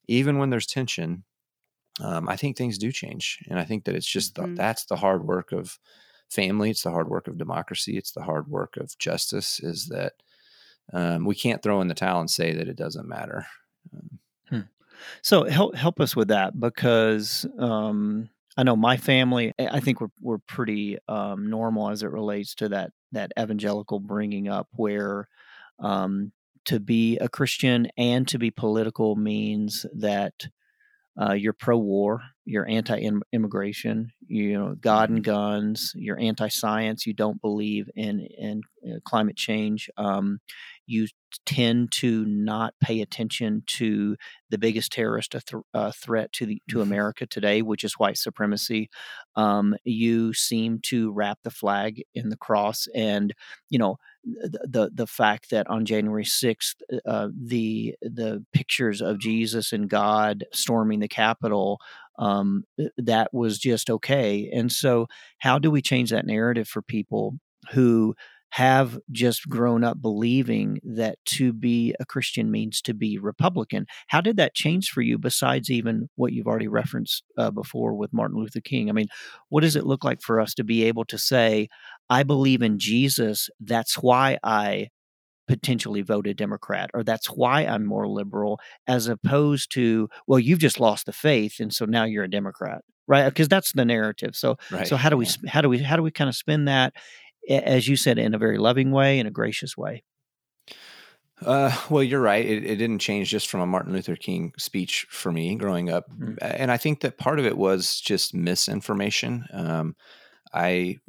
even 0.07 0.37
when 0.37 0.49
there's 0.49 0.67
tension 0.67 1.23
um, 2.01 2.27
i 2.29 2.35
think 2.35 2.55
things 2.55 2.77
do 2.77 2.91
change 2.91 3.39
and 3.49 3.59
i 3.59 3.63
think 3.63 3.85
that 3.85 3.95
it's 3.95 4.07
just 4.07 4.35
mm-hmm. 4.35 4.55
the, 4.55 4.57
that's 4.57 4.85
the 4.85 4.97
hard 4.97 5.25
work 5.25 5.51
of 5.51 5.79
family 6.29 6.69
it's 6.69 6.83
the 6.83 6.91
hard 6.91 7.09
work 7.09 7.27
of 7.27 7.37
democracy 7.37 7.97
it's 7.97 8.11
the 8.11 8.23
hard 8.23 8.47
work 8.47 8.77
of 8.77 8.97
justice 8.97 9.59
is 9.59 9.87
that 9.87 10.13
um, 10.93 11.25
we 11.25 11.33
can't 11.33 11.63
throw 11.63 11.81
in 11.81 11.87
the 11.87 11.95
towel 11.95 12.19
and 12.19 12.29
say 12.29 12.53
that 12.53 12.67
it 12.67 12.75
doesn't 12.75 13.07
matter 13.07 13.45
um, 13.93 14.19
so 15.21 15.45
help 15.45 15.75
help 15.75 15.99
us 15.99 16.15
with 16.15 16.29
that 16.29 16.59
because 16.59 17.45
um, 17.59 18.29
I 18.57 18.63
know 18.63 18.75
my 18.75 18.97
family. 18.97 19.53
I 19.59 19.79
think 19.79 20.01
we're 20.01 20.07
we're 20.21 20.37
pretty 20.39 20.97
um, 21.07 21.49
normal 21.49 21.89
as 21.89 22.03
it 22.03 22.11
relates 22.11 22.55
to 22.55 22.69
that 22.69 22.91
that 23.15 23.31
evangelical 23.39 23.99
bringing 23.99 24.47
up 24.47 24.67
where 24.75 25.27
um, 25.79 26.31
to 26.65 26.79
be 26.79 27.17
a 27.17 27.27
Christian 27.27 27.87
and 27.97 28.27
to 28.27 28.37
be 28.37 28.51
political 28.51 29.15
means 29.15 29.85
that 29.93 30.33
uh, 31.19 31.31
you're 31.33 31.53
pro-war, 31.53 32.21
you're 32.43 32.67
anti-immigration, 32.67 34.11
you 34.27 34.53
know, 34.53 34.75
God 34.75 35.09
and 35.09 35.23
mm-hmm. 35.23 35.31
guns, 35.31 35.93
you're 35.95 36.19
anti-science, 36.19 37.05
you 37.05 37.13
don't 37.13 37.41
believe 37.41 37.89
in 37.95 38.19
in 38.19 38.61
uh, 38.85 38.99
climate 39.05 39.37
change. 39.37 39.89
Um, 39.97 40.39
you 40.87 41.07
tend 41.45 41.91
to 41.91 42.25
not 42.25 42.73
pay 42.81 43.01
attention 43.01 43.63
to 43.67 44.15
the 44.49 44.57
biggest 44.57 44.91
terrorist 44.91 45.31
th- 45.31 45.63
uh, 45.73 45.91
threat 45.91 46.31
to 46.33 46.45
the 46.45 46.61
to 46.69 46.77
mm-hmm. 46.77 46.83
America 46.83 47.25
today, 47.25 47.61
which 47.61 47.83
is 47.83 47.93
white 47.93 48.17
supremacy. 48.17 48.89
Um, 49.35 49.75
you 49.83 50.33
seem 50.33 50.79
to 50.83 51.11
wrap 51.11 51.39
the 51.43 51.51
flag 51.51 52.03
in 52.13 52.29
the 52.29 52.37
cross, 52.37 52.87
and 52.95 53.33
you 53.69 53.79
know 53.79 53.97
the 54.23 54.59
the, 54.67 54.91
the 54.93 55.07
fact 55.07 55.49
that 55.49 55.67
on 55.67 55.85
January 55.85 56.25
sixth, 56.25 56.77
uh, 57.05 57.29
the 57.35 57.95
the 58.01 58.45
pictures 58.53 59.01
of 59.01 59.19
Jesus 59.19 59.73
and 59.73 59.89
God 59.89 60.45
storming 60.53 60.99
the 60.99 61.07
Capitol 61.07 61.79
um, 62.17 62.63
that 62.97 63.33
was 63.33 63.57
just 63.57 63.89
okay. 63.89 64.49
And 64.53 64.71
so, 64.71 65.07
how 65.39 65.59
do 65.59 65.69
we 65.69 65.81
change 65.81 66.11
that 66.11 66.25
narrative 66.25 66.67
for 66.67 66.81
people 66.81 67.35
who 67.71 68.15
have 68.55 68.97
just 69.11 69.49
grown 69.49 69.83
up 69.83 70.01
believing 70.01 70.79
that 70.81 71.17
to 71.25 71.51
be 71.51 71.93
a 71.99 72.05
Christian 72.05 72.49
means 72.49 72.81
to 72.81 72.93
be 72.93 73.17
Republican. 73.17 73.85
How 74.07 74.21
did 74.21 74.37
that 74.37 74.53
change 74.53 74.91
for 74.91 75.01
you, 75.01 75.17
besides 75.17 75.69
even 75.69 76.07
what 76.15 76.31
you've 76.31 76.47
already 76.47 76.69
referenced 76.69 77.25
uh, 77.37 77.51
before 77.51 77.93
with 77.95 78.13
Martin 78.13 78.37
Luther 78.37 78.61
King? 78.61 78.89
I 78.89 78.93
mean, 78.93 79.07
what 79.49 79.59
does 79.59 79.75
it 79.75 79.85
look 79.85 80.05
like 80.05 80.21
for 80.21 80.39
us 80.39 80.53
to 80.53 80.63
be 80.63 80.85
able 80.85 81.03
to 81.03 81.17
say, 81.17 81.67
I 82.09 82.23
believe 82.23 82.61
in 82.61 82.79
Jesus, 82.79 83.49
that's 83.59 83.95
why 83.95 84.37
I 84.41 84.87
potentially 85.49 86.01
vote 86.01 86.25
a 86.25 86.33
Democrat, 86.33 86.89
or 86.93 87.03
that's 87.03 87.27
why 87.27 87.63
I'm 87.63 87.85
more 87.85 88.07
liberal, 88.07 88.57
as 88.87 89.07
opposed 89.07 89.69
to, 89.73 90.07
well, 90.27 90.39
you've 90.39 90.59
just 90.59 90.79
lost 90.79 91.07
the 91.07 91.11
faith, 91.11 91.59
and 91.59 91.73
so 91.73 91.83
now 91.83 92.05
you're 92.05 92.23
a 92.23 92.29
Democrat, 92.29 92.83
right? 93.05 93.25
Because 93.25 93.49
that's 93.49 93.73
the 93.73 93.83
narrative. 93.83 94.33
So, 94.33 94.55
right. 94.71 94.87
so 94.87 94.95
how 94.95 95.09
do 95.09 95.17
we, 95.17 95.27
how 95.45 95.59
do 95.59 95.67
we, 95.67 95.79
how 95.79 95.97
do 95.97 96.03
we 96.03 96.11
kind 96.11 96.29
of 96.29 96.37
spin 96.37 96.65
that 96.65 96.93
as 97.49 97.87
you 97.87 97.95
said, 97.95 98.17
in 98.17 98.33
a 98.33 98.39
very 98.39 98.57
loving 98.57 98.91
way, 98.91 99.19
in 99.19 99.27
a 99.27 99.31
gracious 99.31 99.77
way. 99.77 100.03
Uh, 101.41 101.75
well, 101.89 102.03
you're 102.03 102.21
right. 102.21 102.45
It, 102.45 102.63
it, 102.63 102.75
didn't 102.77 102.99
change 102.99 103.29
just 103.29 103.49
from 103.49 103.59
a 103.59 103.65
Martin 103.65 103.91
Luther 103.91 104.15
King 104.15 104.53
speech 104.57 105.05
for 105.09 105.31
me 105.31 105.55
growing 105.55 105.89
up, 105.89 106.09
mm-hmm. 106.09 106.35
and 106.41 106.71
I 106.71 106.77
think 106.77 107.01
that 107.01 107.17
part 107.17 107.39
of 107.39 107.45
it 107.45 107.57
was 107.57 107.99
just 107.99 108.33
misinformation. 108.33 109.45
Um, 109.51 109.95
I 110.53 110.99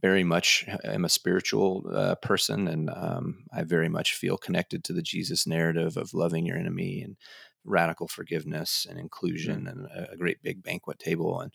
very 0.00 0.22
much 0.22 0.64
am 0.84 1.04
a 1.04 1.08
spiritual 1.08 1.90
uh, 1.92 2.14
person, 2.16 2.68
and 2.68 2.88
um, 2.90 3.44
I 3.52 3.64
very 3.64 3.88
much 3.88 4.14
feel 4.14 4.36
connected 4.36 4.84
to 4.84 4.92
the 4.92 5.02
Jesus 5.02 5.46
narrative 5.46 5.96
of 5.96 6.14
loving 6.14 6.46
your 6.46 6.56
enemy 6.56 7.02
and 7.02 7.16
radical 7.64 8.08
forgiveness 8.08 8.86
and 8.88 8.98
inclusion 8.98 9.60
mm-hmm. 9.60 9.68
and 9.68 9.86
a, 9.86 10.12
a, 10.12 10.16
great 10.16 10.42
big 10.42 10.62
banquet 10.62 10.98
table. 10.98 11.40
And 11.40 11.52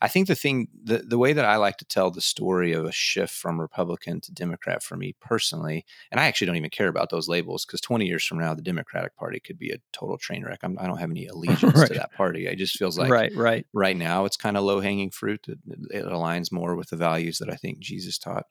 I 0.00 0.08
think 0.08 0.28
the 0.28 0.34
thing, 0.34 0.68
the, 0.84 0.98
the 0.98 1.18
way 1.18 1.32
that 1.32 1.44
I 1.44 1.56
like 1.56 1.76
to 1.78 1.84
tell 1.84 2.10
the 2.10 2.20
story 2.20 2.72
of 2.72 2.84
a 2.84 2.92
shift 2.92 3.34
from 3.34 3.60
Republican 3.60 4.20
to 4.22 4.32
Democrat 4.32 4.82
for 4.82 4.96
me 4.96 5.14
personally, 5.20 5.84
and 6.10 6.20
I 6.20 6.26
actually 6.26 6.46
don't 6.46 6.56
even 6.56 6.70
care 6.70 6.88
about 6.88 7.10
those 7.10 7.28
labels 7.28 7.64
because 7.64 7.80
20 7.80 8.06
years 8.06 8.24
from 8.24 8.38
now, 8.38 8.54
the 8.54 8.62
Democratic 8.62 9.16
Party 9.16 9.40
could 9.40 9.58
be 9.58 9.70
a 9.70 9.80
total 9.92 10.18
train 10.18 10.44
wreck. 10.44 10.60
I'm, 10.62 10.78
I 10.78 10.82
do 10.82 10.88
not 10.88 11.00
have 11.00 11.10
any 11.10 11.26
allegiance 11.28 11.76
right. 11.76 11.88
to 11.88 11.94
that 11.94 12.12
party. 12.12 12.46
It 12.46 12.56
just 12.56 12.78
feels 12.78 12.98
like 12.98 13.10
right, 13.10 13.34
right, 13.34 13.66
right 13.72 13.96
now 13.96 14.24
it's 14.24 14.36
kind 14.36 14.56
of 14.56 14.64
low 14.64 14.80
hanging 14.80 15.10
fruit. 15.10 15.46
It, 15.48 15.58
it 15.90 16.04
aligns 16.06 16.52
more 16.52 16.76
with 16.76 16.90
the 16.90 16.96
values 16.96 17.38
that 17.38 17.50
I 17.50 17.56
think 17.56 17.80
Jesus 17.80 18.18
taught. 18.18 18.44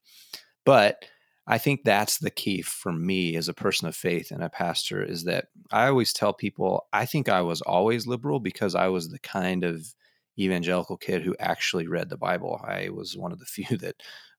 But 0.66 1.06
I 1.48 1.58
think 1.58 1.84
that's 1.84 2.18
the 2.18 2.30
key 2.30 2.62
for 2.62 2.92
me 2.92 3.38
as 3.38 3.48
a 3.48 3.54
person 3.54 3.88
of 3.88 3.96
faith 3.96 4.32
and 4.32 4.44
a 4.44 4.50
pastor 4.50 5.02
is 5.02 5.24
that 5.24 5.46
I 5.72 5.88
always 5.88 6.12
tell 6.12 6.34
people 6.34 6.88
I 6.92 7.06
think 7.06 7.30
I 7.30 7.42
was 7.42 7.62
always 7.62 8.06
liberal 8.06 8.42
because 8.42 8.76
I 8.76 8.88
was 8.90 9.10
the 9.10 9.20
kind 9.20 9.64
of 9.64 9.96
evangelical 10.38 10.98
kid 10.98 11.24
who 11.24 11.36
actually 11.40 11.88
read 11.88 12.10
the 12.10 12.18
Bible. 12.18 12.62
I 12.64 12.90
was 12.90 13.16
one 13.16 13.32
of 13.32 13.40
the 13.40 13.46
few 13.56 13.78
that 13.78 13.96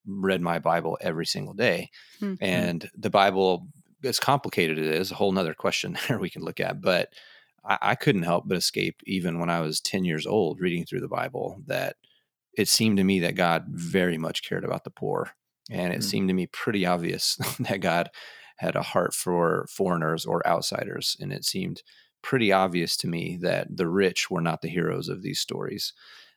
read 0.07 0.42
my 0.42 0.59
Bible 0.59 0.99
every 1.01 1.27
single 1.27 1.55
day. 1.55 1.90
Mm-hmm. 2.21 2.42
And 2.44 2.90
the 2.97 3.11
Bible, 3.11 3.68
as 4.05 4.21
complicated 4.21 4.79
it 4.79 4.87
is, 4.87 5.11
a 5.11 5.14
whole 5.14 5.33
nother 5.33 5.55
question 5.55 5.97
there 6.09 6.18
we 6.18 6.31
can 6.31 6.42
look 6.42 6.61
at. 6.61 6.81
But 6.81 7.09
I, 7.64 7.79
I 7.81 7.94
couldn't 7.94 8.23
help 8.23 8.44
but 8.47 8.59
escape, 8.59 9.01
even 9.07 9.38
when 9.38 9.49
I 9.49 9.61
was 9.61 9.81
10 9.81 10.05
years 10.05 10.27
old, 10.27 10.61
reading 10.61 10.85
through 10.85 11.01
the 11.01 11.09
Bible, 11.09 11.62
that 11.66 11.97
it 12.57 12.68
seemed 12.68 12.99
to 12.99 13.05
me 13.05 13.21
that 13.21 13.35
God 13.35 13.64
very 13.68 14.18
much 14.18 14.42
cared 14.42 14.64
about 14.64 14.85
the 14.85 14.90
poor 14.90 15.33
and 15.71 15.93
it 15.93 16.01
mm-hmm. 16.01 16.09
seemed 16.09 16.29
to 16.29 16.35
me 16.35 16.47
pretty 16.47 16.87
obvious 16.87 17.37
that 17.61 17.81
God 17.81 18.11
had 18.59 18.77
a 18.77 18.83
heart 18.83 19.15
for 19.15 19.67
foreigners 19.69 20.27
or 20.27 20.47
outsiders. 20.47 21.17
And 21.21 21.33
it 21.33 21.45
seemed 21.45 21.83
pretty 22.23 22.53
obvious 22.53 22.97
to 22.99 23.09
me 23.09 23.39
that 23.41 23.69
the 23.75 23.89
rich 23.89 24.31
were 24.31 24.41
not 24.41 24.63
the 24.63 24.69
heroes 24.69 25.09
of 25.09 25.23
these 25.23 25.39
stories, 25.39 25.93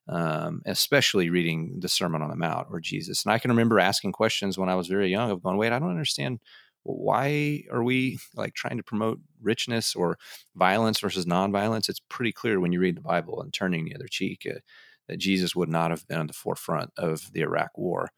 um, 0.08 0.62
especially 0.66 1.30
reading 1.30 1.80
the 1.80 1.90
Sermon 1.90 2.22
on 2.22 2.30
the 2.30 2.36
Mount 2.36 2.68
or 2.70 2.80
Jesus. 2.80 3.26
And 3.26 3.34
I 3.34 3.40
can 3.40 3.52
remember 3.52 3.80
asking 3.80 4.12
questions 4.12 4.58
when 4.58 4.70
I 4.70 4.76
was 4.76 4.88
very 4.88 5.10
young 5.10 5.32
of 5.32 5.42
going, 5.42 5.58
wait, 5.58 5.72
I 5.72 5.80
don't 5.80 5.90
understand. 5.90 6.40
Why 6.84 7.64
are 7.72 7.84
we 7.84 8.20
like 8.36 8.54
trying 8.54 8.78
to 8.78 8.84
promote 8.84 9.20
richness 9.42 9.96
or 9.96 10.18
violence 10.56 11.00
versus 11.00 11.26
nonviolence? 11.26 11.90
It's 11.90 12.02
pretty 12.10 12.32
clear 12.32 12.60
when 12.60 12.72
you 12.72 12.80
read 12.80 12.98
the 12.98 13.02
Bible 13.02 13.42
and 13.42 13.54
turning 13.54 13.86
the 13.86 13.96
other 13.96 14.08
cheek 14.10 14.48
uh, 14.50 14.60
that 15.08 15.20
Jesus 15.20 15.56
would 15.56 15.70
not 15.70 15.92
have 15.92 16.08
been 16.08 16.20
on 16.20 16.28
the 16.28 16.34
forefront 16.34 16.92
of 16.98 17.32
the 17.34 17.42
Iraq 17.42 17.78
War. 17.78 18.10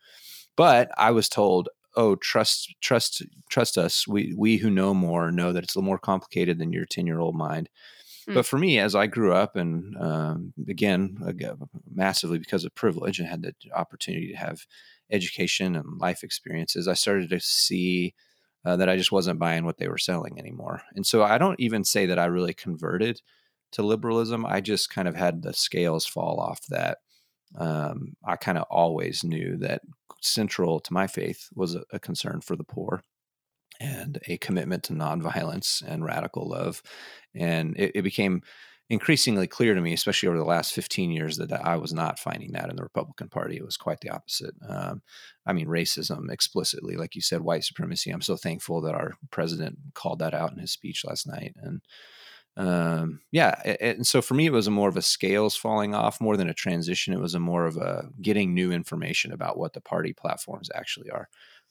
But 0.56 0.92
I 0.98 1.12
was 1.12 1.30
told, 1.30 1.70
"Oh, 1.96 2.16
trust, 2.16 2.76
trust, 2.82 3.24
trust 3.50 3.78
us. 3.78 4.08
We 4.08 4.34
we 4.38 4.58
who 4.58 4.70
know 4.70 4.94
more 4.94 5.32
know 5.32 5.54
that 5.54 5.64
it's 5.64 5.76
a 5.76 5.80
little 5.80 5.88
more 5.88 6.00
complicated 6.00 6.60
than 6.60 6.74
your 6.74 6.86
ten 6.86 7.08
year 7.08 7.20
old 7.20 7.36
mind." 7.36 7.70
Mm. 8.28 8.36
But 8.36 8.46
for 8.46 8.58
me, 8.58 8.80
as 8.80 8.96
I 8.96 9.08
grew 9.08 9.34
up, 9.34 9.56
and 9.56 9.98
um, 9.98 10.54
again, 10.68 11.18
massively 11.94 12.40
because 12.40 12.66
of 12.66 12.76
privilege 12.76 13.20
and 13.20 13.28
had 13.28 13.42
the 13.42 13.54
opportunity 13.74 14.30
to 14.30 14.38
have 14.38 14.66
education 15.12 15.76
and 15.76 16.00
life 16.00 16.24
experiences, 16.24 16.88
I 16.88 16.94
started 16.94 17.30
to 17.30 17.40
see 17.40 18.14
uh, 18.66 18.78
that 18.78 18.90
I 18.90 18.98
just 18.98 19.12
wasn't 19.12 19.40
buying 19.40 19.66
what 19.66 19.78
they 19.78 19.88
were 19.88 19.98
selling 19.98 20.40
anymore. 20.40 20.82
And 20.96 21.06
so 21.06 21.24
I 21.24 21.38
don't 21.38 21.60
even 21.60 21.84
say 21.84 22.06
that 22.06 22.20
I 22.20 22.26
really 22.26 22.54
converted 22.54 23.22
to 23.74 23.84
liberalism. 23.84 24.46
I 24.46 24.62
just 24.62 24.90
kind 24.90 25.08
of 25.08 25.16
had 25.16 25.42
the 25.42 25.54
scales 25.54 26.06
fall 26.06 26.40
off 26.40 26.66
that 26.68 27.00
um, 27.58 28.16
I 28.26 28.36
kind 28.36 28.58
of 28.58 28.66
always 28.70 29.24
knew 29.24 29.58
that 29.58 29.82
central 30.22 30.80
to 30.80 30.94
my 30.94 31.08
faith 31.08 31.50
was 31.54 31.76
a, 31.76 31.84
a, 31.92 32.00
concern 32.00 32.42
for 32.42 32.56
the 32.56 32.64
poor 32.64 33.04
and 33.80 34.20
a 34.28 34.38
commitment 34.38 34.84
to 34.84 34.94
nonviolence 34.94 35.84
and 35.86 36.06
radical 36.06 36.48
love. 36.48 36.82
And 37.36 37.76
it, 37.78 37.92
it, 37.96 38.02
became 38.02 38.42
increasingly 38.90 39.48
clear 39.48 39.74
to 39.74 39.82
me, 39.82 39.94
especially 39.94 40.30
over 40.30 40.38
the 40.38 40.46
last 40.46 40.74
15 40.74 41.12
years, 41.12 41.38
that 41.38 41.52
I 41.52 41.76
was 41.76 41.94
not 41.94 42.20
finding 42.20 42.54
that 42.54 42.70
in 42.70 42.76
the 42.76 42.84
Republican 42.84 43.30
Party. 43.30 43.58
It 43.58 43.66
was 43.66 43.78
quite 43.78 44.00
the 44.02 44.10
opposite. 44.10 44.54
Um, 44.68 45.02
I 45.46 45.54
mean, 45.54 45.68
racism 45.68 46.32
explicitly, 46.32 46.96
like 46.96 47.16
you 47.16 47.22
said, 47.22 47.42
white 47.42 47.64
supremacy. 47.64 48.12
I'm 48.12 48.22
so 48.22 48.38
thankful 48.38 48.82
that 48.82 48.96
our 48.96 49.14
president 49.32 49.78
called 49.94 50.20
that 50.20 50.34
out 50.34 50.54
in 50.54 50.60
his 50.60 50.72
speech 50.72 51.04
last 51.06 51.28
night. 51.28 51.54
And 51.62 51.82
um, 52.56 53.22
yeah, 53.32 53.56
and 53.82 54.06
so 54.06 54.22
for 54.22 54.36
me, 54.36 54.46
it 54.46 54.54
was 54.54 54.68
a 54.68 54.72
more 54.72 54.90
of 54.90 54.98
a 54.98 55.02
scales 55.02 55.56
falling 55.56 55.96
off 55.96 56.22
more 56.22 56.38
than 56.38 56.50
a 56.50 56.54
transition. 56.54 57.14
It 57.14 57.20
was 57.20 57.34
a 57.34 57.40
more 57.40 57.66
of 57.66 57.78
a 57.78 58.10
getting 58.22 58.54
new 58.54 58.72
information 58.72 59.32
about 59.32 59.58
what 59.58 59.74
the 59.74 59.82
party 59.82 60.14
platforms 60.14 60.70
actually 60.76 61.10
are, 61.10 61.30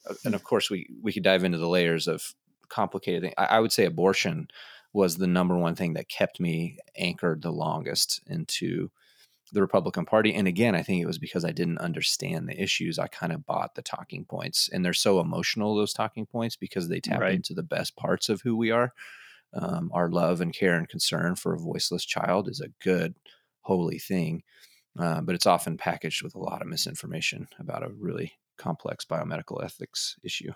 uh, 0.09 0.15
and 0.25 0.35
of 0.35 0.43
course, 0.43 0.71
we 0.71 0.89
we 1.01 1.13
could 1.13 1.23
dive 1.23 1.45
into 1.45 1.59
the 1.59 1.69
layers 1.69 2.09
of 2.09 2.35
complicated. 2.69 3.23
Thing. 3.23 3.35
I, 3.39 3.45
I 3.45 3.61
would 3.61 3.73
say 3.73 3.85
abortion 3.85 4.49
was 4.93 5.17
the 5.17 5.27
number 5.27 5.57
one 5.57 5.77
thing 5.77 5.95
that 5.95 6.09
kept 6.09 6.41
me 6.41 6.79
anchored 6.99 7.43
the 7.43 7.53
longest 7.53 8.21
into 8.27 8.91
the 9.53 9.61
Republican 9.61 10.05
Party. 10.05 10.35
And 10.35 10.49
again, 10.49 10.75
I 10.75 10.83
think 10.83 11.01
it 11.01 11.07
was 11.07 11.19
because 11.19 11.45
I 11.45 11.53
didn't 11.53 11.79
understand 11.79 12.49
the 12.49 12.61
issues. 12.61 12.99
I 12.99 13.07
kind 13.07 13.33
of 13.33 13.47
bought 13.47 13.75
the 13.75 13.83
talking 13.83 14.25
points, 14.25 14.69
and 14.73 14.85
they're 14.85 14.93
so 14.93 15.21
emotional 15.21 15.77
those 15.77 15.93
talking 15.93 16.27
points 16.27 16.57
because 16.57 16.89
they 16.89 17.01
tap 17.01 17.21
right. 17.21 17.35
into 17.35 17.55
the 17.55 17.63
best 17.63 17.95
parts 17.95 18.29
of 18.29 18.41
who 18.41 18.57
we 18.57 18.73
are 18.73 18.93
um, 19.55 19.91
our 19.93 20.11
love 20.11 20.41
and 20.41 20.55
care 20.55 20.77
and 20.77 20.89
concern 20.89 21.37
for 21.37 21.55
a 21.55 21.59
voiceless 21.59 22.05
child 22.05 22.49
is 22.49 22.61
a 22.61 22.73
good, 22.83 23.15
holy 23.61 23.99
thing. 23.99 24.43
Uh, 24.99 25.21
but 25.23 25.35
it's 25.35 25.47
often 25.47 25.79
packaged 25.79 26.23
with 26.23 26.35
a 26.35 26.39
lot 26.39 26.61
of 26.61 26.69
misinformation 26.69 27.49
about 27.59 27.83
a 27.83 27.93
really 27.99 28.33
complex 28.59 29.05
biomedical 29.05 29.65
ethics 29.65 30.17
issue. 30.23 30.53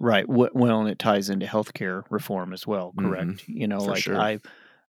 Right. 0.00 0.26
Well, 0.28 0.80
and 0.80 0.88
it 0.88 0.98
ties 0.98 1.28
into 1.28 1.46
healthcare 1.46 2.02
reform 2.10 2.52
as 2.52 2.66
well. 2.66 2.92
Correct. 2.98 3.28
Mm-hmm. 3.28 3.52
You 3.52 3.68
know, 3.68 3.80
For 3.80 3.90
like 3.90 4.02
sure. 4.02 4.18
I, 4.18 4.40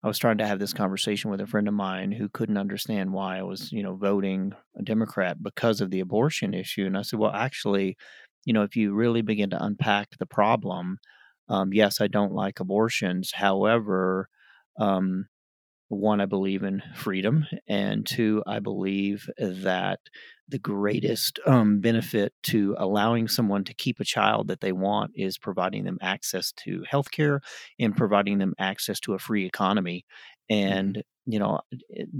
I 0.03 0.07
was 0.07 0.19
trying 0.19 0.37
to 0.39 0.45
have 0.45 0.59
this 0.59 0.73
conversation 0.73 1.31
with 1.31 1.41
a 1.41 1.47
friend 1.47 1.67
of 1.67 1.73
mine 1.73 2.11
who 2.11 2.29
couldn't 2.29 2.57
understand 2.57 3.13
why 3.13 3.39
I 3.39 3.43
was, 3.43 3.71
you 3.71 3.81
know, 3.81 3.95
voting 3.95 4.53
a 4.77 4.83
Democrat 4.83 5.41
because 5.41 5.81
of 5.81 5.89
the 5.89 6.01
abortion 6.01 6.53
issue, 6.53 6.85
and 6.85 6.97
I 6.97 7.01
said, 7.01 7.19
well, 7.19 7.31
actually, 7.31 7.97
you 8.45 8.53
know, 8.53 8.63
if 8.63 8.75
you 8.75 8.93
really 8.93 9.21
begin 9.21 9.49
to 9.49 9.63
unpack 9.63 10.09
the 10.19 10.25
problem, 10.25 10.99
um, 11.49 11.73
yes, 11.73 12.01
I 12.01 12.07
don't 12.07 12.33
like 12.33 12.59
abortions. 12.59 13.31
However, 13.33 14.29
um, 14.79 15.27
one, 15.89 16.19
I 16.19 16.25
believe 16.25 16.63
in 16.63 16.83
freedom, 16.95 17.45
and 17.67 18.05
two, 18.05 18.43
I 18.45 18.59
believe 18.59 19.29
that 19.37 19.99
the 20.49 20.59
greatest 20.59 21.39
um, 21.45 21.79
benefit 21.79 22.33
to 22.43 22.75
allowing 22.77 23.27
someone 23.27 23.63
to 23.65 23.73
keep 23.73 23.99
a 23.99 24.05
child 24.05 24.47
that 24.47 24.59
they 24.59 24.71
want 24.71 25.11
is 25.15 25.37
providing 25.37 25.85
them 25.85 25.97
access 26.01 26.51
to 26.63 26.83
healthcare 26.91 27.39
and 27.79 27.95
providing 27.95 28.37
them 28.37 28.53
access 28.59 28.99
to 29.01 29.13
a 29.13 29.19
free 29.19 29.45
economy. 29.45 30.05
Mm-hmm. 30.51 30.73
And, 30.73 31.03
you 31.25 31.39
know, 31.39 31.59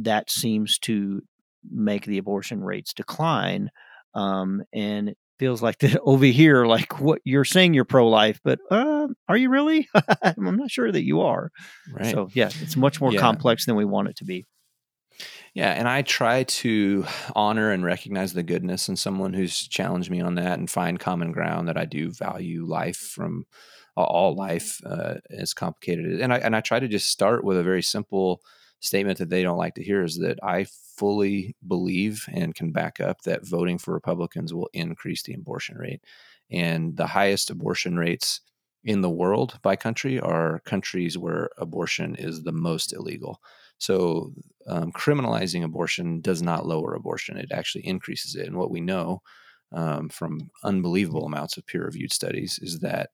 that 0.02 0.30
seems 0.30 0.78
to 0.80 1.22
make 1.70 2.06
the 2.06 2.18
abortion 2.18 2.64
rates 2.64 2.94
decline. 2.94 3.70
Um, 4.14 4.64
and 4.74 5.14
feels 5.40 5.62
like 5.62 5.80
that 5.80 6.00
over 6.04 6.26
here, 6.26 6.66
like 6.66 7.00
what 7.00 7.22
you're 7.24 7.46
saying 7.46 7.74
you're 7.74 7.86
pro 7.86 8.08
life, 8.08 8.40
but 8.44 8.60
uh, 8.70 9.08
are 9.28 9.38
you 9.38 9.50
really? 9.50 9.88
I'm 10.24 10.58
not 10.58 10.72
sure 10.72 10.92
that 10.92 11.04
you 11.04 11.22
are. 11.22 11.52
Right. 11.92 12.12
So, 12.12 12.30
yeah, 12.34 12.50
it's 12.62 12.76
much 12.76 13.02
more 13.02 13.14
yeah. 13.14 13.20
complex 13.20 13.66
than 13.66 13.76
we 13.76 13.86
want 13.86 14.10
it 14.10 14.18
to 14.18 14.26
be. 14.26 14.46
Yeah, 15.54 15.72
and 15.72 15.88
I 15.88 16.04
try 16.04 16.44
to 16.44 17.06
honor 17.36 17.72
and 17.72 17.84
recognize 17.84 18.34
the 18.34 18.44
goodness 18.44 18.90
in 18.90 18.96
someone 18.96 19.34
who's 19.34 19.68
challenged 19.68 20.12
me 20.12 20.22
on 20.22 20.36
that 20.36 20.60
and 20.60 20.70
find 20.70 21.00
common 21.00 21.32
ground 21.32 21.68
that 21.68 21.78
I 21.78 21.86
do 21.86 22.12
value 22.12 22.66
life 22.66 22.98
from 22.98 23.46
all 23.96 24.36
life 24.36 24.80
uh, 24.86 25.16
as 25.32 25.54
complicated. 25.54 26.22
And 26.22 26.32
I 26.32 26.38
and 26.38 26.56
I 26.56 26.62
try 26.62 26.80
to 26.80 26.88
just 26.88 27.10
start 27.10 27.44
with 27.44 27.58
a 27.58 27.64
very 27.64 27.82
simple 27.82 28.42
statement 28.80 29.18
that 29.18 29.30
they 29.30 29.42
don't 29.42 29.58
like 29.58 29.76
to 29.76 29.84
hear 29.84 30.04
is 30.04 30.18
that 30.20 30.38
I 30.44 30.68
fully 30.98 31.56
believe 31.66 32.26
and 32.32 32.56
can 32.56 32.72
back 32.72 33.00
up 33.00 33.22
that 33.22 33.48
voting 33.48 33.78
for 33.78 33.94
Republicans 33.94 34.54
will 34.54 34.70
increase 34.74 35.24
the 35.24 35.34
abortion 35.34 35.78
rate. 35.78 36.02
And 36.52 36.98
the 36.98 37.08
highest 37.08 37.50
abortion 37.50 37.98
rates 37.98 38.42
in 38.84 39.02
the 39.02 39.10
world 39.10 39.60
by 39.62 39.76
country 39.76 40.20
are 40.20 40.62
countries 40.66 41.18
where 41.18 41.50
abortion 41.58 42.16
is 42.16 42.44
the 42.44 42.52
most 42.52 42.94
illegal. 42.94 43.42
So, 43.80 44.34
um, 44.66 44.92
criminalizing 44.92 45.64
abortion 45.64 46.22
does 46.22 46.42
not 46.42 46.66
lower 46.66 46.94
abortion, 46.94 47.38
it 47.38 47.52
actually 47.52 47.86
increases 47.86 48.36
it. 48.36 48.48
And 48.48 48.58
what 48.58 48.72
we 48.72 48.82
know 48.82 49.22
um, 49.72 50.10
from 50.10 50.50
unbelievable 50.64 51.26
amounts 51.26 51.58
of 51.58 51.66
peer 51.68 51.86
reviewed 51.86 52.14
studies 52.14 52.60
is 52.62 52.80
that 52.80 53.10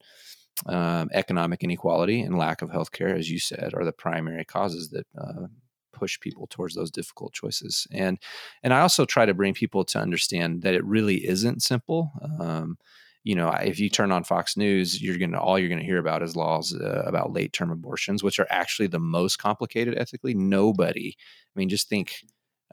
um, 0.67 1.09
economic 1.13 1.63
inequality 1.63 2.21
and 2.21 2.37
lack 2.37 2.61
of 2.61 2.71
health 2.71 2.91
care, 2.91 3.15
as 3.15 3.29
you 3.29 3.39
said, 3.39 3.73
are 3.73 3.83
the 3.83 3.91
primary 3.91 4.45
causes 4.45 4.89
that 4.89 5.07
uh, 5.19 5.47
push 5.93 6.19
people 6.19 6.47
towards 6.47 6.75
those 6.75 6.91
difficult 6.91 7.33
choices. 7.33 7.87
And 7.91 8.19
and 8.63 8.73
I 8.73 8.81
also 8.81 9.05
try 9.05 9.25
to 9.25 9.33
bring 9.33 9.53
people 9.53 9.85
to 9.85 9.99
understand 9.99 10.63
that 10.63 10.73
it 10.73 10.83
really 10.83 11.27
isn't 11.27 11.61
simple. 11.61 12.11
Um, 12.39 12.77
you 13.23 13.35
know, 13.35 13.49
if 13.51 13.79
you 13.79 13.89
turn 13.89 14.11
on 14.11 14.25
Fox 14.25 14.57
News, 14.57 15.01
you're 15.01 15.17
gonna 15.17 15.39
all 15.39 15.57
you're 15.57 15.69
gonna 15.69 15.83
hear 15.83 15.99
about 15.99 16.23
is 16.23 16.35
laws 16.35 16.75
uh, 16.75 17.03
about 17.05 17.31
late 17.31 17.53
term 17.53 17.71
abortions, 17.71 18.23
which 18.23 18.39
are 18.39 18.47
actually 18.49 18.87
the 18.87 18.99
most 18.99 19.37
complicated 19.37 19.97
ethically. 19.97 20.33
Nobody, 20.33 21.15
I 21.17 21.59
mean, 21.59 21.69
just 21.69 21.87
think 21.87 22.23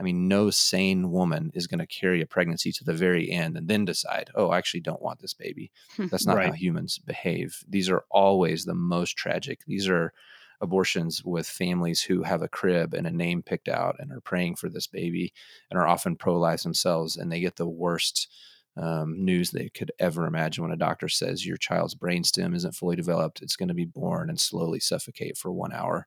I 0.01 0.03
mean, 0.03 0.29
no 0.29 0.49
sane 0.49 1.11
woman 1.11 1.51
is 1.53 1.67
going 1.67 1.79
to 1.81 1.87
carry 1.87 2.23
a 2.23 2.27
pregnancy 2.27 2.73
to 2.73 2.85
the 2.85 2.95
very 2.95 3.31
end 3.31 3.59
and 3.59 3.69
then 3.69 3.85
decide, 3.85 4.31
oh, 4.35 4.49
I 4.49 4.57
actually 4.57 4.81
don't 4.81 5.03
want 5.03 5.21
this 5.21 5.35
baby. 5.35 5.71
That's 5.99 6.27
not 6.27 6.37
right. 6.37 6.47
how 6.47 6.53
humans 6.53 6.99
behave. 6.99 7.63
These 7.69 7.91
are 7.91 8.05
always 8.11 8.65
the 8.65 8.75
most 8.75 9.19
tragic. 9.19 9.61
These 9.67 9.89
are 9.91 10.15
abortions 10.61 11.25
with 11.25 11.47
families 11.47 12.03
who 12.03 12.23
have 12.23 12.43
a 12.43 12.49
crib 12.49 12.95
and 12.95 13.07
a 13.07 13.11
name 13.11 13.43
picked 13.43 13.69
out 13.69 13.97
and 13.99 14.13
are 14.13 14.21
praying 14.21 14.57
for 14.57 14.69
this 14.69 14.87
baby 14.87 15.33
and 15.71 15.79
are 15.79 15.87
often 15.87 16.17
pro 16.17 16.39
life 16.39 16.63
themselves. 16.63 17.17
And 17.17 17.31
they 17.31 17.41
get 17.41 17.57
the 17.57 17.69
worst 17.69 18.29
um, 18.77 19.25
news 19.25 19.51
they 19.51 19.69
could 19.69 19.93
ever 19.99 20.27
imagine 20.27 20.63
when 20.63 20.73
a 20.73 20.77
doctor 20.77 21.09
says 21.09 21.47
your 21.47 21.57
child's 21.57 21.95
brainstem 21.95 22.55
isn't 22.55 22.75
fully 22.75 22.97
developed. 22.97 23.43
It's 23.43 23.57
going 23.57 23.69
to 23.69 23.75
be 23.75 23.85
born 23.85 24.29
and 24.29 24.41
slowly 24.41 24.81
suffocate 24.81 25.37
for 25.37 25.51
one 25.51 25.73
hour. 25.73 26.07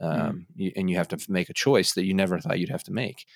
Mm. 0.00 0.20
um, 0.20 0.32
mm. 0.36 0.44
you, 0.56 0.72
and 0.76 0.90
you 0.90 0.96
have 0.96 1.08
to 1.08 1.18
make 1.28 1.50
a 1.50 1.54
choice 1.54 1.92
that 1.92 2.04
you 2.04 2.14
never 2.14 2.38
thought 2.38 2.58
you'd 2.58 2.70
have 2.70 2.84
to 2.84 2.92
make. 2.92 3.26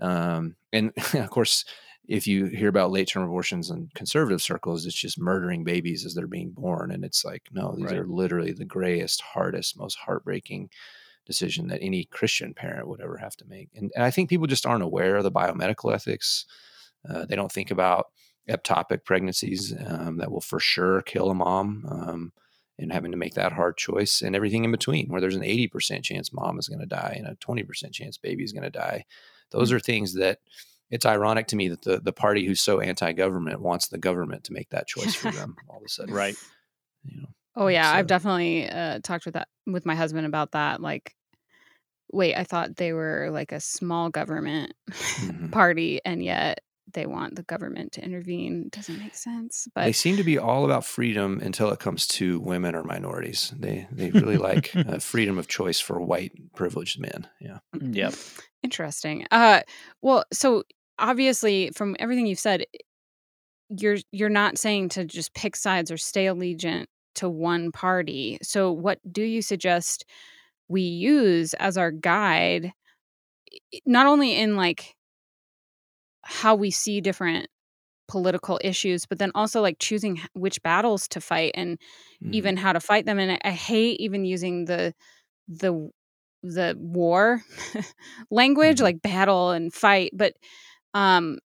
Um, 0.00 0.56
and 0.72 0.92
of 1.14 1.30
course, 1.30 1.64
if 2.08 2.26
you 2.26 2.46
hear 2.46 2.68
about 2.68 2.90
late 2.90 3.08
term 3.08 3.22
abortions 3.22 3.70
in 3.70 3.88
conservative 3.94 4.42
circles, 4.42 4.86
it's 4.86 4.96
just 4.96 5.20
murdering 5.20 5.64
babies 5.64 6.04
as 6.04 6.14
they're 6.14 6.26
being 6.26 6.50
born. 6.50 6.90
And 6.90 7.04
it's 7.04 7.24
like, 7.24 7.42
no, 7.52 7.74
these 7.76 7.86
right. 7.86 7.98
are 7.98 8.06
literally 8.06 8.52
the 8.52 8.64
grayest, 8.64 9.20
hardest, 9.20 9.78
most 9.78 9.96
heartbreaking 9.98 10.70
decision 11.24 11.68
that 11.68 11.82
any 11.82 12.04
Christian 12.04 12.54
parent 12.54 12.88
would 12.88 13.00
ever 13.00 13.18
have 13.18 13.36
to 13.36 13.44
make. 13.46 13.68
And, 13.76 13.92
and 13.94 14.04
I 14.04 14.10
think 14.10 14.28
people 14.28 14.48
just 14.48 14.66
aren't 14.66 14.82
aware 14.82 15.16
of 15.16 15.22
the 15.22 15.30
biomedical 15.30 15.94
ethics. 15.94 16.44
Uh, 17.08 17.24
they 17.24 17.36
don't 17.36 17.52
think 17.52 17.70
about 17.70 18.06
ectopic 18.50 19.04
pregnancies 19.04 19.72
um, 19.86 20.16
that 20.16 20.32
will 20.32 20.40
for 20.40 20.58
sure 20.58 21.02
kill 21.02 21.30
a 21.30 21.34
mom. 21.34 21.86
Um, 21.88 22.32
and 22.78 22.92
having 22.92 23.12
to 23.12 23.18
make 23.18 23.34
that 23.34 23.52
hard 23.52 23.76
choice 23.76 24.22
and 24.22 24.34
everything 24.34 24.64
in 24.64 24.72
between 24.72 25.06
where 25.08 25.20
there's 25.20 25.36
an 25.36 25.42
80% 25.42 26.02
chance 26.02 26.32
mom 26.32 26.58
is 26.58 26.68
going 26.68 26.80
to 26.80 26.86
die 26.86 27.14
and 27.16 27.28
a 27.28 27.36
20% 27.36 27.92
chance 27.92 28.16
baby 28.16 28.42
is 28.42 28.52
going 28.52 28.64
to 28.64 28.70
die 28.70 29.04
those 29.50 29.70
mm. 29.70 29.74
are 29.74 29.80
things 29.80 30.14
that 30.14 30.38
it's 30.92 31.06
ironic 31.06 31.48
to 31.48 31.56
me 31.56 31.68
that 31.68 31.82
the, 31.82 31.98
the 31.98 32.12
party 32.12 32.46
who's 32.46 32.60
so 32.60 32.78
anti-government 32.78 33.60
wants 33.60 33.88
the 33.88 33.98
government 33.98 34.44
to 34.44 34.52
make 34.52 34.70
that 34.70 34.86
choice 34.94 35.14
for 35.14 35.32
them 35.32 35.56
all 35.68 35.78
of 35.78 35.82
a 35.84 35.88
sudden. 35.88 36.14
Right. 36.14 36.36
You 37.04 37.22
know 37.22 37.28
oh 37.56 37.66
yeah 37.68 37.90
so. 37.90 37.98
i've 37.98 38.06
definitely 38.06 38.68
uh, 38.68 38.98
talked 39.02 39.24
with 39.24 39.34
that 39.34 39.48
with 39.66 39.86
my 39.86 39.94
husband 39.94 40.26
about 40.26 40.52
that 40.52 40.80
like 40.80 41.14
wait 42.12 42.34
i 42.34 42.44
thought 42.44 42.76
they 42.76 42.92
were 42.92 43.28
like 43.30 43.52
a 43.52 43.60
small 43.60 44.10
government 44.10 44.72
mm-hmm. 44.90 45.48
party 45.48 46.00
and 46.04 46.22
yet 46.22 46.60
they 46.94 47.06
want 47.06 47.36
the 47.36 47.42
government 47.44 47.92
to 47.92 48.04
intervene 48.04 48.68
doesn't 48.70 48.98
make 48.98 49.14
sense 49.14 49.68
but 49.74 49.84
they 49.84 49.92
seem 49.92 50.16
to 50.16 50.24
be 50.24 50.36
all 50.36 50.64
about 50.64 50.84
freedom 50.84 51.40
until 51.40 51.70
it 51.70 51.78
comes 51.78 52.06
to 52.06 52.40
women 52.40 52.74
or 52.74 52.82
minorities. 52.82 53.54
They 53.56 53.86
they 53.90 54.10
really 54.10 54.36
like 54.36 54.72
uh, 54.76 54.98
freedom 54.98 55.38
of 55.38 55.46
choice 55.46 55.80
for 55.80 56.02
white 56.02 56.32
privileged 56.54 57.00
men 57.00 57.28
yeah. 57.40 57.58
Yep. 57.80 58.14
Interesting. 58.62 59.26
Uh 59.30 59.60
well 60.02 60.24
so 60.32 60.64
obviously 61.02 61.70
from 61.74 61.94
everything 61.98 62.26
you've 62.26 62.38
said 62.38 62.64
you're 63.68 63.98
you're 64.10 64.28
not 64.28 64.56
saying 64.56 64.88
to 64.88 65.04
just 65.04 65.34
pick 65.34 65.56
sides 65.56 65.90
or 65.90 65.96
stay 65.96 66.26
allegiant 66.26 66.86
to 67.14 67.28
one 67.28 67.70
party 67.72 68.38
so 68.42 68.72
what 68.72 68.98
do 69.10 69.22
you 69.22 69.42
suggest 69.42 70.06
we 70.68 70.80
use 70.80 71.52
as 71.54 71.76
our 71.76 71.90
guide 71.90 72.72
not 73.84 74.06
only 74.06 74.34
in 74.34 74.56
like 74.56 74.94
how 76.22 76.54
we 76.54 76.70
see 76.70 77.00
different 77.00 77.48
political 78.08 78.60
issues, 78.62 79.06
but 79.06 79.18
then 79.18 79.32
also 79.34 79.60
like 79.60 79.78
choosing 79.78 80.20
which 80.34 80.62
battles 80.62 81.08
to 81.08 81.20
fight 81.20 81.52
and 81.54 81.78
mm-hmm. 82.22 82.34
even 82.34 82.56
how 82.56 82.72
to 82.72 82.80
fight 82.80 83.06
them. 83.06 83.18
And 83.18 83.32
I, 83.32 83.38
I 83.44 83.50
hate 83.52 84.00
even 84.00 84.24
using 84.24 84.66
the 84.66 84.94
the 85.48 85.90
the 86.42 86.76
war 86.78 87.42
language 88.30 88.76
mm-hmm. 88.76 88.84
like 88.84 89.02
battle 89.02 89.50
and 89.50 89.72
fight 89.72 90.10
but 90.12 90.34
um 90.94 91.38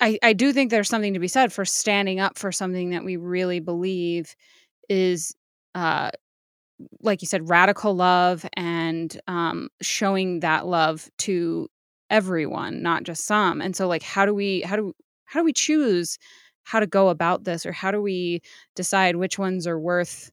I, 0.00 0.18
I 0.22 0.32
do 0.32 0.52
think 0.52 0.70
there's 0.70 0.88
something 0.88 1.14
to 1.14 1.20
be 1.20 1.28
said 1.28 1.52
for 1.52 1.64
standing 1.64 2.20
up 2.20 2.38
for 2.38 2.52
something 2.52 2.90
that 2.90 3.04
we 3.04 3.16
really 3.16 3.60
believe 3.60 4.34
is 4.88 5.34
uh 5.74 6.10
like 7.02 7.20
you 7.22 7.28
said 7.28 7.48
radical 7.48 7.94
love 7.94 8.46
and 8.54 9.20
um 9.26 9.68
showing 9.82 10.40
that 10.40 10.66
love 10.66 11.08
to 11.18 11.68
everyone, 12.10 12.82
not 12.82 13.04
just 13.04 13.24
some. 13.24 13.60
And 13.60 13.74
so 13.74 13.86
like 13.88 14.02
how 14.02 14.26
do 14.26 14.34
we 14.34 14.62
how 14.62 14.76
do 14.76 14.92
how 15.24 15.40
do 15.40 15.44
we 15.44 15.52
choose 15.52 16.18
how 16.64 16.80
to 16.80 16.86
go 16.86 17.08
about 17.08 17.44
this 17.44 17.64
or 17.64 17.72
how 17.72 17.90
do 17.90 18.02
we 18.02 18.42
decide 18.74 19.16
which 19.16 19.38
ones 19.38 19.66
are 19.66 19.78
worth 19.78 20.30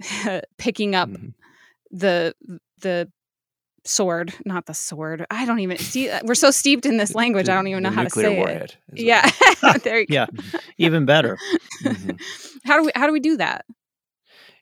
picking 0.58 0.94
up 0.94 1.08
mm-hmm. 1.08 1.28
the 1.90 2.34
the 2.80 3.10
sword, 3.84 4.34
not 4.44 4.66
the 4.66 4.74
sword. 4.74 5.26
I 5.30 5.44
don't 5.44 5.60
even 5.60 5.78
see. 5.78 6.10
Uh, 6.10 6.20
we're 6.24 6.34
so 6.34 6.50
steeped 6.50 6.86
in 6.86 6.96
this 6.96 7.14
language. 7.14 7.48
I 7.48 7.54
don't 7.54 7.66
even 7.66 7.82
know 7.82 7.90
how 7.90 8.04
to 8.04 8.10
say 8.10 8.36
warhead 8.36 8.76
it. 8.92 9.00
Yeah, 9.00 9.28
there 9.82 10.00
you 10.00 10.06
yeah, 10.08 10.26
even 10.78 11.04
better. 11.04 11.38
Mm-hmm. 11.84 12.10
How 12.64 12.78
do 12.78 12.84
we 12.84 12.92
how 12.94 13.08
do 13.08 13.12
we 13.12 13.18
do 13.18 13.38
that? 13.38 13.64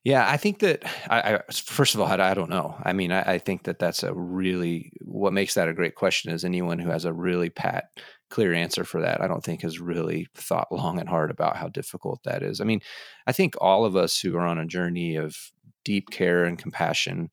Yeah, 0.04 0.26
I 0.26 0.38
think 0.38 0.60
that 0.60 0.84
I, 1.10 1.34
I 1.34 1.40
first 1.52 1.94
of 1.94 2.00
all, 2.00 2.06
I, 2.06 2.30
I, 2.30 2.32
don't 2.32 2.48
know. 2.48 2.74
I 2.82 2.94
mean, 2.94 3.12
I, 3.12 3.34
I, 3.34 3.38
think 3.38 3.64
that 3.64 3.78
that's 3.78 4.02
a 4.02 4.14
really 4.14 4.90
what 5.02 5.34
makes 5.34 5.52
that 5.54 5.68
a 5.68 5.74
great 5.74 5.94
question 5.94 6.32
is 6.32 6.42
anyone 6.42 6.78
who 6.78 6.88
has 6.88 7.04
a 7.04 7.12
really 7.12 7.50
pat, 7.50 7.90
clear 8.30 8.54
answer 8.54 8.84
for 8.84 9.02
that. 9.02 9.20
I 9.20 9.28
don't 9.28 9.44
think 9.44 9.60
has 9.60 9.78
really 9.78 10.28
thought 10.34 10.72
long 10.72 10.98
and 10.98 11.08
hard 11.08 11.30
about 11.30 11.56
how 11.56 11.68
difficult 11.68 12.20
that 12.24 12.42
is. 12.42 12.62
I 12.62 12.64
mean, 12.64 12.80
I 13.26 13.32
think 13.32 13.54
all 13.60 13.84
of 13.84 13.94
us 13.94 14.18
who 14.18 14.34
are 14.36 14.46
on 14.46 14.58
a 14.58 14.64
journey 14.64 15.16
of 15.16 15.36
deep 15.84 16.08
care 16.08 16.44
and 16.44 16.58
compassion 16.58 17.28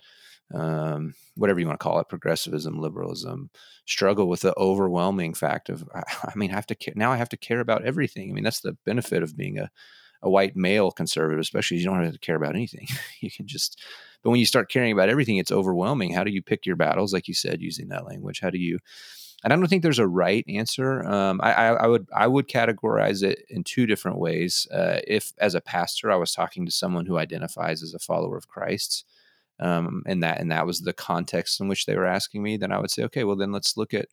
um, 0.53 1.13
whatever 1.35 1.59
you 1.59 1.67
want 1.67 1.79
to 1.79 1.83
call 1.83 1.99
it, 1.99 2.09
progressivism, 2.09 2.79
liberalism, 2.79 3.49
struggle 3.85 4.27
with 4.27 4.41
the 4.41 4.57
overwhelming 4.57 5.33
fact 5.33 5.69
of, 5.69 5.87
I 5.93 6.33
mean, 6.35 6.51
I 6.51 6.55
have 6.55 6.67
to 6.67 6.75
care, 6.75 6.93
now 6.95 7.11
I 7.11 7.17
have 7.17 7.29
to 7.29 7.37
care 7.37 7.59
about 7.59 7.85
everything. 7.85 8.29
I 8.29 8.33
mean, 8.33 8.43
that's 8.43 8.61
the 8.61 8.77
benefit 8.85 9.23
of 9.23 9.35
being 9.35 9.57
a, 9.57 9.69
a 10.21 10.29
white 10.29 10.55
male 10.55 10.91
conservative, 10.91 11.39
especially 11.39 11.77
you 11.77 11.85
don't 11.85 12.03
have 12.03 12.13
to 12.13 12.19
care 12.19 12.35
about 12.35 12.55
anything. 12.55 12.87
you 13.19 13.29
can 13.29 13.47
just, 13.47 13.81
but 14.23 14.29
when 14.29 14.39
you 14.39 14.45
start 14.45 14.71
caring 14.71 14.91
about 14.91 15.09
everything, 15.09 15.37
it's 15.37 15.51
overwhelming. 15.51 16.13
How 16.13 16.23
do 16.23 16.31
you 16.31 16.41
pick 16.41 16.65
your 16.65 16.75
battles? 16.75 17.13
Like 17.13 17.27
you 17.27 17.33
said, 17.33 17.61
using 17.61 17.89
that 17.89 18.05
language, 18.05 18.39
how 18.39 18.49
do 18.49 18.57
you, 18.57 18.79
and 19.43 19.53
I 19.53 19.55
don't 19.55 19.67
think 19.67 19.83
there's 19.83 19.99
a 19.99 20.07
right 20.07 20.43
answer. 20.47 21.07
Um, 21.07 21.39
I, 21.43 21.53
I, 21.53 21.67
I, 21.73 21.87
would 21.87 22.07
I 22.15 22.25
would 22.25 22.47
categorize 22.47 23.21
it 23.21 23.43
in 23.49 23.63
two 23.63 23.85
different 23.85 24.17
ways. 24.17 24.67
Uh, 24.71 24.99
if 25.05 25.31
as 25.37 25.53
a 25.53 25.61
pastor 25.61 26.11
I 26.11 26.15
was 26.15 26.33
talking 26.33 26.65
to 26.65 26.71
someone 26.71 27.05
who 27.05 27.19
identifies 27.19 27.83
as 27.83 27.93
a 27.93 27.99
follower 27.99 28.35
of 28.35 28.47
Christ, 28.47 29.05
um, 29.59 30.03
and 30.05 30.23
that 30.23 30.39
and 30.39 30.51
that 30.51 30.65
was 30.65 30.81
the 30.81 30.93
context 30.93 31.59
in 31.59 31.67
which 31.67 31.85
they 31.85 31.95
were 31.95 32.05
asking 32.05 32.43
me, 32.43 32.57
then 32.57 32.71
I 32.71 32.79
would 32.79 32.91
say, 32.91 33.03
okay, 33.03 33.23
well 33.23 33.35
then 33.35 33.51
let's 33.51 33.77
look 33.77 33.93
at 33.93 34.07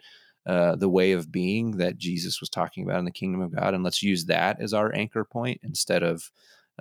uh, 0.47 0.77
the 0.77 0.89
way 0.89 1.13
of 1.13 1.33
being 1.33 1.79
that 1.79 1.97
Jesus 1.97 2.41
was 2.41 2.51
talking 2.51 2.85
about 2.85 2.99
in 2.99 3.05
the 3.05 3.11
kingdom 3.11 3.41
of 3.41 3.55
God, 3.55 3.75
and 3.75 3.83
let's 3.83 4.03
use 4.03 4.27
that 4.27 4.61
as 4.61 4.75
our 4.75 4.95
anchor 4.95 5.25
point 5.25 5.61
instead 5.63 6.03
of 6.03 6.31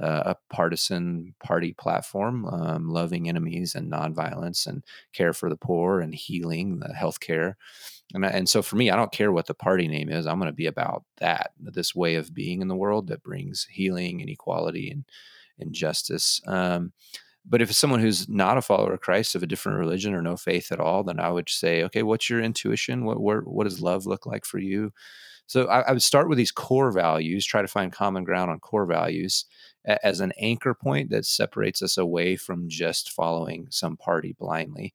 uh, 0.01 0.33
a 0.33 0.53
partisan 0.53 1.35
party 1.43 1.73
platform, 1.73 2.45
um, 2.45 2.89
loving 2.89 3.29
enemies 3.29 3.75
and 3.75 3.91
nonviolence 3.91 4.65
and 4.65 4.83
care 5.13 5.33
for 5.33 5.49
the 5.49 5.55
poor 5.55 5.99
and 5.99 6.15
healing, 6.15 6.79
the 6.79 6.89
healthcare. 6.89 7.53
And, 8.13 8.25
and 8.25 8.49
so 8.49 8.61
for 8.61 8.75
me, 8.75 8.89
I 8.89 8.95
don't 8.95 9.11
care 9.11 9.31
what 9.31 9.45
the 9.45 9.53
party 9.53 9.87
name 9.87 10.09
is. 10.09 10.25
I'm 10.25 10.39
going 10.39 10.47
to 10.47 10.53
be 10.53 10.65
about 10.65 11.03
that, 11.17 11.51
this 11.59 11.93
way 11.93 12.15
of 12.15 12.33
being 12.33 12.61
in 12.61 12.67
the 12.67 12.75
world 12.75 13.07
that 13.07 13.23
brings 13.23 13.67
healing 13.71 14.21
and 14.21 14.29
equality 14.29 14.89
and, 14.89 15.05
and 15.59 15.73
justice. 15.73 16.41
Um, 16.47 16.91
but 17.45 17.61
if 17.61 17.69
it's 17.69 17.79
someone 17.79 17.99
who's 17.99 18.29
not 18.29 18.57
a 18.57 18.61
follower 18.61 18.93
of 18.93 19.01
Christ, 19.01 19.35
of 19.35 19.43
a 19.43 19.47
different 19.47 19.79
religion 19.79 20.13
or 20.13 20.21
no 20.21 20.37
faith 20.37 20.71
at 20.71 20.79
all, 20.79 21.03
then 21.03 21.19
I 21.19 21.29
would 21.29 21.49
say, 21.49 21.83
okay, 21.83 22.03
what's 22.03 22.29
your 22.29 22.41
intuition? 22.41 23.05
What 23.05 23.19
what, 23.19 23.47
what 23.47 23.65
does 23.65 23.81
love 23.81 24.05
look 24.05 24.25
like 24.25 24.45
for 24.45 24.59
you? 24.59 24.91
So 25.47 25.65
I, 25.65 25.81
I, 25.81 25.91
would 25.91 26.01
start 26.01 26.29
with 26.29 26.37
these 26.37 26.51
core 26.51 26.91
values, 26.91 27.45
try 27.45 27.61
to 27.61 27.67
find 27.67 27.91
common 27.91 28.23
ground 28.23 28.49
on 28.49 28.59
core 28.59 28.85
values 28.85 29.45
a, 29.85 30.03
as 30.05 30.21
an 30.21 30.31
anchor 30.39 30.73
point 30.73 31.09
that 31.09 31.25
separates 31.25 31.81
us 31.81 31.97
away 31.97 32.37
from 32.37 32.69
just 32.69 33.11
following 33.11 33.67
some 33.69 33.97
party 33.97 34.35
blindly. 34.39 34.93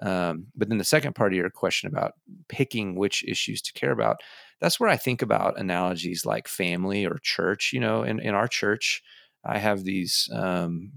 Um, 0.00 0.46
but 0.56 0.70
then 0.70 0.78
the 0.78 0.84
second 0.84 1.14
part 1.14 1.32
of 1.32 1.36
your 1.36 1.50
question 1.50 1.88
about 1.88 2.14
picking 2.48 2.94
which 2.94 3.22
issues 3.28 3.60
to 3.62 3.72
care 3.74 3.92
about, 3.92 4.16
that's 4.58 4.80
where 4.80 4.88
I 4.88 4.96
think 4.96 5.20
about 5.20 5.60
analogies 5.60 6.24
like 6.24 6.48
family 6.48 7.04
or 7.04 7.18
church. 7.22 7.70
You 7.72 7.80
know, 7.80 8.02
in, 8.02 8.18
in 8.20 8.34
our 8.34 8.48
church, 8.48 9.02
I 9.44 9.58
have 9.58 9.84
these 9.84 10.28
um, 10.32 10.90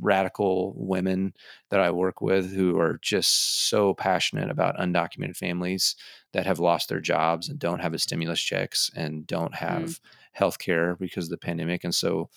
radical 0.00 0.74
women 0.76 1.34
that 1.70 1.80
I 1.80 1.90
work 1.90 2.20
with 2.20 2.52
who 2.52 2.78
are 2.78 2.98
just 3.02 3.68
so 3.68 3.94
passionate 3.94 4.50
about 4.50 4.76
undocumented 4.78 5.36
families 5.36 5.96
that 6.32 6.46
have 6.46 6.58
lost 6.58 6.88
their 6.88 7.00
jobs 7.00 7.48
and 7.48 7.58
don't 7.58 7.80
have 7.80 7.94
a 7.94 7.98
stimulus 7.98 8.40
checks 8.40 8.90
and 8.94 9.26
don't 9.26 9.52
mm. 9.52 9.58
have 9.58 9.82
mm. 9.82 10.00
health 10.32 10.58
care 10.58 10.96
because 10.96 11.24
of 11.24 11.30
the 11.30 11.38
pandemic. 11.38 11.84
And 11.84 11.94
so 11.94 12.30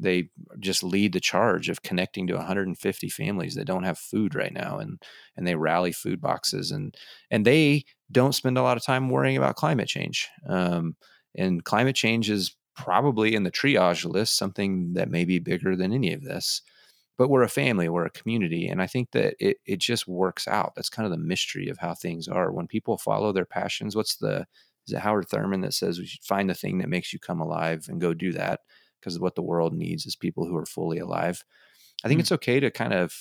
they 0.00 0.28
just 0.58 0.82
lead 0.82 1.12
the 1.12 1.20
charge 1.20 1.68
of 1.68 1.82
connecting 1.82 2.26
to 2.26 2.34
150 2.34 3.08
families 3.08 3.54
that 3.54 3.66
don't 3.66 3.84
have 3.84 3.98
food 3.98 4.34
right 4.34 4.52
now 4.52 4.78
and 4.78 5.00
and 5.36 5.46
they 5.46 5.54
rally 5.54 5.92
food 5.92 6.20
boxes 6.20 6.70
and 6.70 6.96
and 7.30 7.44
they 7.44 7.84
don't 8.10 8.34
spend 8.34 8.58
a 8.58 8.62
lot 8.62 8.76
of 8.76 8.84
time 8.84 9.08
worrying 9.08 9.36
about 9.36 9.56
climate 9.56 9.88
change 9.88 10.28
um, 10.48 10.96
and 11.36 11.64
climate 11.64 11.96
change 11.96 12.28
is 12.28 12.56
probably 12.76 13.34
in 13.34 13.44
the 13.44 13.50
triage 13.50 14.04
list 14.04 14.36
something 14.36 14.94
that 14.94 15.10
may 15.10 15.24
be 15.24 15.38
bigger 15.38 15.76
than 15.76 15.92
any 15.92 16.12
of 16.12 16.22
this 16.22 16.62
but 17.16 17.28
we're 17.28 17.42
a 17.42 17.48
family 17.48 17.88
we're 17.88 18.06
a 18.06 18.10
community 18.10 18.66
and 18.66 18.82
i 18.82 18.86
think 18.86 19.10
that 19.12 19.34
it, 19.38 19.58
it 19.66 19.78
just 19.78 20.06
works 20.08 20.48
out. 20.48 20.74
That's 20.74 20.88
kind 20.88 21.06
of 21.06 21.12
the 21.12 21.18
mystery 21.18 21.68
of 21.68 21.78
how 21.78 21.94
things 21.94 22.28
are. 22.28 22.52
When 22.52 22.66
people 22.66 22.98
follow 22.98 23.32
their 23.32 23.44
passions 23.44 23.96
what's 23.96 24.16
the 24.16 24.46
is 24.86 24.92
it 24.92 25.00
howard 25.00 25.28
thurman 25.28 25.62
that 25.62 25.74
says 25.74 25.98
we 25.98 26.06
should 26.06 26.24
find 26.24 26.48
the 26.48 26.54
thing 26.54 26.78
that 26.78 26.88
makes 26.88 27.12
you 27.12 27.18
come 27.18 27.40
alive 27.40 27.86
and 27.88 28.00
go 28.00 28.12
do 28.12 28.32
that? 28.32 28.60
Because 29.00 29.18
what 29.18 29.34
the 29.34 29.42
world 29.42 29.74
needs 29.74 30.06
is 30.06 30.16
people 30.16 30.46
who 30.46 30.56
are 30.56 30.66
fully 30.66 30.98
alive. 30.98 31.44
I 32.02 32.08
think 32.08 32.18
mm-hmm. 32.18 32.20
it's 32.20 32.32
okay 32.32 32.60
to 32.60 32.70
kind 32.70 32.92
of 32.92 33.14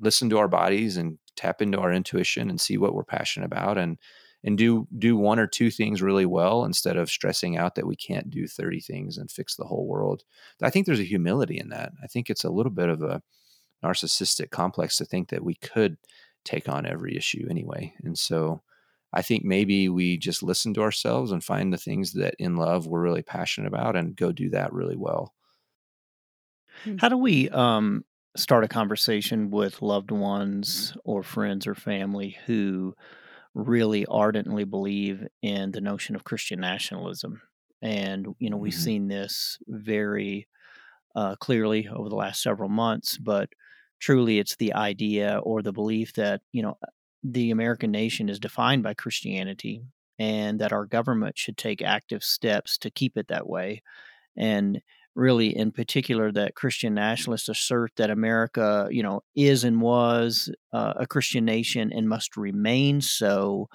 listen 0.00 0.30
to 0.30 0.38
our 0.38 0.48
bodies 0.48 0.96
and 0.96 1.18
tap 1.36 1.60
into 1.62 1.78
our 1.78 1.92
intuition 1.92 2.48
and 2.48 2.60
see 2.60 2.78
what 2.78 2.94
we're 2.94 3.04
passionate 3.04 3.46
about 3.46 3.78
and 3.78 3.98
and 4.44 4.56
do 4.56 4.88
do 4.98 5.16
one 5.16 5.38
or 5.38 5.46
two 5.46 5.70
things 5.70 6.02
really 6.02 6.26
well 6.26 6.64
instead 6.64 6.96
of 6.96 7.10
stressing 7.10 7.56
out 7.56 7.74
that 7.74 7.86
we 7.86 7.96
can't 7.96 8.30
do 8.30 8.46
30 8.46 8.80
things 8.80 9.18
and 9.18 9.30
fix 9.30 9.56
the 9.56 9.64
whole 9.64 9.86
world. 9.86 10.24
I 10.62 10.70
think 10.70 10.86
there's 10.86 11.00
a 11.00 11.04
humility 11.04 11.58
in 11.58 11.68
that. 11.70 11.92
I 12.02 12.06
think 12.06 12.30
it's 12.30 12.44
a 12.44 12.50
little 12.50 12.72
bit 12.72 12.88
of 12.88 13.02
a 13.02 13.22
narcissistic 13.84 14.50
complex 14.50 14.96
to 14.96 15.04
think 15.04 15.28
that 15.28 15.44
we 15.44 15.54
could 15.54 15.96
take 16.44 16.68
on 16.68 16.86
every 16.86 17.16
issue 17.16 17.46
anyway. 17.50 17.94
And 18.02 18.18
so 18.18 18.62
I 19.12 19.22
think 19.22 19.44
maybe 19.44 19.88
we 19.88 20.16
just 20.16 20.42
listen 20.42 20.72
to 20.74 20.82
ourselves 20.82 21.32
and 21.32 21.42
find 21.42 21.72
the 21.72 21.78
things 21.78 22.12
that 22.12 22.34
in 22.38 22.56
love 22.56 22.86
we're 22.86 23.02
really 23.02 23.22
passionate 23.22 23.68
about 23.68 23.96
and 23.96 24.16
go 24.16 24.32
do 24.32 24.50
that 24.50 24.72
really 24.72 24.96
well. 24.96 25.34
Hmm. 26.84 26.96
How 26.98 27.08
do 27.08 27.16
we 27.16 27.50
um, 27.50 28.04
start 28.36 28.64
a 28.64 28.68
conversation 28.68 29.50
with 29.50 29.82
loved 29.82 30.10
ones 30.10 30.96
or 31.04 31.22
friends 31.22 31.66
or 31.66 31.74
family 31.74 32.38
who 32.46 32.94
really 33.54 34.06
ardently 34.06 34.64
believe 34.64 35.26
in 35.42 35.72
the 35.72 35.80
notion 35.80 36.14
of 36.14 36.24
Christian 36.24 36.60
nationalism. 36.60 37.42
And, 37.82 38.26
you 38.38 38.50
know, 38.50 38.56
we've 38.56 38.72
mm-hmm. 38.72 38.82
seen 38.82 39.08
this 39.08 39.58
very 39.66 40.46
uh, 41.16 41.36
clearly 41.36 41.88
over 41.88 42.08
the 42.08 42.16
last 42.16 42.42
several 42.42 42.68
months, 42.68 43.18
but 43.18 43.48
truly 44.00 44.38
it's 44.38 44.56
the 44.56 44.74
idea 44.74 45.38
or 45.42 45.62
the 45.62 45.72
belief 45.72 46.12
that, 46.14 46.42
you 46.52 46.62
know, 46.62 46.76
the 47.22 47.50
American 47.50 47.90
nation 47.90 48.28
is 48.28 48.38
defined 48.38 48.82
by 48.82 48.94
Christianity 48.94 49.82
and 50.18 50.60
that 50.60 50.72
our 50.72 50.86
government 50.86 51.36
should 51.36 51.56
take 51.56 51.82
active 51.82 52.22
steps 52.22 52.78
to 52.78 52.90
keep 52.90 53.16
it 53.16 53.28
that 53.28 53.48
way. 53.48 53.82
And 54.36 54.80
really 55.14 55.56
in 55.56 55.72
particular 55.72 56.30
that 56.32 56.54
Christian 56.54 56.94
nationalists 56.94 57.48
assert 57.48 57.92
that 57.96 58.10
America, 58.10 58.88
you 58.90 59.02
know, 59.02 59.22
is 59.34 59.64
and 59.64 59.80
was 59.80 60.50
uh, 60.72 60.94
a 60.96 61.06
Christian 61.06 61.44
nation 61.44 61.92
and 61.92 62.08
must 62.08 62.36
remain 62.36 63.00
so, 63.00 63.68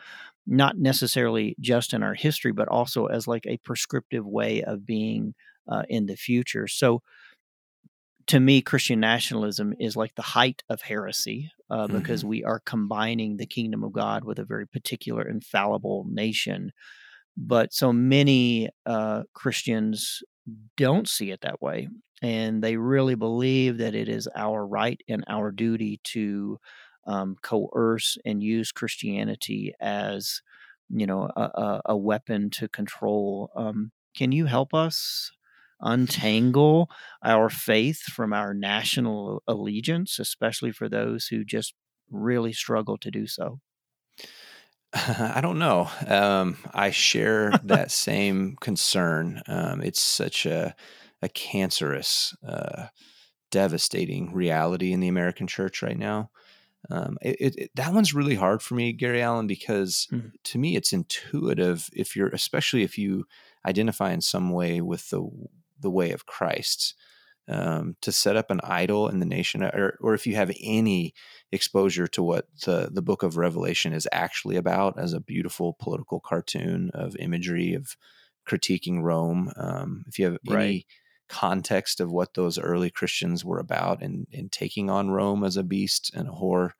not 0.47 0.77
necessarily 0.77 1.55
just 1.59 1.93
in 1.93 2.03
our 2.03 2.13
history, 2.13 2.51
but 2.51 2.67
also 2.67 3.07
as 3.07 3.27
like 3.27 3.45
a 3.45 3.57
prescriptive 3.57 4.25
way 4.25 4.63
of 4.63 4.85
being 4.85 5.33
uh, 5.67 5.83
in 5.89 6.05
the 6.05 6.15
future. 6.15 6.67
So, 6.67 7.01
to 8.27 8.39
me, 8.39 8.61
Christian 8.61 8.99
nationalism 8.99 9.75
is 9.79 9.95
like 9.95 10.15
the 10.15 10.23
height 10.23 10.63
of 10.67 10.81
heresy 10.81 11.51
uh, 11.69 11.85
because 11.85 12.21
mm-hmm. 12.21 12.29
we 12.29 12.43
are 12.43 12.59
combining 12.59 13.37
the 13.37 13.45
kingdom 13.45 13.83
of 13.83 13.91
God 13.91 14.23
with 14.23 14.39
a 14.39 14.45
very 14.45 14.67
particular 14.67 15.27
infallible 15.27 16.07
nation. 16.09 16.71
But 17.37 17.73
so 17.73 17.91
many 17.91 18.69
uh, 18.85 19.23
Christians 19.33 20.23
don't 20.77 21.07
see 21.07 21.31
it 21.31 21.41
that 21.41 21.61
way. 21.61 21.89
And 22.21 22.63
they 22.63 22.77
really 22.77 23.15
believe 23.15 23.77
that 23.79 23.93
it 23.93 24.07
is 24.07 24.27
our 24.35 24.65
right 24.65 24.99
and 25.09 25.23
our 25.27 25.51
duty 25.51 25.99
to 26.05 26.59
um, 27.07 27.35
coerce 27.41 28.17
and 28.25 28.41
use 28.41 28.71
Christianity 28.71 29.73
as, 29.79 30.41
you 30.89 31.05
know, 31.05 31.29
a, 31.35 31.81
a 31.85 31.97
weapon 31.97 32.49
to 32.51 32.67
control. 32.69 33.51
Um, 33.55 33.91
can 34.15 34.31
you 34.31 34.45
help 34.45 34.73
us 34.73 35.31
untangle 35.81 36.89
our 37.23 37.49
faith 37.49 37.99
from 38.03 38.33
our 38.33 38.53
national 38.53 39.43
allegiance, 39.47 40.19
especially 40.19 40.71
for 40.71 40.87
those 40.87 41.27
who 41.27 41.43
just 41.43 41.73
really 42.09 42.53
struggle 42.53 42.97
to 42.99 43.11
do 43.11 43.27
so? 43.27 43.59
I 45.19 45.41
don't 45.41 45.60
know. 45.60 45.89
Um, 46.08 46.58
I 46.73 46.91
share 46.91 47.51
that 47.63 47.91
same 47.91 48.55
concern. 48.62 49.41
Um, 49.47 49.81
it's 49.81 50.01
such 50.01 50.45
a, 50.45 50.73
a 51.21 51.27
cancerous, 51.27 52.34
uh, 52.47 52.88
devastating 53.51 54.34
reality 54.34 54.93
in 54.93 55.01
the 55.01 55.10
American 55.10 55.47
church 55.47 55.81
right 55.81 55.97
now. 55.97 56.29
Um, 56.89 57.17
it, 57.21 57.55
it, 57.58 57.71
that 57.75 57.93
one's 57.93 58.13
really 58.13 58.36
hard 58.36 58.62
for 58.62 58.75
me, 58.75 58.93
Gary 58.93 59.21
Allen, 59.21 59.47
because 59.47 60.08
mm-hmm. 60.12 60.29
to 60.43 60.58
me 60.58 60.75
it's 60.77 60.93
intuitive. 60.93 61.89
If 61.91 62.15
you're, 62.15 62.29
especially 62.29 62.84
if 62.84 62.97
you 62.97 63.25
identify 63.65 64.13
in 64.13 64.21
some 64.21 64.51
way 64.51 64.81
with 64.81 65.10
the 65.10 65.27
the 65.79 65.89
way 65.89 66.12
of 66.12 66.25
Christ, 66.25 66.95
um, 67.47 67.95
to 68.01 68.12
set 68.12 68.36
up 68.36 68.49
an 68.49 68.60
idol 68.63 69.08
in 69.08 69.19
the 69.19 69.25
nation, 69.25 69.63
or, 69.63 69.97
or 70.01 70.13
if 70.13 70.25
you 70.25 70.36
have 70.36 70.51
any 70.62 71.13
exposure 71.51 72.08
to 72.08 72.23
what 72.23 72.47
the, 72.65 72.89
the 72.91 73.01
book 73.01 73.23
of 73.23 73.38
Revelation 73.38 73.93
is 73.93 74.08
actually 74.12 74.55
about 74.55 74.97
as 74.99 75.13
a 75.13 75.19
beautiful 75.19 75.73
political 75.79 76.19
cartoon 76.19 76.89
of 76.93 77.15
imagery 77.17 77.73
of 77.73 77.95
critiquing 78.47 79.01
Rome, 79.03 79.51
um, 79.58 80.05
if 80.08 80.17
you 80.19 80.25
have 80.25 80.38
Right. 80.47 80.60
any 80.60 80.86
context 81.27 81.99
of 81.99 82.12
what 82.12 82.34
those 82.36 82.60
early 82.60 82.89
Christians 82.91 83.43
were 83.43 83.60
about 83.60 84.01
and 84.03 84.27
in 84.31 84.49
taking 84.49 84.89
on 84.89 85.10
Rome 85.10 85.43
as 85.43 85.58
a 85.58 85.63
beast 85.63 86.12
and 86.15 86.27
a 86.27 86.31
whore, 86.31 86.71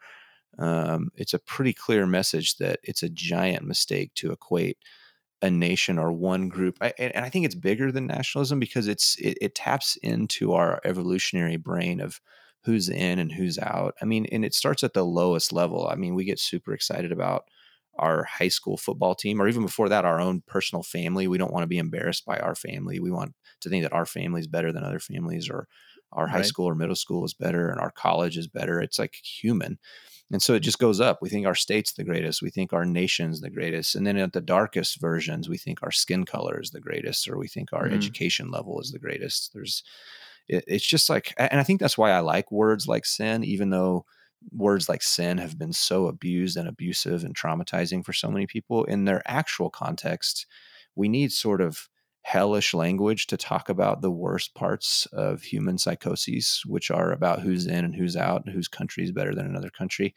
um, 0.58 1.10
it's 1.16 1.34
a 1.34 1.40
pretty 1.40 1.74
clear 1.74 2.06
message 2.06 2.58
that 2.58 2.80
it's 2.84 3.04
a 3.04 3.10
giant 3.10 3.66
mistake 3.66 4.14
to 4.16 4.32
equate 4.32 4.78
a 5.42 5.50
nation 5.52 5.98
or 6.00 6.12
one 6.12 6.50
group. 6.50 6.78
I, 6.82 6.94
and 6.98 7.26
I 7.26 7.30
think 7.30 7.46
it's 7.46 7.56
bigger 7.56 7.92
than 7.92 8.08
nationalism 8.08 8.60
because 8.60 8.88
it's 8.88 9.16
it, 9.18 9.38
it 9.42 9.56
taps 9.56 9.98
into 9.98 10.54
our 10.54 10.82
evolutionary 10.86 11.58
brain 11.58 12.00
of 12.00 12.22
who's 12.64 12.90
in 12.90 13.20
and 13.20 13.32
who's 13.32 13.60
out. 13.60 13.96
I 14.02 14.06
mean, 14.06 14.26
and 14.32 14.44
it 14.44 14.54
starts 14.54 14.84
at 14.84 14.94
the 14.94 15.06
lowest 15.06 15.54
level. 15.54 15.88
I 15.88 15.96
mean, 15.96 16.16
we 16.16 16.26
get 16.26 16.40
super 16.40 16.74
excited 16.74 17.12
about 17.12 17.46
our 17.98 18.24
high 18.24 18.50
school 18.50 18.78
football 18.78 19.16
team, 19.16 19.42
or 19.42 19.48
even 19.48 19.62
before 19.64 19.88
that, 19.90 20.04
our 20.06 20.20
own 20.20 20.42
personal 20.48 20.84
family. 20.84 21.28
We 21.28 21.38
don't 21.38 21.54
want 21.54 21.64
to 21.64 21.68
be 21.68 21.78
embarrassed 21.78 22.26
by 22.26 22.40
our 22.40 22.56
family. 22.56 23.00
We 23.00 23.12
want 23.12 23.34
to 23.62 23.70
think 23.70 23.84
that 23.84 23.94
our 23.94 24.06
family 24.06 24.42
is 24.42 24.48
better 24.48 24.72
than 24.72 24.84
other 24.84 25.00
families, 25.00 25.50
or 25.50 25.68
our 26.12 26.28
high 26.28 26.42
school 26.42 26.66
or 26.66 26.76
middle 26.76 26.96
school 26.96 27.24
is 27.26 27.34
better, 27.34 27.70
and 27.70 27.80
our 27.80 27.92
college 27.92 28.38
is 28.38 28.48
better. 28.48 28.82
It's 28.82 29.00
like 29.00 29.16
human. 29.16 29.80
And 30.32 30.42
so 30.42 30.56
it 30.56 30.62
just 30.62 30.80
goes 30.80 31.00
up. 31.00 31.20
We 31.22 31.30
think 31.30 31.46
our 31.46 31.56
state's 31.56 31.94
the 31.94 32.04
greatest. 32.04 32.42
We 32.42 32.50
think 32.50 32.74
our 32.74 32.86
nation's 32.86 33.42
the 33.42 33.50
greatest. 33.52 33.96
And 33.96 34.08
then 34.08 34.18
at 34.18 34.34
the 34.34 34.42
darkest 34.42 35.00
versions, 35.00 35.48
we 35.48 35.58
think 35.58 35.84
our 35.84 35.92
skin 35.92 36.26
color 36.26 36.60
is 36.60 36.72
the 36.72 36.82
greatest, 36.82 37.28
or 37.28 37.38
we 37.38 37.48
think 37.48 37.72
our 37.74 37.88
Mhm. 37.88 37.92
education 37.92 38.50
level 38.50 38.80
is 38.82 38.92
the 38.92 39.00
greatest. 39.00 39.54
There's, 39.54 39.84
it, 40.48 40.64
it's 40.68 40.86
just 40.86 41.10
like, 41.10 41.34
and 41.38 41.60
I 41.60 41.64
think 41.64 41.80
that's 41.80 41.98
why 41.98 42.12
I 42.12 42.20
like 42.20 42.52
words 42.52 42.88
like 42.88 43.06
sin, 43.06 43.44
even 43.44 43.70
though 43.70 44.06
words 44.52 44.90
like 44.90 45.02
sin 45.02 45.38
have 45.38 45.58
been 45.58 45.74
so 45.74 46.08
abused 46.08 46.58
and 46.58 46.68
abusive 46.68 47.24
and 47.24 47.36
traumatizing 47.36 48.06
for 48.06 48.14
so 48.14 48.30
many 48.30 48.48
people. 48.48 48.84
In 48.86 49.06
their 49.06 49.22
actual 49.26 49.70
context, 49.70 50.46
we 50.96 51.10
need 51.10 51.32
sort 51.32 51.62
of 51.62 51.90
hellish 52.26 52.74
language 52.74 53.28
to 53.28 53.38
talk 53.38 53.70
about 53.70 54.02
the 54.02 54.10
worst 54.10 54.56
parts 54.56 55.06
of 55.14 55.44
human 55.44 55.78
psychoses, 55.78 56.64
which 56.66 56.90
are 56.90 57.12
about 57.12 57.42
who's 57.42 57.68
in 57.68 57.86
and 57.86 57.96
who's 57.96 58.16
out, 58.16 58.44
and 58.44 58.54
whose 58.54 58.68
country 58.68 59.04
is 59.04 59.12
better 59.12 59.36
than 59.36 59.46
another 59.46 59.70
country. 59.70 60.16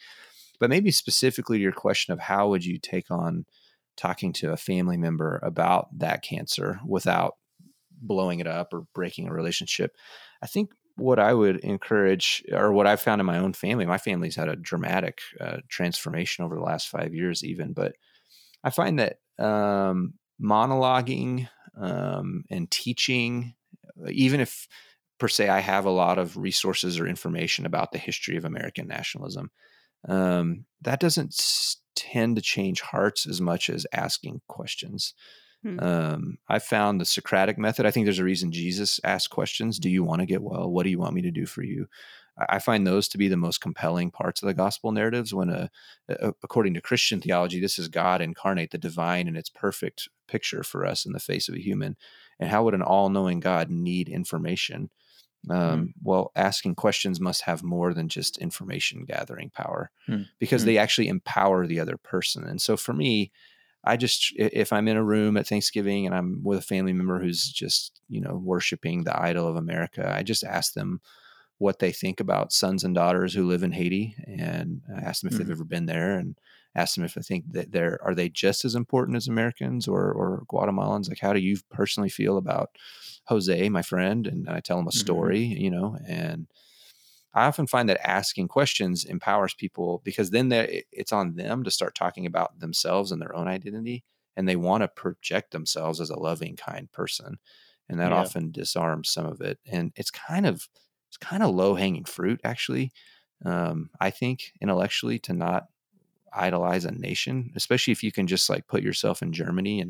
But 0.58 0.70
maybe 0.70 0.90
specifically 0.90 1.58
to 1.58 1.62
your 1.62 1.72
question 1.72 2.14
of 2.14 2.18
how 2.18 2.48
would 2.48 2.64
you 2.64 2.78
take 2.78 3.10
on 3.10 3.44
talking 3.98 4.32
to 4.32 4.52
a 4.52 4.56
family 4.56 4.96
member 4.96 5.38
about 5.42 5.98
that 5.98 6.22
cancer 6.22 6.80
without 6.86 7.34
blowing 7.90 8.40
it 8.40 8.46
up 8.46 8.72
or 8.72 8.86
breaking 8.94 9.28
a 9.28 9.32
relationship. 9.34 9.94
I 10.40 10.46
think 10.46 10.70
what 10.96 11.18
I 11.18 11.34
would 11.34 11.58
encourage, 11.58 12.42
or 12.50 12.72
what 12.72 12.86
I've 12.86 13.02
found 13.02 13.20
in 13.20 13.26
my 13.26 13.38
own 13.38 13.52
family, 13.52 13.84
my 13.84 13.98
family's 13.98 14.36
had 14.36 14.48
a 14.48 14.56
dramatic 14.56 15.20
uh, 15.38 15.58
transformation 15.68 16.46
over 16.46 16.54
the 16.54 16.62
last 16.62 16.88
five 16.88 17.12
years, 17.12 17.44
even. 17.44 17.74
But 17.74 17.96
I 18.64 18.70
find 18.70 18.98
that 18.98 19.18
um, 19.38 20.14
monologuing 20.40 21.48
um, 21.80 22.44
and 22.50 22.70
teaching, 22.70 23.54
even 24.10 24.40
if 24.40 24.68
per 25.18 25.28
se 25.28 25.48
I 25.48 25.60
have 25.60 25.84
a 25.84 25.90
lot 25.90 26.18
of 26.18 26.36
resources 26.36 26.98
or 26.98 27.06
information 27.06 27.66
about 27.66 27.92
the 27.92 27.98
history 27.98 28.36
of 28.36 28.44
American 28.44 28.86
nationalism, 28.86 29.50
um, 30.08 30.64
that 30.80 31.00
doesn't 31.00 31.34
tend 31.96 32.36
to 32.36 32.42
change 32.42 32.80
hearts 32.80 33.26
as 33.26 33.40
much 33.40 33.68
as 33.68 33.86
asking 33.92 34.40
questions. 34.46 35.14
Hmm. 35.62 35.80
Um, 35.80 36.38
I 36.48 36.60
found 36.60 37.00
the 37.00 37.04
Socratic 37.04 37.58
method. 37.58 37.84
I 37.84 37.90
think 37.90 38.06
there's 38.06 38.20
a 38.20 38.24
reason 38.24 38.52
Jesus 38.52 39.00
asked 39.02 39.30
questions. 39.30 39.78
Do 39.78 39.90
you 39.90 40.04
want 40.04 40.20
to 40.20 40.26
get 40.26 40.42
well? 40.42 40.70
What 40.70 40.84
do 40.84 40.90
you 40.90 40.98
want 40.98 41.14
me 41.14 41.22
to 41.22 41.32
do 41.32 41.46
for 41.46 41.62
you? 41.62 41.88
I 42.48 42.60
find 42.60 42.86
those 42.86 43.08
to 43.08 43.18
be 43.18 43.26
the 43.26 43.36
most 43.36 43.60
compelling 43.60 44.12
parts 44.12 44.40
of 44.40 44.46
the 44.46 44.54
gospel 44.54 44.92
narratives. 44.92 45.34
When, 45.34 45.50
a, 45.50 45.70
a- 46.08 46.34
according 46.44 46.74
to 46.74 46.80
Christian 46.80 47.20
theology, 47.20 47.60
this 47.60 47.78
is 47.78 47.88
God 47.88 48.22
incarnate, 48.22 48.70
the 48.70 48.78
divine, 48.78 49.26
in 49.26 49.34
its 49.34 49.50
perfect 49.50 50.08
picture 50.28 50.62
for 50.62 50.86
us 50.86 51.06
in 51.06 51.12
the 51.12 51.20
face 51.20 51.48
of 51.48 51.56
a 51.56 51.62
human. 51.62 51.96
And 52.40 52.50
how 52.50 52.64
would 52.64 52.74
an 52.74 52.82
all-knowing 52.82 53.40
God 53.40 53.70
need 53.70 54.08
information? 54.08 54.90
Um, 55.50 55.94
Well, 56.02 56.32
asking 56.36 56.74
questions 56.76 57.20
must 57.20 57.42
have 57.42 57.62
more 57.62 57.94
than 57.94 58.08
just 58.08 58.38
information 58.38 59.04
gathering 59.06 59.50
power, 59.50 59.90
Hmm. 60.06 60.22
because 60.40 60.62
Hmm. 60.62 60.66
they 60.66 60.78
actually 60.78 61.08
empower 61.08 61.66
the 61.66 61.80
other 61.80 61.96
person. 61.96 62.44
And 62.44 62.60
so, 62.60 62.76
for 62.76 62.92
me, 62.94 63.32
I 63.84 63.96
just, 63.96 64.32
if 64.36 64.72
I'm 64.72 64.88
in 64.88 64.96
a 64.96 65.04
room 65.04 65.36
at 65.36 65.46
Thanksgiving 65.46 66.06
and 66.06 66.14
I'm 66.14 66.42
with 66.44 66.58
a 66.58 66.62
family 66.62 66.92
member 66.92 67.20
who's 67.20 67.48
just 67.52 68.00
you 68.08 68.20
know 68.20 68.36
worshiping 68.36 69.04
the 69.04 69.18
idol 69.20 69.46
of 69.48 69.56
America, 69.56 70.12
I 70.18 70.22
just 70.24 70.44
ask 70.44 70.74
them 70.74 71.00
what 71.58 71.78
they 71.80 71.92
think 71.92 72.20
about 72.20 72.52
sons 72.52 72.84
and 72.84 72.94
daughters 72.94 73.34
who 73.34 73.46
live 73.48 73.62
in 73.64 73.72
Haiti, 73.72 74.16
and 74.26 74.82
I 74.96 75.00
ask 75.00 75.22
them 75.22 75.28
if 75.28 75.34
Mhm. 75.34 75.38
they've 75.38 75.50
ever 75.50 75.64
been 75.64 75.86
there, 75.86 76.18
and 76.18 76.38
ask 76.78 76.94
them 76.96 77.04
if 77.04 77.14
they 77.14 77.22
think 77.22 77.52
that 77.52 77.72
they're 77.72 77.98
are 78.04 78.14
they 78.14 78.28
just 78.28 78.64
as 78.64 78.74
important 78.74 79.16
as 79.16 79.28
Americans 79.28 79.88
or 79.88 80.12
or 80.12 80.44
Guatemalans. 80.52 81.08
Like, 81.08 81.20
how 81.20 81.32
do 81.32 81.40
you 81.40 81.58
personally 81.70 82.10
feel 82.10 82.36
about 82.38 82.76
Jose, 83.26 83.68
my 83.70 83.82
friend? 83.82 84.26
And 84.26 84.48
I 84.48 84.60
tell 84.60 84.78
them 84.78 84.88
a 84.88 84.92
Mhm. 84.92 85.32
story, 85.32 85.40
you 85.40 85.70
know, 85.70 85.96
and 86.08 86.48
I 87.34 87.46
often 87.46 87.66
find 87.66 87.88
that 87.88 88.06
asking 88.08 88.48
questions 88.48 89.04
empowers 89.04 89.54
people 89.54 90.00
because 90.04 90.30
then 90.30 90.50
it's 90.52 91.12
on 91.12 91.34
them 91.36 91.62
to 91.64 91.70
start 91.70 91.94
talking 91.94 92.26
about 92.26 92.58
themselves 92.60 93.12
and 93.12 93.20
their 93.20 93.34
own 93.34 93.48
identity, 93.48 94.04
and 94.36 94.48
they 94.48 94.56
want 94.56 94.82
to 94.82 94.88
project 94.88 95.50
themselves 95.52 96.00
as 96.00 96.10
a 96.10 96.18
loving, 96.18 96.56
kind 96.56 96.90
person, 96.90 97.38
and 97.88 98.00
that 98.00 98.12
Yeah. 98.12 98.12
often 98.12 98.50
disarms 98.50 99.10
some 99.10 99.26
of 99.26 99.40
it. 99.40 99.58
And 99.66 99.92
it's 99.96 100.10
kind 100.10 100.46
of 100.46 100.68
it's 101.08 101.16
kind 101.18 101.42
of 101.42 101.54
low 101.54 101.74
hanging 101.74 102.04
fruit, 102.04 102.40
actually. 102.44 102.92
Um, 103.44 103.90
I 104.00 104.10
think 104.10 104.52
intellectually 104.60 105.18
to 105.20 105.32
not 105.32 105.68
idolize 106.32 106.84
a 106.84 106.90
nation, 106.90 107.52
especially 107.56 107.92
if 107.92 108.02
you 108.02 108.12
can 108.12 108.26
just 108.26 108.48
like 108.50 108.66
put 108.66 108.82
yourself 108.82 109.22
in 109.22 109.32
Germany 109.32 109.80
in 109.80 109.88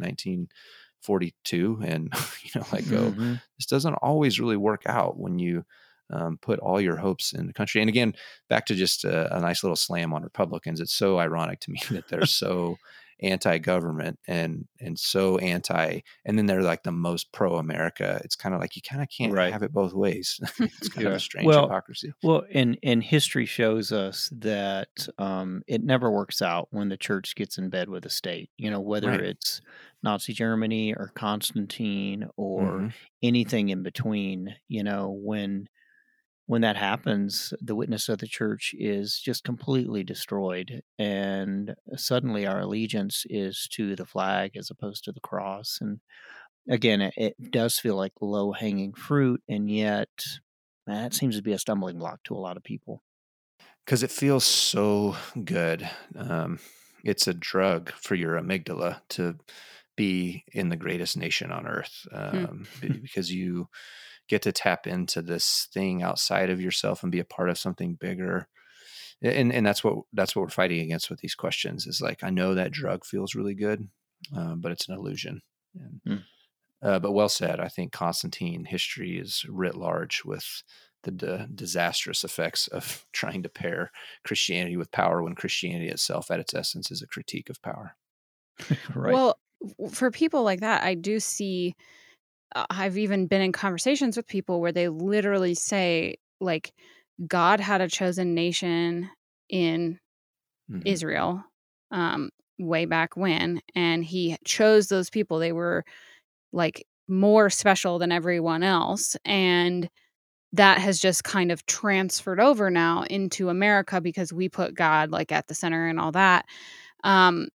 1942 1.03 1.81
and 1.85 2.13
you 2.43 2.51
know 2.61 2.67
like 2.73 2.89
go 2.89 3.11
Mhm. 3.13 3.41
this 3.57 3.67
doesn't 3.67 3.95
always 3.95 4.39
really 4.41 4.57
work 4.57 4.83
out 4.87 5.19
when 5.19 5.39
you 5.39 5.65
um, 6.11 6.39
put 6.41 6.59
all 6.61 6.81
your 6.81 6.97
hopes 6.97 7.35
in 7.35 7.47
the 7.47 7.53
country. 7.53 7.83
And 7.83 7.91
again, 7.91 8.15
back 8.49 8.65
to 8.67 8.75
just 8.75 9.05
a, 9.05 9.37
a 9.37 9.41
nice 9.41 9.63
little 9.63 9.77
slam 9.77 10.15
on 10.15 10.23
Republicans. 10.23 10.81
It's 10.81 10.95
so 10.95 11.19
ironic 11.19 11.61
to 11.61 11.71
me 11.71 11.81
that 11.91 12.09
they're 12.09 12.25
so 12.43 12.79
anti-government 13.21 14.19
and 14.27 14.67
and 14.81 14.99
so 14.99 15.39
anti, 15.39 16.01
and 16.25 16.39
then 16.39 16.47
they're 16.47 16.63
like 16.63 16.83
the 16.85 16.93
most 16.93 17.33
pro-America. 17.33 18.21
It's 18.25 18.37
kind 18.37 18.55
of 18.55 18.61
like 18.61 18.77
you 18.77 18.83
kind 18.83 19.03
of 19.03 19.09
can't 19.17 19.33
Right. 19.33 19.53
have 19.53 19.63
it 19.63 19.73
both 19.73 19.93
ways. 19.93 20.39
it's 20.61 20.89
kind 20.89 21.07
of 21.07 21.15
a 21.15 21.19
strange 21.21 21.47
Well, 21.47 21.59
hypocrisy. 21.59 22.13
Well, 22.23 22.45
and 22.53 22.79
and 22.83 23.03
history 23.03 23.47
shows 23.47 23.93
us 23.93 24.29
that 24.39 25.09
um, 25.19 25.63
it 25.67 25.83
never 25.85 26.11
works 26.11 26.43
out 26.43 26.69
when 26.71 26.89
the 26.89 26.97
church 26.97 27.35
gets 27.37 27.59
in 27.59 27.71
bed 27.71 27.89
with 27.89 28.05
the 28.05 28.11
state. 28.11 28.51
You 28.57 28.71
know, 28.71 28.81
whether 28.81 29.09
Right. 29.09 29.21
it's 29.21 29.61
Nazi 30.03 30.33
Germany 30.33 30.95
or 30.95 31.13
Constantine 31.15 32.29
or 32.37 32.87
Mhm. 32.87 32.93
anything 33.23 33.69
in 33.71 33.83
between. 33.83 34.55
You 34.69 34.83
know, 34.85 35.11
when 35.11 35.69
when 36.49 36.63
that 36.63 36.77
happens, 36.79 37.55
the 37.61 37.77
witness 37.77 38.09
of 38.11 38.19
the 38.19 38.27
church 38.27 38.75
is 38.79 39.21
just 39.21 39.45
completely 39.45 40.03
destroyed, 40.05 40.83
and 40.99 41.77
suddenly 41.97 42.47
our 42.47 42.61
allegiance 42.61 43.27
is 43.31 43.69
to 43.73 43.97
the 43.97 44.07
flag 44.07 44.57
as 44.57 44.71
opposed 44.71 45.05
to 45.05 45.13
the 45.13 45.21
cross. 45.21 45.79
And 45.81 46.01
again, 46.69 47.03
it, 47.03 47.15
it 47.17 47.53
does 47.53 47.79
feel 47.79 47.97
like 47.97 48.15
low 48.21 48.53
hanging 48.53 48.95
fruit, 48.95 49.43
and 49.49 49.71
yet 49.71 50.11
that 50.87 51.15
seems 51.15 51.37
to 51.37 51.43
be 51.43 51.53
a 51.53 51.59
stumbling 51.59 51.99
block 51.99 52.23
to 52.25 52.35
a 52.35 52.39
lot 52.39 52.57
of 52.57 52.65
people. 52.65 53.03
because 53.85 54.03
it 54.03 54.11
feels 54.11 54.45
so 54.45 55.17
good. 55.45 55.89
Um, 56.17 56.59
it's 57.05 57.27
a 57.27 57.35
drug 57.35 57.91
for 57.93 58.15
your 58.15 58.35
amygdala 58.41 59.01
to 59.11 59.39
be 59.97 60.45
in 60.53 60.69
the 60.69 60.77
greatest 60.77 61.17
nation 61.17 61.51
on 61.51 61.67
earth 61.67 62.07
um, 62.13 62.67
be- 62.81 62.89
because 63.03 63.33
you 63.33 63.69
get 64.29 64.43
to 64.43 64.53
tap 64.53 64.87
into 64.87 65.23
this 65.23 65.69
thing 65.73 66.03
outside 66.03 66.51
of 66.51 66.61
yourself 66.61 67.03
and 67.03 67.13
be 67.13 67.21
a 67.21 67.25
part 67.25 67.49
of 67.51 67.59
something 67.59 67.95
bigger. 67.95 68.49
And 69.23 69.53
and 69.53 69.67
that's 69.67 69.83
what 69.83 70.05
that's 70.13 70.37
what 70.37 70.43
we're 70.43 70.49
fighting 70.51 70.81
against 70.81 71.11
with 71.11 71.21
these 71.21 71.35
questions. 71.35 71.87
Is 71.87 72.01
like 72.01 72.23
I 72.23 72.31
know 72.31 72.55
that 72.55 72.71
drug 72.71 73.05
feels 73.05 73.35
really 73.35 73.55
good, 73.55 73.89
uh, 74.37 74.55
but 74.55 74.71
it's 74.73 74.89
an 74.89 74.95
illusion. 74.95 75.43
And, 75.75 76.01
Mm. 76.07 76.25
uh, 76.83 76.99
but 77.01 77.13
well 77.13 77.29
said. 77.29 77.59
I 77.61 77.69
think 77.69 77.93
Constantine 77.93 78.65
history 78.65 79.19
is 79.19 79.45
writ 79.49 79.75
large 79.75 80.23
with 80.25 80.63
the 81.03 81.11
d- 81.11 81.47
disastrous 81.55 82.25
effects 82.25 82.69
of 82.69 83.07
trying 83.13 83.43
to 83.43 83.49
pair 83.49 83.91
Christianity 84.25 84.77
with 84.77 84.91
power 84.93 85.23
when 85.23 85.35
Christianity 85.35 85.89
itself, 85.89 86.31
at 86.31 86.41
its 86.41 86.55
essence, 86.55 86.91
is 86.91 87.03
a 87.03 87.07
critique 87.07 87.51
of 87.51 87.61
power. 87.63 87.97
right. 88.95 89.15
Well, 89.15 89.39
for 89.93 90.11
people 90.11 90.43
like 90.45 90.61
that, 90.61 90.85
I 90.85 90.95
do 90.95 91.19
see. 91.21 91.75
Uh, 92.55 92.67
I've 92.71 92.99
even 92.99 93.27
been 93.27 93.43
in 93.43 93.53
conversations 93.53 94.17
with 94.17 94.27
people 94.27 94.61
where 94.61 94.73
they 94.73 94.89
literally 94.89 95.55
say, 95.55 96.17
like, 96.41 96.73
God 97.27 97.61
had 97.61 97.81
a 97.81 97.89
chosen 97.89 98.35
nation 98.35 99.11
in 99.49 99.99
Mhm. 100.69 100.83
Israel 100.87 101.45
um, 101.91 102.31
way 102.59 102.85
back 102.87 103.17
when, 103.17 103.61
and 103.75 104.05
he 104.05 104.37
chose 104.45 104.89
those 104.89 105.11
people. 105.11 105.39
They 105.39 105.53
were 105.53 105.85
like 106.53 106.87
more 107.09 107.51
special 107.51 107.99
than 107.99 108.13
everyone 108.13 108.63
else. 108.63 109.17
And 109.25 109.89
that 110.55 110.79
has 110.79 111.01
just 111.01 111.25
kind 111.25 111.53
of 111.53 111.67
transferred 111.67 112.41
over 112.41 112.71
now 112.71 113.05
into 113.11 113.51
America 113.51 114.01
because 114.01 114.33
we 114.33 114.49
put 114.49 114.75
God 114.75 115.11
like 115.13 115.33
at 115.33 115.49
the 115.49 115.55
center 115.55 115.89
and 115.89 116.01
all 116.01 116.13
that. 116.13 116.47
Um, 117.05 117.49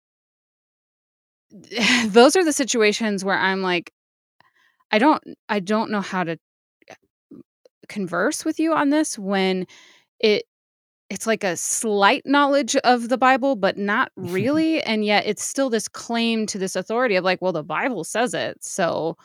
those 2.06 2.36
are 2.36 2.44
the 2.44 2.52
situations 2.52 3.24
where 3.24 3.38
I'm 3.38 3.62
like, 3.62 3.92
I 4.90 4.98
don't, 4.98 5.22
I 5.48 5.60
don't 5.60 5.90
know 5.90 6.00
how 6.00 6.24
to 6.24 6.38
eh, 6.88 6.94
converse 7.88 8.44
with 8.44 8.58
you 8.58 8.72
on 8.74 8.90
this 8.90 9.18
when 9.18 9.66
it 10.18 10.44
it's 11.10 11.26
like 11.26 11.42
a 11.42 11.56
slight 11.56 12.22
knowledge 12.24 12.76
of 12.76 13.08
the 13.08 13.18
Bible, 13.18 13.56
but 13.56 13.76
not 13.76 14.12
really. 14.16 14.82
and 14.82 15.04
yet 15.04 15.26
it's 15.26 15.42
still 15.42 15.68
this 15.68 15.88
claim 15.88 16.46
to 16.46 16.58
this 16.58 16.76
authority 16.76 17.16
of 17.16 17.24
like, 17.24 17.42
well, 17.42 17.52
the 17.52 17.64
Bible 17.64 18.04
says 18.04 18.32
it. 18.32 18.62
So, 18.62 19.16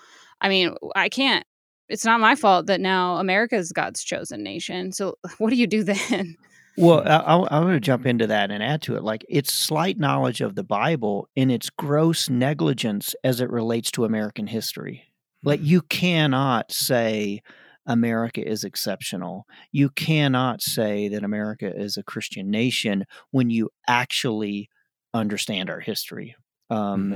I 0.42 0.50
mean, 0.50 0.76
I 0.96 1.10
can't, 1.10 1.46
it's 1.88 2.04
not 2.04 2.20
my 2.20 2.36
fault 2.36 2.66
that 2.66 2.82
now 2.82 3.18
America 3.18 3.56
is 3.56 3.72
God's 3.72 4.04
chosen 4.04 4.44
nation. 4.44 4.92
So, 4.92 5.18
what 5.38 5.52
do 5.52 5.56
you 5.56 5.68
do 5.68 5.84
then? 5.84 6.36
Well, 6.78 7.08
I, 7.08 7.56
I, 7.56 7.60
want 7.62 7.72
to 7.72 7.80
jump 7.80 8.06
into 8.06 8.28
that 8.28 8.52
and 8.52 8.62
add 8.62 8.82
to 8.82 8.98
it. 8.98 9.04
Like, 9.04 9.24
it's 9.30 9.54
slight 9.54 9.98
knowledge 9.98 10.42
of 10.42 10.56
the 10.56 10.64
Bible 10.64 11.30
in 11.34 11.50
its 11.50 11.70
gross 11.70 12.30
negligence 12.30 13.16
as 13.24 13.40
it 13.40 13.50
relates 13.50 13.92
to 13.92 14.04
American 14.04 14.48
history. 14.48 15.04
Like, 15.46 15.62
you 15.64 15.82
cannot 15.82 16.72
say, 16.72 17.42
America 17.86 18.46
is 18.46 18.64
exceptional. 18.64 19.46
You 19.72 19.90
cannot 19.90 20.62
say 20.62 21.08
that 21.10 21.24
America 21.24 21.72
is 21.74 21.98
a 21.98 22.04
Christian 22.04 22.50
nation 22.50 23.06
when 23.32 23.50
you 23.50 23.70
actually 23.88 24.70
understand 25.14 25.70
our 25.70 25.80
history. 25.80 26.36
Um, 26.70 27.06
mm-hmm. 27.06 27.16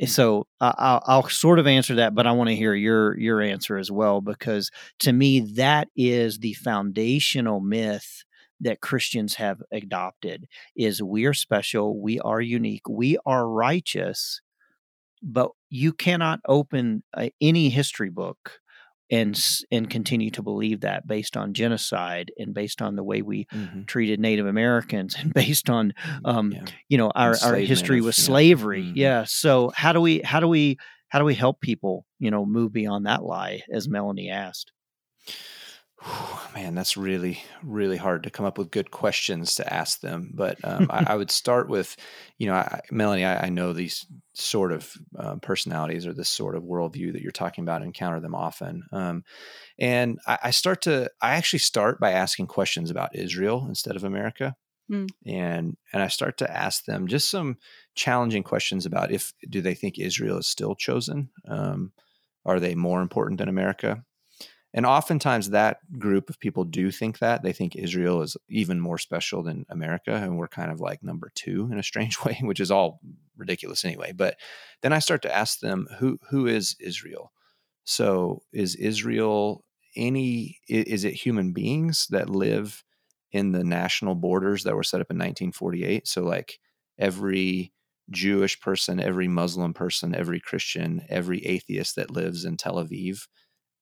Eh, 0.00 0.06
so 0.06 0.46
I'll, 0.60 1.02
I'll, 1.06 1.28
sort 1.28 1.58
of 1.58 1.66
answer 1.66 1.96
that, 1.96 2.14
but 2.14 2.26
I 2.26 2.32
want 2.32 2.48
to 2.48 2.56
hear 2.56 2.74
your 2.74 3.18
your 3.18 3.40
answer 3.40 3.76
as 3.76 3.90
well 3.90 4.20
because 4.20 4.70
to 5.00 5.12
me 5.12 5.40
that 5.54 5.88
is 5.96 6.38
the 6.38 6.54
foundational 6.54 7.60
myth 7.60 8.24
that 8.60 8.80
Christians 8.80 9.34
have 9.34 9.62
adopted: 9.70 10.46
is 10.74 11.02
we 11.02 11.26
are 11.26 11.34
special, 11.34 12.00
we 12.00 12.18
are 12.20 12.40
unique, 12.40 12.88
we 12.88 13.18
are 13.26 13.48
righteous, 13.48 14.40
but 15.22 15.50
you 15.70 15.92
cannot 15.92 16.40
open 16.46 17.02
uh, 17.14 17.28
any 17.40 17.68
history 17.68 18.10
book 18.10 18.60
and 19.10 19.38
and 19.70 19.90
continue 19.90 20.30
to 20.30 20.42
believe 20.42 20.80
that 20.80 21.06
based 21.06 21.36
on 21.36 21.52
genocide 21.52 22.32
and 22.38 22.54
based 22.54 22.80
on 22.80 22.96
the 22.96 23.04
way 23.04 23.20
we 23.20 23.44
mm-hmm. 23.44 23.82
treated 23.82 24.18
Native 24.18 24.46
Americans 24.46 25.14
and 25.18 25.32
based 25.34 25.68
on 25.68 25.92
um, 26.24 26.52
yeah. 26.52 26.64
you 26.88 26.98
know 26.98 27.12
our, 27.14 27.36
our 27.44 27.54
history 27.56 28.00
with 28.00 28.14
slavery. 28.14 28.82
Mm-hmm. 28.82 28.96
yeah. 28.96 29.24
So 29.26 29.70
how 29.76 29.92
do 29.92 30.00
we 30.00 30.20
how 30.20 30.40
do 30.40 30.48
we 30.48 30.78
how 31.08 31.18
do 31.18 31.24
we 31.26 31.34
help 31.34 31.60
people 31.60 32.06
you 32.18 32.30
know 32.30 32.46
move 32.46 32.72
beyond 32.72 33.06
that 33.06 33.22
lie 33.22 33.62
as 33.70 33.88
Melanie 33.88 34.30
asked? 34.30 34.72
Man, 36.54 36.74
that's 36.74 36.96
really, 36.96 37.42
really 37.62 37.96
hard 37.96 38.24
to 38.24 38.30
come 38.30 38.46
up 38.46 38.58
with 38.58 38.70
good 38.70 38.90
questions 38.90 39.54
to 39.56 39.72
ask 39.72 40.00
them. 40.00 40.30
But 40.34 40.58
um, 40.64 40.88
I, 40.90 41.04
I, 41.08 41.16
would 41.16 41.30
start 41.42 41.68
with, 41.68 41.96
you 42.38 42.46
know, 42.46 42.54
I, 42.54 42.80
Melanie, 42.90 43.24
I, 43.24 43.46
I, 43.46 43.48
know 43.48 43.72
these 43.72 44.06
sort 44.34 44.72
of 44.72 44.92
uh, 45.18 45.36
personalities 45.36 46.06
or 46.06 46.12
this 46.12 46.28
sort 46.28 46.56
of 46.56 46.64
worldview 46.64 47.12
that 47.12 47.22
you're 47.22 47.32
talking 47.32 47.62
about, 47.62 47.82
encounter 47.82 48.20
them 48.20 48.34
often. 48.34 48.84
Um, 48.92 49.24
and 49.78 50.18
I, 50.26 50.50
start 50.50 50.82
to, 50.82 51.10
I 51.20 51.34
actually 51.34 51.60
start 51.60 52.00
by 52.00 52.12
asking 52.12 52.46
questions 52.46 52.90
about 52.90 53.14
Israel 53.14 53.64
instead 53.68 53.96
of 53.96 54.04
America. 54.04 54.56
Mm. 54.90 55.08
And 55.24 55.76
and 55.92 56.02
I 56.02 56.08
start 56.08 56.38
to 56.38 56.50
ask 56.50 56.84
them 56.84 57.06
just 57.06 57.30
some 57.30 57.56
challenging 57.94 58.42
questions 58.42 58.84
about 58.84 59.12
if 59.12 59.32
do 59.48 59.60
they 59.60 59.74
think 59.74 59.98
Israel 59.98 60.38
is 60.38 60.48
still 60.48 60.74
chosen? 60.74 61.30
Um, 61.46 61.92
are 62.44 62.58
they 62.58 62.74
more 62.74 63.00
important 63.00 63.38
than 63.38 63.48
America? 63.48 64.04
And 64.74 64.86
oftentimes 64.86 65.50
that 65.50 65.78
group 65.98 66.30
of 66.30 66.40
people 66.40 66.64
do 66.64 66.90
think 66.90 67.18
that. 67.18 67.42
They 67.42 67.52
think 67.52 67.76
Israel 67.76 68.22
is 68.22 68.36
even 68.48 68.80
more 68.80 68.98
special 68.98 69.42
than 69.42 69.66
America. 69.68 70.14
And 70.14 70.38
we're 70.38 70.48
kind 70.48 70.70
of 70.70 70.80
like 70.80 71.02
number 71.02 71.30
two 71.34 71.68
in 71.70 71.78
a 71.78 71.82
strange 71.82 72.18
way, 72.24 72.38
which 72.42 72.60
is 72.60 72.70
all 72.70 73.00
ridiculous 73.36 73.84
anyway. 73.84 74.12
But 74.12 74.36
then 74.80 74.92
I 74.92 74.98
start 74.98 75.22
to 75.22 75.34
ask 75.34 75.60
them, 75.60 75.88
who 75.98 76.18
who 76.30 76.46
is 76.46 76.76
Israel? 76.80 77.32
So 77.84 78.42
is 78.52 78.76
Israel 78.76 79.64
any 79.94 80.58
is 80.68 81.04
it 81.04 81.14
human 81.14 81.52
beings 81.52 82.06
that 82.10 82.30
live 82.30 82.82
in 83.30 83.52
the 83.52 83.64
national 83.64 84.14
borders 84.14 84.64
that 84.64 84.74
were 84.74 84.82
set 84.82 85.00
up 85.00 85.10
in 85.10 85.16
1948? 85.16 86.08
So 86.08 86.22
like 86.22 86.58
every 86.98 87.72
Jewish 88.10 88.60
person, 88.60 89.00
every 89.00 89.28
Muslim 89.28 89.74
person, 89.74 90.14
every 90.14 90.40
Christian, 90.40 91.02
every 91.08 91.44
atheist 91.44 91.96
that 91.96 92.10
lives 92.10 92.44
in 92.44 92.56
Tel 92.56 92.76
Aviv 92.76 93.26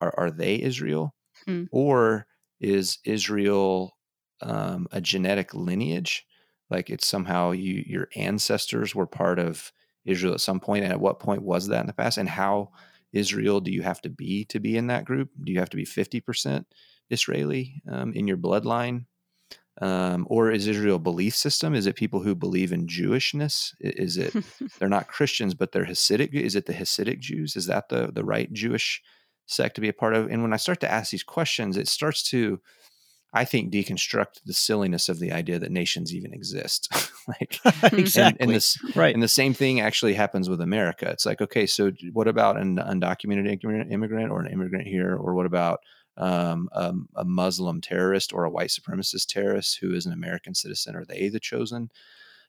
are, 0.00 0.14
are 0.16 0.30
they 0.30 0.60
Israel? 0.60 1.14
Hmm. 1.46 1.64
Or 1.72 2.26
is 2.60 2.98
Israel 3.04 3.96
um, 4.42 4.86
a 4.92 5.00
genetic 5.00 5.54
lineage? 5.54 6.26
Like 6.70 6.90
it's 6.90 7.06
somehow 7.06 7.50
you 7.50 7.82
your 7.86 8.08
ancestors 8.14 8.94
were 8.94 9.06
part 9.06 9.38
of 9.38 9.72
Israel 10.04 10.34
at 10.34 10.40
some 10.40 10.60
point, 10.60 10.84
and 10.84 10.92
at 10.92 11.00
what 11.00 11.18
point 11.18 11.42
was 11.42 11.68
that 11.68 11.80
in 11.80 11.86
the 11.86 11.92
past? 11.92 12.18
And 12.18 12.28
how 12.28 12.70
Israel 13.12 13.60
do 13.60 13.72
you 13.72 13.82
have 13.82 14.00
to 14.02 14.08
be 14.08 14.44
to 14.46 14.60
be 14.60 14.76
in 14.76 14.86
that 14.86 15.04
group? 15.04 15.30
Do 15.42 15.52
you 15.52 15.58
have 15.58 15.70
to 15.70 15.76
be 15.76 15.84
fifty 15.84 16.20
percent 16.20 16.66
Israeli 17.10 17.82
um, 17.88 18.12
in 18.12 18.28
your 18.28 18.36
bloodline? 18.36 19.06
Um, 19.80 20.26
or 20.28 20.50
is 20.50 20.66
Israel 20.66 20.96
a 20.96 21.00
belief 21.00 21.34
system? 21.34 21.74
Is 21.74 21.86
it 21.86 21.96
people 21.96 22.20
who 22.20 22.34
believe 22.34 22.70
in 22.70 22.86
Jewishness? 22.86 23.74
Is 23.80 24.16
it 24.16 24.34
they're 24.78 24.88
not 24.88 25.08
Christians, 25.08 25.54
but 25.54 25.72
they're 25.72 25.86
Hasidic? 25.86 26.34
Is 26.34 26.54
it 26.54 26.66
the 26.66 26.74
Hasidic 26.74 27.18
Jews? 27.18 27.56
Is 27.56 27.66
that 27.66 27.88
the 27.88 28.10
the 28.12 28.24
right 28.24 28.52
Jewish 28.52 29.02
sect 29.50 29.74
to 29.74 29.80
be 29.80 29.88
a 29.88 29.92
part 29.92 30.14
of. 30.14 30.30
And 30.30 30.42
when 30.42 30.52
I 30.52 30.56
start 30.56 30.80
to 30.80 30.90
ask 30.90 31.10
these 31.10 31.22
questions, 31.22 31.76
it 31.76 31.88
starts 31.88 32.22
to, 32.30 32.60
I 33.32 33.44
think, 33.44 33.72
deconstruct 33.72 34.42
the 34.44 34.52
silliness 34.52 35.08
of 35.08 35.18
the 35.18 35.32
idea 35.32 35.58
that 35.58 35.72
nations 35.72 36.14
even 36.14 36.32
exist. 36.32 36.88
like 37.28 37.58
exactly, 37.92 38.22
and, 38.22 38.36
and, 38.40 38.50
this, 38.50 38.78
right? 38.94 39.12
And 39.12 39.22
the 39.22 39.28
same 39.28 39.52
thing 39.52 39.80
actually 39.80 40.14
happens 40.14 40.48
with 40.48 40.60
America. 40.60 41.08
It's 41.10 41.26
like, 41.26 41.40
okay, 41.40 41.66
so 41.66 41.92
what 42.12 42.28
about 42.28 42.58
an 42.58 42.76
undocumented 42.76 43.50
immigrant 43.90 44.30
or 44.30 44.40
an 44.40 44.52
immigrant 44.52 44.86
here, 44.86 45.16
or 45.16 45.34
what 45.34 45.46
about 45.46 45.80
um, 46.16 46.68
um, 46.72 47.08
a 47.16 47.24
Muslim 47.24 47.80
terrorist 47.80 48.32
or 48.32 48.44
a 48.44 48.50
white 48.50 48.70
supremacist 48.70 49.26
terrorist 49.26 49.78
who 49.80 49.92
is 49.94 50.06
an 50.06 50.12
American 50.12 50.54
citizen? 50.54 50.94
Are 50.94 51.04
they 51.04 51.28
the 51.28 51.40
chosen 51.40 51.90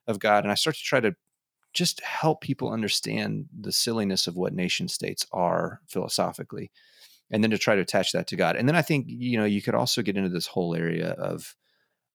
of 0.08 0.20
God? 0.20 0.44
And 0.44 0.52
I 0.52 0.56
start 0.56 0.76
to 0.76 0.84
try 0.84 1.00
to 1.00 1.16
just 1.74 2.02
help 2.02 2.42
people 2.42 2.72
understand 2.72 3.46
the 3.58 3.72
silliness 3.72 4.28
of 4.28 4.36
what 4.36 4.54
nation 4.54 4.88
states 4.88 5.26
are 5.32 5.82
philosophically 5.88 6.72
and 7.32 7.44
then 7.44 7.52
to 7.52 7.58
try 7.58 7.76
to 7.76 7.82
attach 7.82 8.12
that 8.12 8.28
to 8.28 8.36
God. 8.36 8.56
And 8.56 8.68
then 8.68 8.76
I 8.76 8.82
think, 8.82 9.06
you 9.08 9.38
know, 9.38 9.46
you 9.46 9.62
could 9.62 9.76
also 9.76 10.02
get 10.02 10.18
into 10.18 10.30
this 10.30 10.48
whole 10.48 10.76
area 10.76 11.12
of 11.12 11.56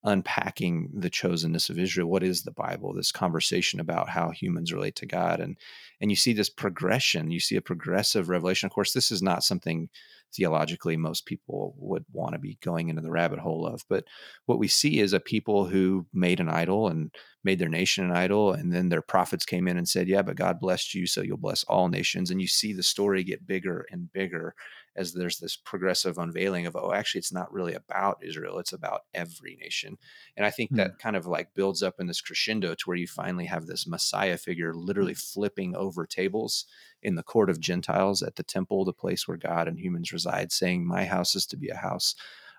unpacking 0.03 0.89
the 0.93 1.09
chosenness 1.09 1.69
of 1.69 1.79
Israel. 1.79 2.07
What 2.07 2.23
is 2.23 2.43
the 2.43 2.51
Bible? 2.51 2.93
This 2.93 3.11
conversation 3.11 3.79
about 3.79 4.09
how 4.09 4.29
humans 4.29 4.71
relate 4.71 4.95
to 4.97 5.05
God. 5.05 5.39
And 5.39 5.57
and 5.99 6.11
you 6.11 6.15
see 6.15 6.33
this 6.33 6.49
progression. 6.49 7.31
You 7.31 7.39
see 7.39 7.55
a 7.55 7.61
progressive 7.61 8.29
revelation. 8.29 8.67
Of 8.67 8.73
course, 8.73 8.93
this 8.93 9.11
is 9.11 9.23
not 9.23 9.43
something 9.43 9.89
theologically 10.33 10.97
most 10.97 11.25
people 11.25 11.75
would 11.77 12.05
want 12.11 12.33
to 12.33 12.39
be 12.39 12.57
going 12.61 12.89
into 12.89 13.01
the 13.01 13.11
rabbit 13.11 13.39
hole 13.39 13.65
of. 13.65 13.83
But 13.89 14.05
what 14.45 14.59
we 14.59 14.67
see 14.67 14.99
is 14.99 15.13
a 15.13 15.19
people 15.19 15.65
who 15.65 16.05
made 16.13 16.39
an 16.39 16.49
idol 16.49 16.87
and 16.87 17.13
made 17.43 17.59
their 17.59 17.69
nation 17.69 18.05
an 18.05 18.15
idol. 18.15 18.51
And 18.53 18.73
then 18.73 18.89
their 18.89 19.01
prophets 19.01 19.45
came 19.45 19.67
in 19.67 19.77
and 19.77 19.87
said, 19.87 20.07
Yeah, 20.07 20.21
but 20.21 20.35
God 20.35 20.59
blessed 20.59 20.93
you, 20.93 21.07
so 21.07 21.21
you'll 21.21 21.37
bless 21.37 21.63
all 21.63 21.87
nations. 21.87 22.29
And 22.31 22.41
you 22.41 22.47
see 22.47 22.73
the 22.73 22.83
story 22.83 23.23
get 23.23 23.47
bigger 23.47 23.85
and 23.91 24.11
bigger 24.11 24.53
as 24.97 25.13
there's 25.13 25.37
this 25.37 25.55
progressive 25.55 26.17
unveiling 26.17 26.65
of 26.65 26.75
oh 26.75 26.91
actually 26.91 27.19
it's 27.19 27.31
not 27.31 27.51
really 27.53 27.73
about 27.73 28.17
israel 28.23 28.57
it's 28.57 28.73
about 28.73 29.01
every 29.13 29.57
nation 29.61 29.95
and 30.35 30.45
i 30.45 30.49
think 30.49 30.71
mm 30.71 30.77
that 30.77 30.99
kind 30.99 31.15
of 31.15 31.25
like 31.25 31.55
builds 31.55 31.81
up 31.81 31.95
in 31.99 32.05
this 32.05 32.21
crescendo 32.21 32.75
to 32.75 32.83
where 32.85 32.97
you 32.97 33.07
finally 33.07 33.45
have 33.45 33.65
this 33.65 33.87
messiah 33.87 34.37
figure 34.37 34.75
literally 34.75 35.15
flipping 35.15 35.75
over 35.75 36.05
tables 36.05 36.65
in 37.01 37.15
the 37.15 37.23
court 37.23 37.49
of 37.49 37.59
gentiles 37.59 38.21
at 38.21 38.35
the 38.35 38.43
temple 38.43 38.85
the 38.85 38.93
place 38.93 39.27
where 39.27 39.37
god 39.37 39.67
and 39.67 39.79
humans 39.79 40.11
reside 40.11 40.51
saying 40.51 40.85
my 40.85 41.05
house 41.05 41.35
is 41.35 41.45
to 41.45 41.57
be 41.57 41.69
a 41.69 41.77
house 41.77 42.15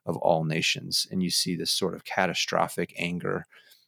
of 0.07 0.17
all 0.19 0.45
nations 0.45 1.07
and 1.11 1.23
you 1.23 1.31
see 1.31 1.55
this 1.57 1.71
sort 1.71 1.95
of 1.95 2.05
catastrophic 2.05 2.95
anger 2.97 3.47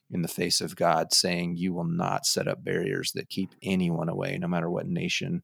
in 0.09 0.21
the 0.21 0.27
face 0.27 0.61
of 0.61 0.75
god 0.75 1.13
saying 1.13 1.55
you 1.55 1.73
will 1.73 1.85
not 1.85 2.25
set 2.25 2.47
up 2.47 2.63
barriers 2.63 3.11
that 3.13 3.29
keep 3.29 3.51
anyone 3.63 4.09
away 4.09 4.37
no 4.37 4.47
matter 4.47 4.69
what 4.69 4.87
nation 4.87 5.41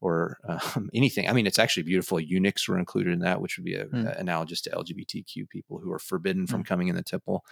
or 0.00 0.38
um, 0.48 0.90
anything. 0.94 1.28
I 1.28 1.32
mean, 1.32 1.46
it's 1.46 1.58
actually 1.58 1.82
beautiful. 1.84 2.20
Eunuchs 2.20 2.68
were 2.68 2.78
included 2.78 3.12
in 3.12 3.20
that, 3.20 3.40
which 3.40 3.56
would 3.56 3.64
be 3.64 3.74
a, 3.74 3.86
mm. 3.86 4.18
analogous 4.18 4.60
to 4.62 4.70
LGBTQ 4.70 5.48
people 5.48 5.78
who 5.78 5.92
are 5.92 5.98
forbidden 5.98 6.46
from 6.46 6.62
mm. 6.62 6.66
coming 6.66 6.88
in 6.88 6.96
the 6.96 7.02
temple. 7.02 7.44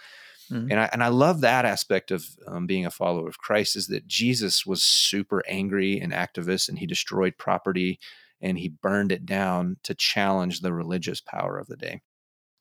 Mm. 0.51 0.71
And 0.71 0.79
I 0.79 0.89
and 0.93 1.03
I 1.03 1.07
love 1.09 1.41
that 1.41 1.65
aspect 1.65 2.11
of 2.11 2.25
um, 2.47 2.67
being 2.67 2.85
a 2.85 2.91
follower 2.91 3.27
of 3.27 3.37
Christ 3.37 3.75
is 3.75 3.87
that 3.87 4.07
Jesus 4.07 4.65
was 4.65 4.83
super 4.83 5.43
angry 5.47 5.99
and 5.99 6.13
activist, 6.13 6.69
and 6.69 6.79
he 6.79 6.85
destroyed 6.85 7.37
property 7.37 7.99
and 8.41 8.59
he 8.59 8.69
burned 8.69 9.11
it 9.11 9.25
down 9.25 9.77
to 9.83 9.95
challenge 9.95 10.59
the 10.59 10.73
religious 10.73 11.21
power 11.21 11.57
of 11.57 11.67
the 11.67 11.77
day. 11.77 12.01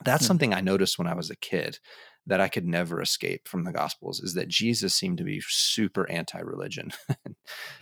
That's 0.04 0.24
hmm. 0.24 0.28
something 0.28 0.54
I 0.54 0.60
noticed 0.60 0.98
when 0.98 1.06
I 1.06 1.14
was 1.14 1.30
a 1.30 1.36
kid 1.36 1.78
that 2.26 2.40
I 2.40 2.48
could 2.48 2.66
never 2.66 3.00
escape 3.00 3.46
from 3.46 3.64
the 3.64 3.72
Gospels 3.72 4.20
is 4.20 4.34
that 4.34 4.48
Jesus 4.48 4.94
seemed 4.94 5.18
to 5.18 5.24
be 5.24 5.40
super 5.46 6.10
anti 6.10 6.40
religion. 6.40 6.90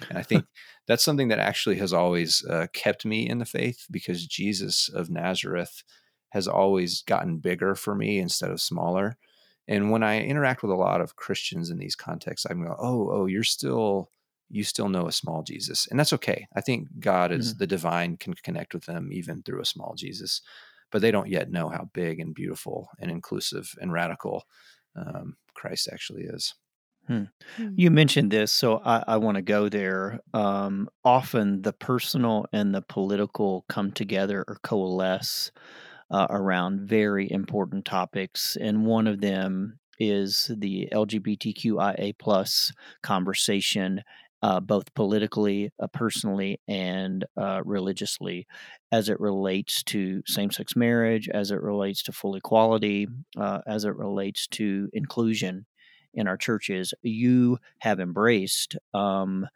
and 0.08 0.18
I 0.18 0.22
think 0.22 0.44
that's 0.86 1.04
something 1.04 1.28
that 1.28 1.38
actually 1.38 1.76
has 1.76 1.92
always 1.92 2.44
uh, 2.48 2.66
kept 2.72 3.06
me 3.06 3.28
in 3.28 3.38
the 3.38 3.46
faith 3.46 3.86
because 3.90 4.26
Jesus 4.26 4.88
of 4.88 5.08
Nazareth 5.08 5.82
has 6.30 6.46
always 6.46 7.02
gotten 7.02 7.38
bigger 7.38 7.74
for 7.74 7.94
me 7.94 8.18
instead 8.18 8.50
of 8.50 8.60
smaller. 8.60 9.16
And 9.66 9.90
when 9.90 10.02
I 10.02 10.20
interact 10.20 10.62
with 10.62 10.70
a 10.70 10.76
lot 10.76 11.00
of 11.00 11.16
Christians 11.16 11.70
in 11.70 11.78
these 11.78 11.96
contexts, 11.96 12.46
I'm 12.48 12.62
going, 12.62 12.76
oh, 12.78 13.10
oh, 13.10 13.26
you're 13.26 13.42
still, 13.44 14.10
you 14.50 14.62
still 14.62 14.88
know 14.88 15.06
a 15.06 15.12
small 15.12 15.42
Jesus. 15.42 15.86
And 15.90 15.98
that's 15.98 16.12
okay. 16.12 16.46
I 16.54 16.60
think 16.60 16.88
God 17.00 17.32
is 17.32 17.50
mm-hmm. 17.50 17.58
the 17.58 17.66
divine 17.66 18.16
can 18.16 18.34
connect 18.34 18.74
with 18.74 18.84
them 18.84 19.10
even 19.12 19.42
through 19.42 19.62
a 19.62 19.66
small 19.66 19.94
Jesus, 19.96 20.42
but 20.90 21.00
they 21.00 21.10
don't 21.10 21.30
yet 21.30 21.50
know 21.50 21.68
how 21.68 21.88
big 21.94 22.20
and 22.20 22.34
beautiful 22.34 22.88
and 23.00 23.10
inclusive 23.10 23.74
and 23.80 23.92
radical 23.92 24.44
um, 24.96 25.36
Christ 25.54 25.88
actually 25.92 26.24
is. 26.24 26.54
Hmm. 27.06 27.24
hmm. 27.56 27.68
You 27.76 27.90
mentioned 27.90 28.30
this, 28.30 28.50
so 28.50 28.80
I, 28.84 29.04
I 29.06 29.16
want 29.18 29.36
to 29.36 29.42
go 29.42 29.68
there. 29.68 30.20
Um, 30.32 30.88
often 31.04 31.62
the 31.62 31.72
personal 31.72 32.46
and 32.52 32.74
the 32.74 32.82
political 32.82 33.64
come 33.68 33.92
together 33.92 34.44
or 34.46 34.56
coalesce 34.62 35.52
uh, 36.10 36.26
around 36.30 36.88
very 36.88 37.30
important 37.30 37.84
topics, 37.84 38.56
and 38.60 38.86
one 38.86 39.06
of 39.06 39.20
them 39.20 39.78
is 39.98 40.50
the 40.56 40.88
LGBTQIA 40.92 42.18
plus 42.18 42.72
conversation, 43.02 44.02
uh, 44.42 44.60
both 44.60 44.92
politically, 44.94 45.70
uh, 45.80 45.86
personally, 45.88 46.60
and 46.68 47.24
uh, 47.36 47.62
religiously, 47.64 48.46
as 48.92 49.08
it 49.08 49.18
relates 49.20 49.82
to 49.84 50.22
same-sex 50.26 50.76
marriage, 50.76 51.28
as 51.28 51.50
it 51.50 51.60
relates 51.62 52.02
to 52.02 52.12
full 52.12 52.34
equality, 52.34 53.06
uh, 53.36 53.60
as 53.66 53.84
it 53.84 53.96
relates 53.96 54.46
to 54.48 54.88
inclusion 54.92 55.64
in 56.12 56.28
our 56.28 56.36
churches. 56.36 56.92
You 57.02 57.58
have 57.78 58.00
embraced. 58.00 58.76
Um, 58.92 59.48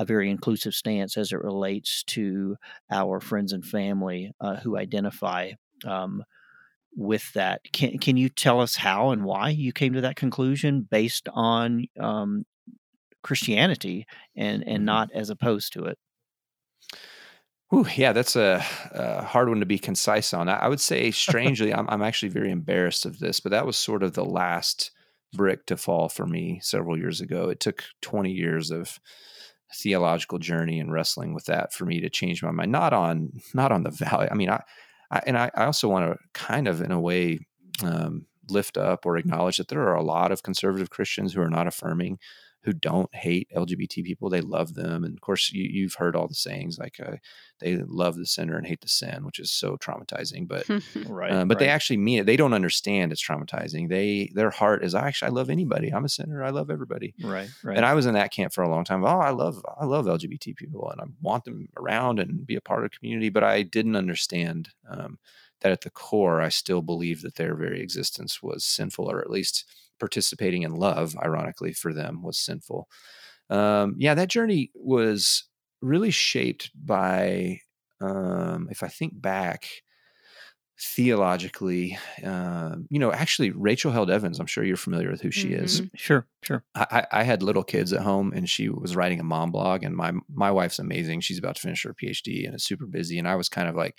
a 0.00 0.04
very 0.04 0.28
inclusive 0.28 0.74
stance 0.74 1.16
as 1.16 1.30
it 1.30 1.40
relates 1.40 2.02
to 2.02 2.56
our 2.90 3.20
friends 3.20 3.52
and 3.52 3.64
family 3.64 4.32
uh, 4.40 4.56
who 4.56 4.76
identify 4.76 5.52
um, 5.84 6.24
with 6.96 7.32
that. 7.32 7.60
Can 7.72 7.98
can 7.98 8.16
you 8.16 8.28
tell 8.28 8.60
us 8.60 8.76
how 8.76 9.10
and 9.10 9.24
why 9.24 9.50
you 9.50 9.72
came 9.72 9.94
to 9.94 10.00
that 10.02 10.16
conclusion 10.16 10.86
based 10.88 11.28
on 11.32 11.86
um, 11.98 12.44
Christianity 13.22 14.06
and 14.36 14.62
and 14.62 14.78
mm-hmm. 14.78 14.84
not 14.84 15.10
as 15.12 15.30
opposed 15.30 15.72
to 15.74 15.84
it? 15.84 15.98
Ooh, 17.74 17.86
yeah, 17.96 18.12
that's 18.12 18.36
a, 18.36 18.64
a, 18.92 19.24
hard 19.24 19.48
one 19.48 19.58
to 19.58 19.66
be 19.66 19.78
concise 19.78 20.32
on. 20.32 20.48
I, 20.48 20.58
I 20.58 20.68
would 20.68 20.80
say, 20.80 21.10
strangely, 21.10 21.74
I'm, 21.74 21.88
I'm 21.88 22.02
actually 22.02 22.28
very 22.28 22.50
embarrassed 22.50 23.04
of 23.04 23.18
this, 23.18 23.40
but 23.40 23.50
that 23.50 23.66
was 23.66 23.76
sort 23.76 24.04
of 24.04 24.12
the 24.12 24.24
last 24.24 24.92
brick 25.32 25.66
to 25.66 25.76
fall 25.76 26.08
for 26.08 26.26
me 26.26 26.60
several 26.62 26.96
years 26.96 27.20
ago. 27.20 27.48
It 27.48 27.58
took 27.58 27.82
20 28.02 28.30
years 28.30 28.70
of 28.70 29.00
theological 29.74 30.38
journey 30.38 30.78
and 30.78 30.92
wrestling 30.92 31.34
with 31.34 31.46
that 31.46 31.72
for 31.72 31.84
me 31.84 32.00
to 32.00 32.08
change 32.08 32.42
my 32.42 32.50
mind. 32.50 32.70
Not 32.70 32.92
on 32.92 33.32
not 33.52 33.72
on 33.72 33.82
the 33.82 33.90
value. 33.90 34.28
I 34.30 34.34
mean, 34.34 34.50
I 34.50 34.62
I, 35.10 35.22
and 35.26 35.38
I, 35.38 35.50
I 35.54 35.64
also 35.64 35.88
want 35.88 36.12
to 36.12 36.18
kind 36.32 36.68
of, 36.68 36.80
in 36.80 36.92
a 36.92 37.00
way, 37.00 37.40
um, 37.82 38.26
lift 38.50 38.76
up 38.76 39.06
or 39.06 39.16
acknowledge 39.16 39.56
that 39.56 39.68
there 39.68 39.82
are 39.88 39.94
a 39.94 40.02
lot 40.02 40.30
of 40.30 40.42
conservative 40.42 40.90
Christians 40.90 41.32
who 41.32 41.40
are 41.40 41.50
not 41.50 41.66
affirming, 41.66 42.18
who 42.64 42.72
don't 42.72 43.14
hate 43.14 43.48
LGBT 43.54 44.02
people. 44.04 44.30
They 44.30 44.40
love 44.40 44.74
them, 44.74 45.04
and 45.04 45.14
of 45.14 45.20
course, 45.20 45.52
you, 45.52 45.84
have 45.84 45.94
heard 45.94 46.16
all 46.16 46.26
the 46.26 46.34
sayings 46.34 46.78
like 46.78 46.98
uh, 46.98 47.16
they 47.60 47.76
love 47.76 48.16
the 48.16 48.24
sinner 48.24 48.56
and 48.56 48.66
hate 48.66 48.80
the 48.80 48.88
sin, 48.88 49.24
which 49.24 49.38
is 49.38 49.50
so 49.50 49.76
traumatizing. 49.76 50.48
But 50.48 50.66
right, 51.06 51.30
uh, 51.30 51.44
but 51.44 51.56
right. 51.56 51.58
they 51.58 51.68
actually 51.68 51.98
mean 51.98 52.20
it. 52.20 52.26
They 52.26 52.36
don't 52.36 52.54
understand 52.54 53.12
it's 53.12 53.24
traumatizing. 53.24 53.90
They 53.90 54.30
their 54.34 54.50
heart 54.50 54.82
is 54.82 54.94
I 54.94 55.08
actually 55.08 55.28
I 55.28 55.32
love 55.32 55.50
anybody. 55.50 55.90
I'm 55.90 56.06
a 56.06 56.08
sinner. 56.08 56.42
I 56.42 56.50
love 56.50 56.70
everybody. 56.70 57.14
Right, 57.22 57.50
right. 57.62 57.76
And 57.76 57.84
I 57.84 57.92
was 57.92 58.06
in 58.06 58.14
that 58.14 58.32
camp 58.32 58.54
for 58.54 58.64
a 58.64 58.70
long 58.70 58.84
time. 58.84 59.04
Oh, 59.04 59.20
I 59.20 59.30
love 59.30 59.62
I 59.78 59.84
love 59.84 60.06
LGBT 60.06 60.56
people, 60.56 60.90
and 60.90 61.00
I 61.02 61.04
want 61.20 61.44
them 61.44 61.68
around 61.76 62.18
and 62.18 62.46
be 62.46 62.56
a 62.56 62.62
part 62.62 62.84
of 62.84 62.90
the 62.90 62.96
community. 62.96 63.28
But 63.28 63.44
I 63.44 63.62
didn't 63.62 63.96
understand. 63.96 64.70
Um, 64.88 65.18
that 65.60 65.72
at 65.72 65.80
the 65.80 65.88
core, 65.90 66.42
I 66.42 66.50
still 66.50 66.82
believe 66.82 67.22
that 67.22 67.36
their 67.36 67.54
very 67.54 67.80
existence 67.80 68.42
was 68.42 68.66
sinful, 68.66 69.10
or 69.10 69.22
at 69.22 69.30
least 69.30 69.64
participating 70.04 70.64
in 70.64 70.74
love, 70.74 71.16
ironically, 71.16 71.72
for 71.72 71.94
them 71.94 72.22
was 72.22 72.36
sinful. 72.36 72.88
Um, 73.48 73.94
yeah, 73.96 74.12
that 74.12 74.28
journey 74.28 74.70
was 74.74 75.44
really 75.80 76.10
shaped 76.10 76.70
by, 76.74 77.60
um, 78.02 78.68
if 78.70 78.82
I 78.82 78.88
think 78.88 79.18
back 79.18 79.66
theologically, 80.78 81.96
uh, 82.22 82.76
you 82.90 82.98
know, 82.98 83.12
actually, 83.12 83.50
Rachel 83.50 83.92
Held 83.92 84.10
Evans, 84.10 84.38
I'm 84.38 84.46
sure 84.46 84.62
you're 84.62 84.76
familiar 84.76 85.10
with 85.10 85.22
who 85.22 85.30
she 85.30 85.50
mm-hmm. 85.50 85.64
is. 85.64 85.82
Sure, 85.94 86.26
sure. 86.42 86.64
I, 86.74 87.06
I, 87.10 87.22
had 87.22 87.42
little 87.42 87.64
kids 87.64 87.94
at 87.94 88.02
home 88.02 88.32
and 88.34 88.50
she 88.50 88.68
was 88.68 88.94
writing 88.94 89.20
a 89.20 89.24
mom 89.24 89.52
blog, 89.52 89.84
and 89.84 89.96
my, 89.96 90.12
my 90.28 90.50
wife's 90.50 90.78
amazing. 90.78 91.20
She's 91.20 91.38
about 91.38 91.56
to 91.56 91.62
finish 91.62 91.84
her 91.84 91.94
PhD 91.94 92.44
and 92.44 92.54
is 92.54 92.64
super 92.64 92.86
busy. 92.86 93.18
And 93.18 93.26
I 93.26 93.36
was 93.36 93.48
kind 93.48 93.68
of 93.68 93.74
like, 93.74 93.96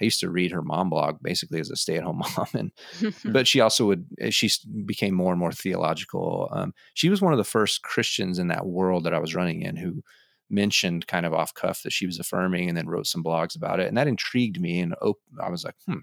I 0.00 0.04
used 0.04 0.20
to 0.20 0.30
read 0.30 0.52
her 0.52 0.62
mom 0.62 0.90
blog 0.90 1.18
basically 1.22 1.60
as 1.60 1.70
a 1.70 1.76
stay 1.76 1.96
at 1.96 2.04
home 2.04 2.22
mom, 2.36 2.46
and 2.54 2.72
but 3.32 3.46
she 3.48 3.60
also 3.60 3.86
would 3.86 4.06
eh, 4.20 4.30
she 4.30 4.50
became 4.84 5.14
more 5.14 5.32
and 5.32 5.40
more 5.40 5.52
theological. 5.52 6.48
Um, 6.52 6.74
she 6.94 7.08
was 7.08 7.22
one 7.22 7.32
of 7.32 7.38
the 7.38 7.44
first 7.44 7.82
Christians 7.82 8.38
in 8.38 8.48
that 8.48 8.66
world 8.66 9.04
that 9.04 9.14
I 9.14 9.18
was 9.18 9.34
running 9.34 9.62
in 9.62 9.76
who 9.76 10.02
mentioned 10.48 11.06
kind 11.06 11.26
of 11.26 11.34
off 11.34 11.54
cuff 11.54 11.82
that 11.82 11.92
she 11.92 12.06
was 12.06 12.18
affirming, 12.18 12.68
and 12.68 12.76
then 12.76 12.88
wrote 12.88 13.06
some 13.06 13.24
blogs 13.24 13.56
about 13.56 13.80
it, 13.80 13.88
and 13.88 13.96
that 13.96 14.08
intrigued 14.08 14.60
me. 14.60 14.80
And 14.80 14.94
op- 15.02 15.20
I 15.40 15.50
was 15.50 15.64
like, 15.64 15.76
hmm. 15.86 16.00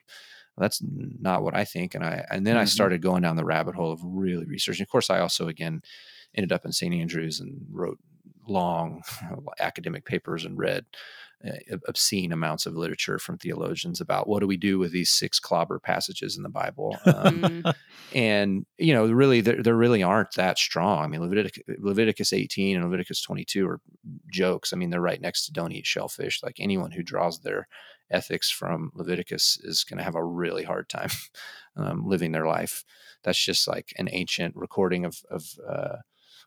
that's 0.58 0.82
not 0.84 1.44
what 1.44 1.56
I 1.56 1.66
think, 1.66 1.96
and 1.96 2.04
I 2.04 2.26
and 2.30 2.46
then 2.46 2.56
mm-hmm. 2.56 2.62
I 2.62 2.66
started 2.66 3.02
going 3.02 3.22
down 3.22 3.36
the 3.36 3.46
rabbit 3.46 3.76
hole 3.76 3.92
of 3.92 4.02
really 4.04 4.46
researching. 4.46 4.84
Of 4.84 4.90
course, 4.90 5.10
I 5.10 5.20
also 5.20 5.48
again 5.48 5.82
ended 6.36 6.52
up 6.52 6.66
in 6.66 6.72
St. 6.72 6.94
Andrews 6.94 7.40
and 7.40 7.66
wrote 7.72 8.00
long 8.48 9.04
academic 9.60 10.06
papers 10.06 10.46
and 10.46 10.58
read 10.58 10.86
obscene 11.88 12.32
amounts 12.32 12.66
of 12.66 12.76
literature 12.76 13.20
from 13.20 13.38
theologians 13.38 14.00
about 14.00 14.28
what 14.28 14.40
do 14.40 14.48
we 14.48 14.58
do 14.58 14.80
with 14.80 14.92
these 14.92 15.10
six 15.10 15.40
clobber 15.40 15.80
passages 15.80 16.38
in 16.38 16.44
the 16.44 16.50
Bible. 16.50 16.98
Um, 17.06 17.42
mm. 17.42 17.76
and, 18.14 18.66
you 18.78 18.94
know, 18.94 19.06
really, 19.08 19.42
there, 19.42 19.62
there, 19.62 19.76
really 19.76 20.04
aren't 20.04 20.34
that 20.36 20.58
strong. 20.58 21.04
I 21.04 21.08
mean, 21.08 21.22
Leviticus, 21.22 21.64
Leviticus 21.80 22.34
18 22.34 22.76
and 22.76 22.86
Leviticus 22.86 23.22
22 23.22 23.68
are 23.68 23.82
jokes. 24.32 24.74
I 24.74 24.78
mean, 24.78 24.90
they're 24.90 25.02
right 25.02 25.22
next 25.22 25.46
to 25.46 25.54
don't 25.54 25.74
eat 25.74 25.86
shellfish. 25.86 26.42
Like 26.42 26.58
anyone 26.60 26.92
who 26.92 27.04
draws 27.04 27.40
their 27.40 27.68
ethics 28.10 28.50
from 28.50 28.92
Leviticus 28.94 29.60
is 29.64 29.84
going 29.84 29.98
to 29.98 30.04
have 30.04 30.16
a 30.16 30.24
really 30.24 30.64
hard 30.64 30.88
time 30.90 31.10
um, 31.78 32.08
living 32.08 32.32
their 32.32 32.48
life. 32.48 32.86
That's 33.24 33.44
just 33.44 33.68
like 33.68 33.94
an 33.98 34.10
ancient 34.12 34.56
recording 34.56 35.06
of, 35.06 35.22
of 35.30 35.46
uh, 35.68 35.98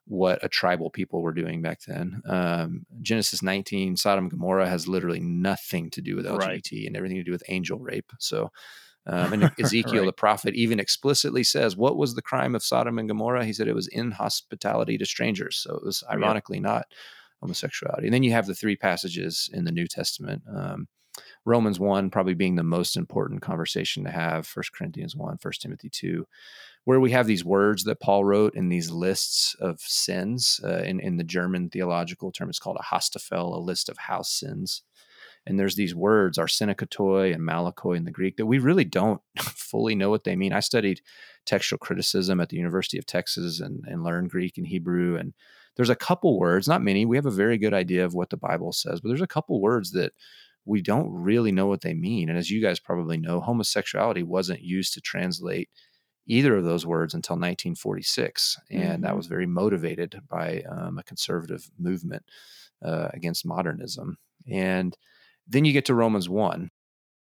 what 0.06 0.38
a 0.42 0.48
tribal 0.48 0.90
people 0.90 1.20
were 1.20 1.32
doing 1.32 1.62
back 1.62 1.80
then. 1.86 2.22
Um, 2.26 2.86
Genesis 3.02 3.42
19, 3.42 3.96
Sodom 3.96 4.24
and 4.24 4.30
Gomorrah 4.30 4.68
has 4.68 4.86
literally 4.86 5.20
nothing 5.20 5.90
to 5.90 6.00
do 6.00 6.14
with 6.14 6.26
LGBT 6.26 6.38
right. 6.38 6.86
and 6.86 6.96
everything 6.96 7.16
to 7.18 7.24
do 7.24 7.32
with 7.32 7.42
angel 7.48 7.78
rape. 7.78 8.12
So, 8.20 8.50
um, 9.06 9.32
and 9.32 9.52
Ezekiel, 9.60 10.02
right. 10.02 10.06
the 10.06 10.12
prophet, 10.12 10.54
even 10.54 10.78
explicitly 10.78 11.42
says, 11.42 11.76
What 11.76 11.96
was 11.96 12.14
the 12.14 12.22
crime 12.22 12.54
of 12.54 12.62
Sodom 12.62 12.98
and 12.98 13.08
Gomorrah? 13.08 13.44
He 13.44 13.52
said 13.52 13.66
it 13.66 13.74
was 13.74 13.88
inhospitality 13.88 14.96
to 14.98 15.06
strangers. 15.06 15.56
So 15.56 15.74
it 15.74 15.84
was 15.84 16.04
ironically 16.10 16.60
not 16.60 16.86
homosexuality. 17.40 18.06
And 18.06 18.14
then 18.14 18.22
you 18.22 18.32
have 18.32 18.46
the 18.46 18.54
three 18.54 18.76
passages 18.76 19.50
in 19.52 19.64
the 19.64 19.72
New 19.72 19.86
Testament. 19.86 20.42
Um, 20.54 20.86
Romans 21.44 21.80
1 21.80 22.10
probably 22.10 22.34
being 22.34 22.56
the 22.56 22.62
most 22.62 22.96
important 22.96 23.42
conversation 23.42 24.04
to 24.04 24.10
have, 24.10 24.46
First 24.46 24.72
Corinthians 24.72 25.16
1, 25.16 25.38
First 25.38 25.62
Timothy 25.62 25.88
2 25.90 26.26
where 26.86 27.00
we 27.00 27.10
have 27.10 27.26
these 27.26 27.44
words 27.44 27.82
that 27.82 27.98
Paul 27.98 28.24
wrote 28.24 28.54
in 28.54 28.68
these 28.68 28.92
lists 28.92 29.56
of 29.58 29.80
sins. 29.80 30.60
Uh, 30.62 30.82
in, 30.84 31.00
in 31.00 31.16
the 31.16 31.24
German 31.24 31.68
theological 31.68 32.30
term, 32.30 32.48
it's 32.48 32.60
called 32.60 32.78
a 32.78 32.94
Haustafel, 32.94 33.56
a 33.56 33.58
list 33.58 33.88
of 33.88 33.98
house 33.98 34.30
sins. 34.32 34.82
And 35.44 35.58
there's 35.58 35.74
these 35.74 35.96
words, 35.96 36.38
arsenokoitai 36.38 37.34
and 37.34 37.42
malakoi 37.42 37.96
in 37.96 38.04
the 38.04 38.12
Greek, 38.12 38.36
that 38.36 38.46
we 38.46 38.60
really 38.60 38.84
don't 38.84 39.20
fully 39.40 39.96
know 39.96 40.10
what 40.10 40.22
they 40.22 40.36
mean. 40.36 40.52
I 40.52 40.60
studied 40.60 41.00
textual 41.44 41.78
criticism 41.78 42.40
at 42.40 42.50
the 42.50 42.56
University 42.56 42.98
of 42.98 43.06
Texas 43.06 43.58
and, 43.58 43.82
and 43.88 44.04
learned 44.04 44.30
Greek 44.30 44.56
and 44.56 44.66
Hebrew. 44.66 45.16
And 45.16 45.34
there's 45.74 45.90
a 45.90 45.96
couple 45.96 46.38
words, 46.38 46.68
not 46.68 46.84
many. 46.84 47.04
We 47.04 47.16
have 47.16 47.26
a 47.26 47.32
very 47.32 47.58
good 47.58 47.74
idea 47.74 48.04
of 48.04 48.14
what 48.14 48.30
the 48.30 48.36
Bible 48.36 48.72
says, 48.72 49.00
but 49.00 49.08
there's 49.08 49.20
a 49.20 49.26
couple 49.26 49.60
words 49.60 49.90
that 49.92 50.12
we 50.64 50.82
don't 50.82 51.10
really 51.10 51.50
know 51.50 51.66
what 51.66 51.80
they 51.80 51.94
mean. 51.94 52.28
And 52.28 52.38
as 52.38 52.48
you 52.48 52.62
guys 52.62 52.78
probably 52.78 53.16
know, 53.16 53.40
homosexuality 53.40 54.22
wasn't 54.22 54.62
used 54.62 54.94
to 54.94 55.00
translate 55.00 55.68
either 56.26 56.56
of 56.56 56.64
those 56.64 56.84
words 56.84 57.14
until 57.14 57.34
1946. 57.34 58.58
And 58.70 58.82
mm-hmm. 58.82 59.02
that 59.02 59.16
was 59.16 59.26
very 59.26 59.46
motivated 59.46 60.20
by 60.28 60.62
um, 60.68 60.98
a 60.98 61.02
conservative 61.02 61.70
movement 61.78 62.24
uh, 62.84 63.08
against 63.12 63.46
modernism. 63.46 64.18
And 64.50 64.96
then 65.46 65.64
you 65.64 65.72
get 65.72 65.84
to 65.86 65.94
Romans 65.94 66.28
1. 66.28 66.70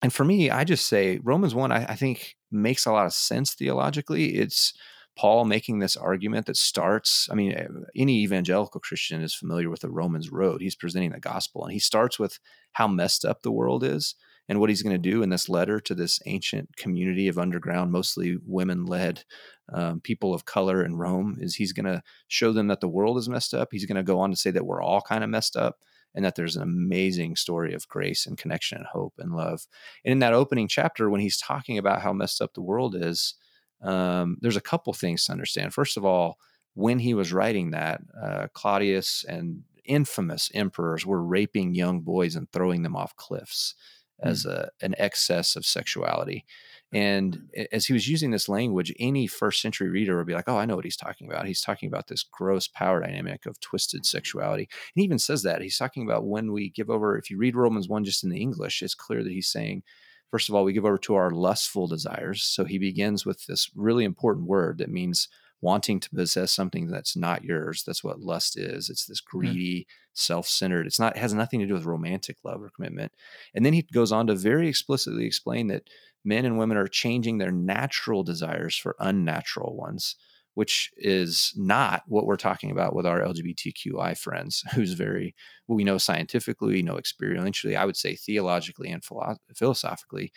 And 0.02 0.12
for 0.12 0.24
me, 0.24 0.50
I 0.50 0.64
just 0.64 0.86
say 0.86 1.20
Romans 1.22 1.54
1, 1.54 1.72
I, 1.72 1.84
I 1.84 1.94
think 1.94 2.36
makes 2.50 2.86
a 2.86 2.92
lot 2.92 3.06
of 3.06 3.12
sense 3.12 3.54
theologically. 3.54 4.36
It's 4.36 4.72
Paul 5.16 5.46
making 5.46 5.78
this 5.78 5.96
argument 5.96 6.46
that 6.46 6.56
starts, 6.56 7.28
I 7.30 7.34
mean, 7.34 7.52
eh, 7.52 7.66
any 7.94 8.22
evangelical 8.22 8.80
Christian 8.80 9.22
is 9.22 9.34
familiar 9.34 9.70
with 9.70 9.80
the 9.80 9.90
Romans 9.90 10.30
road. 10.30 10.60
He's 10.60 10.76
presenting 10.76 11.12
the 11.12 11.20
gospel 11.20 11.64
and 11.64 11.72
he 11.72 11.78
starts 11.78 12.18
with 12.18 12.38
how 12.72 12.86
messed 12.86 13.24
up 13.24 13.42
the 13.42 13.50
world 13.50 13.82
is 13.82 14.14
and 14.48 14.60
what 14.60 14.70
he's 14.70 14.82
going 14.82 14.94
to 14.94 15.10
do 15.10 15.22
in 15.22 15.30
this 15.30 15.48
letter 15.48 15.80
to 15.80 15.94
this 15.94 16.20
ancient 16.26 16.76
community 16.76 17.28
of 17.28 17.38
underground, 17.38 17.90
mostly 17.90 18.38
women 18.44 18.86
led 18.86 19.24
um, 19.72 20.00
people 20.00 20.32
of 20.32 20.44
color 20.44 20.84
in 20.84 20.96
Rome 20.96 21.36
is 21.40 21.56
he's 21.56 21.72
going 21.72 21.86
to 21.86 22.02
show 22.28 22.52
them 22.52 22.68
that 22.68 22.80
the 22.80 22.88
world 22.88 23.18
is 23.18 23.28
messed 23.28 23.54
up. 23.54 23.68
He's 23.72 23.86
going 23.86 23.96
to 23.96 24.02
go 24.02 24.20
on 24.20 24.30
to 24.30 24.36
say 24.36 24.50
that 24.52 24.66
we're 24.66 24.82
all 24.82 25.00
kind 25.00 25.24
of 25.24 25.30
messed 25.30 25.56
up 25.56 25.78
and 26.14 26.24
that 26.24 26.36
there's 26.36 26.56
an 26.56 26.62
amazing 26.62 27.36
story 27.36 27.74
of 27.74 27.88
grace 27.88 28.26
and 28.26 28.38
connection 28.38 28.78
and 28.78 28.86
hope 28.86 29.14
and 29.18 29.34
love. 29.34 29.66
And 30.04 30.12
in 30.12 30.18
that 30.20 30.32
opening 30.32 30.68
chapter, 30.68 31.10
when 31.10 31.20
he's 31.20 31.36
talking 31.38 31.76
about 31.76 32.02
how 32.02 32.12
messed 32.12 32.40
up 32.40 32.54
the 32.54 32.62
world 32.62 32.94
is, 32.94 33.34
um, 33.82 34.38
there's 34.40 34.56
a 34.56 34.62
couple 34.62 34.92
things 34.92 35.24
to 35.24 35.32
understand. 35.32 35.74
First 35.74 35.96
of 35.96 36.04
all, 36.04 36.38
when 36.74 37.00
he 37.00 37.14
was 37.14 37.32
writing 37.32 37.72
that, 37.72 38.00
uh, 38.22 38.46
Claudius 38.54 39.24
and 39.28 39.62
infamous 39.84 40.50
emperors 40.54 41.04
were 41.04 41.22
raping 41.22 41.74
young 41.74 42.00
boys 42.00 42.34
and 42.34 42.50
throwing 42.50 42.82
them 42.82 42.96
off 42.96 43.16
cliffs 43.16 43.74
as 44.20 44.44
mm. 44.44 44.50
a, 44.50 44.70
an 44.80 44.94
excess 44.98 45.56
of 45.56 45.66
sexuality. 45.66 46.44
And 46.92 47.50
as 47.72 47.86
he 47.86 47.92
was 47.92 48.08
using 48.08 48.30
this 48.30 48.48
language, 48.48 48.94
any 48.98 49.26
first 49.26 49.60
century 49.60 49.88
reader 49.88 50.16
would 50.16 50.26
be 50.26 50.34
like, 50.34 50.48
oh, 50.48 50.56
I 50.56 50.66
know 50.66 50.76
what 50.76 50.84
he's 50.84 50.96
talking 50.96 51.28
about. 51.28 51.46
He's 51.46 51.60
talking 51.60 51.88
about 51.88 52.06
this 52.06 52.22
gross 52.22 52.68
power 52.68 53.00
dynamic 53.00 53.44
of 53.44 53.60
twisted 53.60 54.06
sexuality. 54.06 54.62
And 54.62 55.00
he 55.00 55.02
even 55.02 55.18
says 55.18 55.42
that. 55.42 55.62
He's 55.62 55.78
talking 55.78 56.04
about 56.04 56.26
when 56.26 56.52
we 56.52 56.70
give 56.70 56.88
over, 56.88 57.18
if 57.18 57.28
you 57.28 57.38
read 57.38 57.56
Romans 57.56 57.88
1 57.88 58.04
just 58.04 58.22
in 58.22 58.30
the 58.30 58.40
English, 58.40 58.82
it's 58.82 58.94
clear 58.94 59.24
that 59.24 59.32
he's 59.32 59.48
saying, 59.48 59.82
first 60.30 60.48
of 60.48 60.54
all, 60.54 60.64
we 60.64 60.72
give 60.72 60.84
over 60.84 60.98
to 60.98 61.16
our 61.16 61.30
lustful 61.32 61.88
desires. 61.88 62.44
So 62.44 62.64
he 62.64 62.78
begins 62.78 63.26
with 63.26 63.46
this 63.46 63.68
really 63.74 64.04
important 64.04 64.46
word 64.46 64.78
that 64.78 64.90
means 64.90 65.28
wanting 65.60 65.98
to 66.00 66.10
possess 66.10 66.52
something 66.52 66.86
that's 66.86 67.16
not 67.16 67.42
yours. 67.42 67.82
That's 67.84 68.04
what 68.04 68.20
lust 68.20 68.56
is. 68.56 68.88
It's 68.88 69.06
this 69.06 69.20
hmm. 69.28 69.38
greedy, 69.38 69.80
mm. 69.80 69.86
Self-centered. 70.16 70.86
It's 70.86 70.98
not 70.98 71.16
it 71.16 71.20
has 71.20 71.34
nothing 71.34 71.60
to 71.60 71.66
do 71.66 71.74
with 71.74 71.84
romantic 71.84 72.38
love 72.44 72.62
or 72.62 72.70
commitment. 72.70 73.12
And 73.54 73.64
then 73.64 73.72
he 73.72 73.82
goes 73.82 74.12
on 74.12 74.26
to 74.26 74.34
very 74.34 74.68
explicitly 74.68 75.26
explain 75.26 75.68
that 75.68 75.88
men 76.24 76.44
and 76.44 76.58
women 76.58 76.76
are 76.76 76.88
changing 76.88 77.38
their 77.38 77.52
natural 77.52 78.24
desires 78.24 78.76
for 78.76 78.96
unnatural 78.98 79.76
ones, 79.76 80.16
which 80.54 80.90
is 80.96 81.52
not 81.56 82.02
what 82.06 82.26
we're 82.26 82.36
talking 82.36 82.70
about 82.70 82.94
with 82.94 83.06
our 83.06 83.20
LGBTQI 83.20 84.18
friends, 84.18 84.64
who's 84.74 84.94
very, 84.94 85.34
well, 85.68 85.76
we 85.76 85.84
know 85.84 85.98
scientifically, 85.98 86.74
we 86.74 86.82
know 86.82 86.96
experientially, 86.96 87.76
I 87.76 87.84
would 87.84 87.96
say 87.96 88.16
theologically 88.16 88.90
and 88.90 89.04
philo- 89.04 89.36
philosophically, 89.54 90.32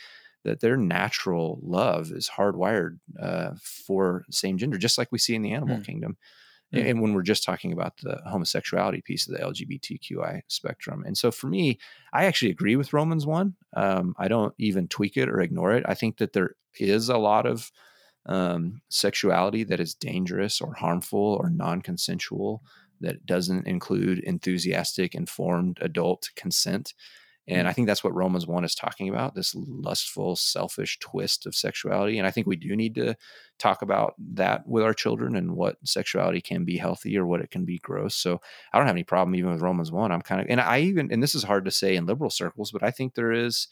that 0.46 0.62
their 0.62 0.78
natural 0.78 1.60
love 1.62 2.12
is 2.12 2.30
hardwired 2.38 3.00
uh, 3.22 3.52
for 3.62 4.24
same 4.32 4.58
gender, 4.58 4.78
just 4.78 4.98
like 4.98 5.12
we 5.12 5.18
see 5.18 5.36
in 5.36 5.42
the 5.42 5.52
animal 5.52 5.78
mm. 5.78 5.86
kingdom. 5.86 6.18
Mm-hmm. 6.74 6.88
And 6.88 7.02
when 7.02 7.14
we're 7.14 7.24
just 7.24 7.44
talking 7.44 7.74
about 7.74 7.98
the 7.98 8.22
homosexuality 8.28 9.02
piece 9.04 9.28
of 9.28 9.34
the 9.34 9.44
LGBTQI 9.44 10.42
spectrum. 10.48 11.04
And 11.06 11.18
so 11.18 11.32
for 11.32 11.48
me, 11.48 11.80
I 12.14 12.26
actually 12.26 12.52
agree 12.52 12.76
with 12.76 12.94
Romans 12.94 13.26
1. 13.26 13.56
Um, 13.76 14.14
I 14.20 14.28
don't 14.28 14.54
even 14.60 14.88
tweak 14.88 15.18
it 15.18 15.30
or 15.30 15.42
ignore 15.42 15.74
it. 15.74 15.84
I 15.88 15.96
think 15.96 16.18
that 16.18 16.34
there 16.34 16.56
is 16.80 17.10
a 17.10 17.18
lot 17.18 17.48
of 17.48 17.72
um, 18.28 18.82
sexuality 18.90 19.64
that 19.64 19.80
is 19.80 19.96
dangerous 19.96 20.62
or 20.62 20.76
harmful 20.76 21.38
or 21.42 21.50
non 21.50 21.82
consensual 21.82 22.64
that 23.02 23.26
doesn't 23.26 23.66
include 23.66 24.20
enthusiastic, 24.20 25.16
informed 25.16 25.80
adult 25.82 26.30
consent. 26.36 26.94
And 27.50 27.68
I 27.68 27.74
think 27.74 27.88
that's 27.88 28.04
what 28.04 28.14
Romans 28.14 28.46
1 28.46 28.64
is 28.64 28.76
talking 28.76 29.10
about 29.10 29.34
this 29.34 29.56
lustful, 29.56 30.36
selfish 30.36 31.00
twist 31.00 31.48
of 31.48 31.56
sexuality. 31.56 32.20
And 32.20 32.28
I 32.28 32.32
think 32.32 32.46
we 32.46 32.56
do 32.56 32.76
need 32.76 32.94
to 32.96 33.16
talk 33.58 33.82
about 33.82 34.14
that 34.34 34.68
with 34.68 34.84
our 34.84 34.94
children 34.94 35.36
and 35.36 35.56
what 35.56 35.78
sexuality 35.84 36.42
can 36.42 36.64
be 36.64 36.78
healthy 36.78 37.18
or 37.18 37.26
what 37.26 37.42
it 37.42 37.50
can 37.50 37.66
be 37.66 37.80
gross. 37.80 38.16
So 38.16 38.40
I 38.72 38.78
don't 38.78 38.86
have 38.86 38.96
any 38.96 39.04
problem 39.04 39.36
even 39.36 39.52
with 39.52 39.62
Romans 39.62 39.92
1. 39.92 40.12
I'm 40.12 40.22
kind 40.22 40.42
of, 40.42 40.48
and 40.48 40.62
I 40.62 40.82
even, 40.82 41.12
and 41.12 41.24
this 41.24 41.34
is 41.34 41.44
hard 41.44 41.66
to 41.66 41.72
say 41.72 41.96
in 41.96 42.06
liberal 42.06 42.30
circles, 42.30 42.72
but 42.72 42.84
I 42.84 42.92
think 42.92 43.16
there 43.16 43.32
is 43.32 43.68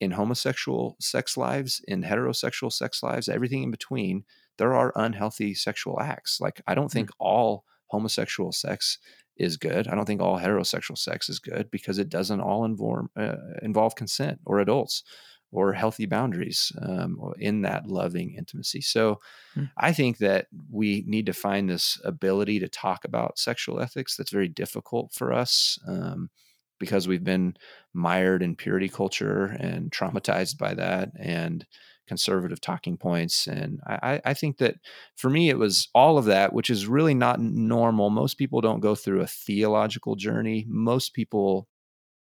in 0.00 0.12
homosexual 0.12 0.96
sex 1.00 1.36
lives, 1.36 1.80
in 1.88 2.04
heterosexual 2.04 2.72
sex 2.72 3.02
lives, 3.02 3.28
everything 3.28 3.64
in 3.64 3.70
between, 3.72 4.24
there 4.58 4.72
are 4.72 4.92
unhealthy 4.94 5.52
sexual 5.52 6.00
acts. 6.00 6.40
Like 6.40 6.60
I 6.66 6.74
don't 6.76 6.92
think 6.92 7.10
mm. 7.10 7.14
all 7.18 7.64
homosexual 7.88 8.52
sex 8.52 8.98
is 9.36 9.56
good. 9.56 9.86
I 9.88 9.94
don't 9.94 10.06
think 10.06 10.20
all 10.20 10.38
heterosexual 10.38 10.96
sex 10.96 11.28
is 11.28 11.38
good 11.38 11.70
because 11.70 11.98
it 11.98 12.08
doesn't 12.08 12.40
all 12.40 12.64
involve 12.64 13.06
uh, 13.16 13.36
involve 13.62 13.94
consent 13.94 14.40
or 14.46 14.60
adults 14.60 15.02
or 15.52 15.72
healthy 15.72 16.06
boundaries 16.06 16.72
um, 16.82 17.18
in 17.38 17.62
that 17.62 17.86
loving 17.86 18.34
intimacy. 18.36 18.80
So 18.80 19.20
mm. 19.56 19.70
I 19.78 19.92
think 19.92 20.18
that 20.18 20.46
we 20.70 21.04
need 21.06 21.26
to 21.26 21.32
find 21.32 21.70
this 21.70 22.00
ability 22.04 22.58
to 22.60 22.68
talk 22.68 23.04
about 23.04 23.38
sexual 23.38 23.80
ethics 23.80 24.16
that's 24.16 24.32
very 24.32 24.48
difficult 24.48 25.12
for 25.14 25.32
us 25.32 25.78
um, 25.86 26.30
because 26.78 27.06
we've 27.06 27.24
been 27.24 27.56
mired 27.94 28.42
in 28.42 28.56
purity 28.56 28.88
culture 28.88 29.44
and 29.44 29.90
traumatized 29.90 30.58
by 30.58 30.74
that. 30.74 31.10
And 31.18 31.64
conservative 32.06 32.60
talking 32.60 32.96
points. 32.96 33.46
And 33.46 33.80
I, 33.86 34.20
I, 34.24 34.34
think 34.34 34.58
that 34.58 34.76
for 35.16 35.28
me, 35.28 35.50
it 35.50 35.58
was 35.58 35.88
all 35.94 36.18
of 36.18 36.26
that, 36.26 36.52
which 36.52 36.70
is 36.70 36.86
really 36.86 37.14
not 37.14 37.40
normal. 37.40 38.10
Most 38.10 38.34
people 38.34 38.60
don't 38.60 38.80
go 38.80 38.94
through 38.94 39.20
a 39.20 39.26
theological 39.26 40.14
journey. 40.14 40.64
Most 40.68 41.14
people 41.14 41.68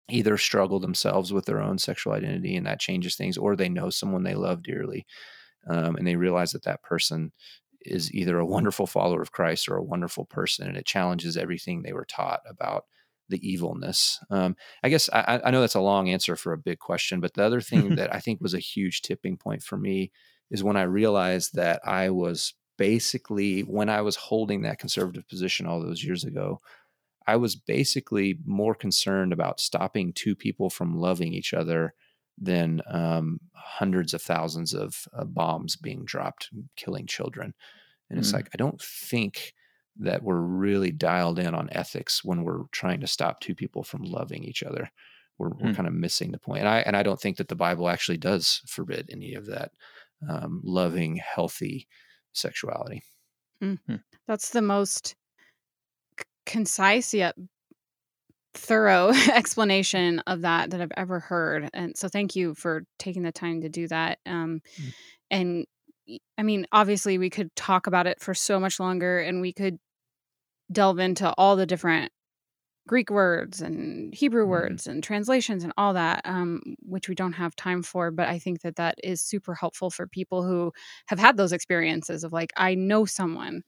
either 0.09 0.37
struggle 0.37 0.79
themselves 0.79 1.33
with 1.33 1.47
their 1.47 1.61
own 1.61 1.79
sexual 1.79 2.13
identity 2.13 2.57
and 2.57 2.67
that 2.67 2.81
changes 2.81 3.17
things, 3.17 3.37
or 3.37 3.57
they 3.57 3.69
know 3.69 3.91
someone 3.91 4.23
they 4.23 4.35
love 4.35 4.63
dearly 4.63 5.07
um, 5.69 5.97
and 5.97 6.07
they 6.07 6.17
realize 6.17 6.53
that 6.53 6.65
that 6.65 6.83
person 6.83 7.33
is 7.83 8.13
either 8.13 8.39
a 8.39 8.47
wonderful 8.47 8.87
follower 8.87 9.23
of 9.23 9.33
Christ 9.33 9.69
or 9.69 9.77
a 9.77 9.83
wonderful 9.83 10.25
person. 10.25 10.69
And 10.69 10.77
it 10.77 10.87
challenges 10.87 11.37
everything 11.37 11.83
they 11.83 11.93
were 11.93 12.05
taught 12.05 12.41
about 12.49 12.85
the 13.33 13.51
evilness. 13.51 14.21
Um, 14.31 14.55
I 14.85 14.91
guess 14.91 15.09
I, 15.13 15.41
I, 15.45 15.51
know 15.51 15.61
that's 15.61 15.75
a 15.75 15.81
long 15.81 16.11
answer 16.11 16.37
for 16.37 16.53
a 16.53 16.59
big 16.59 16.79
question, 16.79 17.19
but 17.19 17.35
the 17.35 17.43
other 17.43 17.61
thing 17.61 17.95
that 17.97 18.15
I 18.15 18.21
think 18.21 18.41
was 18.41 18.55
a 18.55 18.61
huge 18.61 19.03
tipping 19.03 19.37
point 19.37 19.63
for 19.63 19.77
me 19.77 20.13
is 20.51 20.63
when 20.63 20.77
I 20.77 20.83
realized 20.83 21.55
that 21.55 21.81
I 21.85 22.11
was 22.11 22.55
basically, 22.77 23.63
when 23.63 23.89
I 23.89 24.03
was 24.03 24.17
holding 24.17 24.63
that 24.63 24.79
conservative 24.79 25.27
position 25.27 25.67
all 25.67 25.81
those 25.81 26.05
years 26.05 26.25
ago, 26.25 26.61
I 27.27 27.37
was 27.37 27.57
basically 27.57 28.39
more 28.45 28.75
concerned 28.75 29.33
about 29.33 29.61
stopping 29.61 30.13
two 30.13 30.37
people 30.37 30.69
from 30.69 30.99
loving 30.99 31.33
each 31.33 31.55
other 31.55 31.95
than 32.39 32.83
um, 32.91 33.41
hundreds 33.55 34.13
of 34.13 34.21
thousands 34.21 34.75
of 34.75 35.07
uh, 35.17 35.25
bombs 35.25 35.77
being 35.77 36.05
dropped, 36.05 36.51
killing 36.77 37.07
children. 37.07 37.55
And 38.11 38.19
it's 38.19 38.31
mm. 38.31 38.35
like, 38.35 38.49
I 38.53 38.57
don't 38.57 38.81
think 38.81 39.55
that 39.99 40.23
we're 40.23 40.41
really 40.41 40.91
dialed 40.91 41.39
in 41.39 41.55
on 41.55 41.69
ethics 41.73 42.25
when 42.25 42.43
we're 42.43 42.65
trying 42.73 43.01
to 43.01 43.07
stop 43.07 43.41
two 43.41 43.55
people 43.55 43.83
from 43.83 44.03
loving 44.03 44.45
each 44.45 44.63
other. 44.63 44.91
We're, 45.39 45.51
we're 45.51 45.71
hmm. 45.71 45.75
kind 45.75 45.89
of 45.89 45.95
missing 45.95 46.33
the 46.33 46.39
point. 46.39 46.61
And 46.61 46.69
I 46.69 46.79
and 46.81 46.97
I 46.97 47.03
don't 47.03 47.21
think 47.21 47.37
that 47.39 47.49
the 47.49 47.55
Bible 47.55 47.89
actually 47.89 48.19
does 48.19 48.63
forbid 48.67 49.09
any 49.11 49.35
of 49.35 49.47
that 49.47 49.73
um, 50.29 50.61
loving, 50.65 51.17
healthy 51.17 51.89
sexuality. 52.33 53.03
Mm-hmm. 53.63 53.97
That's 54.27 54.51
the 54.51 54.63
most 54.63 55.15
c- 56.19 56.25
concise 56.47 57.13
yet 57.15 57.35
thorough 58.55 59.09
explanation 59.33 60.21
of 60.27 60.43
that 60.43 60.71
that 60.71 60.81
I've 60.81 60.93
ever 60.97 61.21
heard. 61.21 61.71
And 61.73 61.97
so, 61.97 62.09
thank 62.09 62.37
you 62.37 62.55
for 62.55 62.85
taking 62.99 63.23
the 63.23 63.33
time 63.33 63.63
to 63.63 63.69
do 63.69 63.89
that. 63.89 64.19
Um, 64.27 64.63
mm. 64.81 64.95
And 65.31 65.67
I 66.39 66.43
mean, 66.43 66.67
obviously, 66.73 67.19
we 67.19 67.31
could 67.31 67.55
talk 67.57 67.87
about 67.87 68.07
it 68.07 68.21
for 68.21 68.35
so 68.35 68.59
much 68.59 68.81
longer 68.81 69.21
and 69.21 69.41
we 69.41 69.53
could 69.53 69.79
delve 70.71 70.99
into 70.99 71.33
all 71.37 71.57
the 71.57 71.67
different 71.67 72.13
Greek 72.89 73.11
words 73.11 73.61
and 73.61 74.13
Hebrew 74.15 74.43
mm-hmm. 74.43 74.51
words 74.51 74.87
and 74.87 75.03
translations 75.03 75.63
and 75.65 75.73
all 75.77 75.95
that, 75.95 76.23
um, 76.25 76.61
which 76.81 77.09
we 77.09 77.15
don't 77.15 77.35
have 77.35 77.55
time 77.55 77.83
for. 77.83 78.11
But 78.11 78.29
I 78.29 78.39
think 78.39 78.63
that 78.63 78.77
that 78.77 78.97
is 79.05 79.23
super 79.23 79.55
helpful 79.55 79.91
for 79.91 80.07
people 80.07 80.43
who 80.43 80.73
have 81.07 81.19
had 81.19 81.37
those 81.37 81.53
experiences 81.53 82.25
of 82.25 82.33
like, 82.33 82.53
I 82.57 82.75
know 82.75 83.05
someone. 83.05 83.63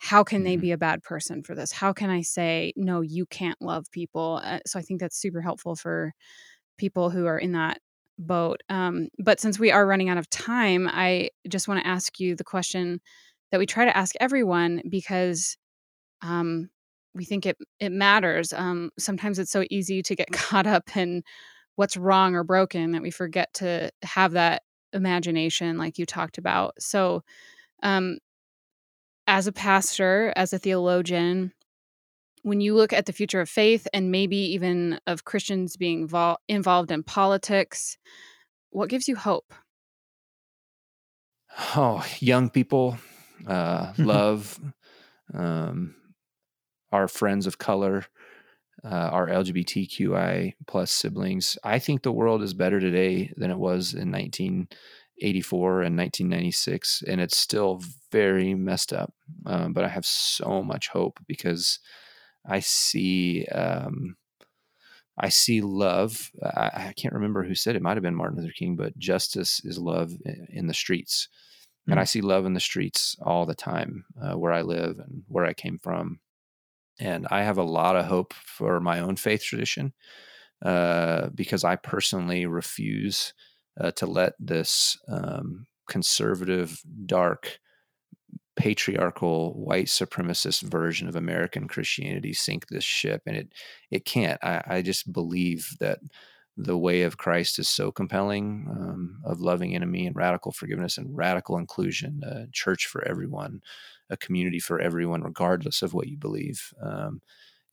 How 0.00 0.22
can 0.22 0.44
they 0.44 0.54
mm-hmm. 0.54 0.60
be 0.60 0.72
a 0.72 0.78
bad 0.78 1.02
person 1.02 1.42
for 1.42 1.56
this? 1.56 1.72
How 1.72 1.92
can 1.92 2.08
I 2.08 2.22
say, 2.22 2.72
no, 2.76 3.00
you 3.00 3.26
can't 3.26 3.60
love 3.60 3.90
people? 3.90 4.40
Uh, 4.44 4.60
so 4.64 4.78
I 4.78 4.82
think 4.82 5.00
that's 5.00 5.20
super 5.20 5.40
helpful 5.40 5.74
for 5.74 6.12
people 6.78 7.10
who 7.10 7.26
are 7.26 7.38
in 7.38 7.52
that 7.52 7.80
boat. 8.18 8.62
Um, 8.68 9.08
but 9.18 9.40
since 9.40 9.58
we 9.58 9.70
are 9.70 9.86
running 9.86 10.08
out 10.08 10.18
of 10.18 10.28
time, 10.30 10.88
I 10.90 11.30
just 11.48 11.68
want 11.68 11.80
to 11.80 11.86
ask 11.86 12.18
you 12.20 12.34
the 12.34 12.44
question 12.44 13.00
that 13.50 13.58
we 13.58 13.66
try 13.66 13.84
to 13.84 13.96
ask 13.96 14.14
everyone 14.20 14.82
because 14.88 15.56
um, 16.22 16.70
we 17.14 17.24
think 17.24 17.46
it 17.46 17.56
it 17.80 17.92
matters. 17.92 18.52
Um, 18.52 18.90
sometimes 18.98 19.38
it's 19.38 19.50
so 19.52 19.64
easy 19.70 20.02
to 20.02 20.16
get 20.16 20.30
caught 20.32 20.66
up 20.66 20.96
in 20.96 21.22
what's 21.76 21.96
wrong 21.96 22.34
or 22.34 22.44
broken 22.44 22.92
that 22.92 23.02
we 23.02 23.10
forget 23.10 23.52
to 23.54 23.90
have 24.02 24.32
that 24.32 24.62
imagination, 24.92 25.78
like 25.78 25.98
you 25.98 26.06
talked 26.06 26.38
about. 26.38 26.74
So, 26.80 27.22
um, 27.82 28.18
as 29.26 29.46
a 29.46 29.52
pastor, 29.52 30.32
as 30.36 30.52
a 30.52 30.58
theologian, 30.58 31.52
when 32.42 32.60
you 32.60 32.74
look 32.74 32.92
at 32.92 33.06
the 33.06 33.12
future 33.12 33.40
of 33.40 33.48
faith 33.48 33.86
and 33.92 34.10
maybe 34.10 34.36
even 34.36 35.00
of 35.06 35.24
Christians 35.24 35.76
being 35.76 36.06
vol- 36.06 36.40
involved 36.48 36.90
in 36.90 37.02
politics, 37.02 37.98
what 38.70 38.88
gives 38.88 39.08
you 39.08 39.16
hope? 39.16 39.52
Oh, 41.74 42.04
young 42.20 42.50
people, 42.50 42.98
uh, 43.46 43.92
love, 43.98 44.60
um, 45.34 45.94
our 46.92 47.08
friends 47.08 47.46
of 47.46 47.58
color, 47.58 48.06
uh, 48.84 48.88
our 48.88 49.26
LGBTQI 49.26 50.54
plus 50.66 50.92
siblings. 50.92 51.58
I 51.64 51.78
think 51.78 52.02
the 52.02 52.12
world 52.12 52.42
is 52.42 52.54
better 52.54 52.80
today 52.80 53.32
than 53.36 53.50
it 53.50 53.58
was 53.58 53.92
in 53.92 54.10
1984 54.12 55.82
and 55.82 55.96
1996, 55.96 57.02
and 57.06 57.20
it's 57.20 57.36
still 57.36 57.82
very 58.12 58.54
messed 58.54 58.92
up. 58.92 59.12
Um, 59.46 59.72
but 59.72 59.84
I 59.84 59.88
have 59.88 60.06
so 60.06 60.62
much 60.62 60.88
hope 60.88 61.18
because 61.26 61.80
I 62.48 62.60
see 62.60 63.46
um, 63.46 64.16
I 65.20 65.28
see 65.28 65.60
love. 65.60 66.30
I, 66.42 66.70
I, 66.88 66.92
can't 66.96 67.14
remember 67.14 67.42
who 67.42 67.54
said 67.54 67.74
it. 67.74 67.78
it 67.78 67.82
might 67.82 67.96
have 67.96 68.02
been 68.02 68.14
Martin 68.14 68.38
Luther 68.38 68.52
King, 68.52 68.76
but 68.76 68.96
justice 68.98 69.60
is 69.64 69.78
love 69.78 70.12
in 70.48 70.68
the 70.68 70.74
streets. 70.74 71.28
Mm-hmm. 71.82 71.92
And 71.92 72.00
I 72.00 72.04
mm. 72.04 72.08
see 72.08 72.20
love 72.20 72.46
in 72.46 72.54
the 72.54 72.60
streets 72.60 73.16
all 73.20 73.44
the 73.44 73.54
time 73.54 74.04
uh, 74.20 74.38
where 74.38 74.52
I 74.52 74.62
live 74.62 74.98
and 75.00 75.24
where 75.26 75.44
I 75.44 75.54
came 75.54 75.78
from. 75.78 76.20
And 77.00 77.26
I 77.30 77.42
have 77.42 77.58
a 77.58 77.64
lot 77.64 77.96
of 77.96 78.06
hope 78.06 78.32
for 78.32 78.80
my 78.80 79.00
own 79.00 79.16
faith 79.16 79.42
tradition 79.42 79.92
uh, 80.64 81.28
because 81.34 81.64
I 81.64 81.76
personally 81.76 82.46
refuse 82.46 83.34
uh, 83.80 83.92
to 83.92 84.06
let 84.06 84.34
this 84.38 84.98
um, 85.08 85.66
conservative, 85.88 86.80
dark, 87.06 87.58
patriarchal 88.58 89.54
white 89.54 89.86
supremacist 89.86 90.62
version 90.62 91.08
of 91.08 91.14
American 91.14 91.68
Christianity 91.68 92.32
sink 92.32 92.66
this 92.66 92.84
ship, 92.84 93.22
and 93.24 93.36
it 93.36 93.52
it 93.90 94.04
can't. 94.04 94.42
I, 94.42 94.62
I 94.66 94.82
just 94.82 95.12
believe 95.12 95.76
that 95.78 96.00
the 96.56 96.76
way 96.76 97.02
of 97.02 97.18
Christ 97.18 97.60
is 97.60 97.68
so 97.68 97.92
compelling 97.92 98.66
um, 98.68 99.20
of 99.24 99.40
loving 99.40 99.76
enemy 99.76 100.06
and 100.06 100.16
radical 100.16 100.50
forgiveness 100.50 100.98
and 100.98 101.16
radical 101.16 101.56
inclusion, 101.56 102.20
a 102.24 102.46
church 102.52 102.86
for 102.86 103.06
everyone, 103.06 103.60
a 104.10 104.16
community 104.16 104.58
for 104.58 104.80
everyone, 104.80 105.22
regardless 105.22 105.80
of 105.80 105.94
what 105.94 106.08
you 106.08 106.18
believe. 106.18 106.74
Um, 106.82 107.22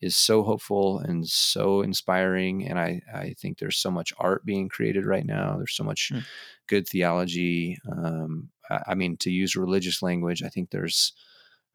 is 0.01 0.15
so 0.15 0.43
hopeful 0.43 0.99
and 0.99 1.27
so 1.27 1.81
inspiring. 1.81 2.67
And 2.67 2.77
I, 2.77 3.01
I 3.11 3.33
think 3.39 3.57
there's 3.57 3.77
so 3.77 3.89
much 3.89 4.13
art 4.19 4.45
being 4.45 4.69
created 4.69 5.05
right 5.05 5.25
now. 5.25 5.55
There's 5.57 5.75
so 5.75 5.85
much 5.85 6.11
mm. 6.13 6.23
good 6.67 6.87
theology. 6.87 7.79
Um, 7.89 8.49
I 8.69 8.95
mean, 8.95 9.17
to 9.17 9.31
use 9.31 9.55
religious 9.55 10.01
language, 10.01 10.43
I 10.43 10.49
think 10.49 10.69
there's 10.69 11.13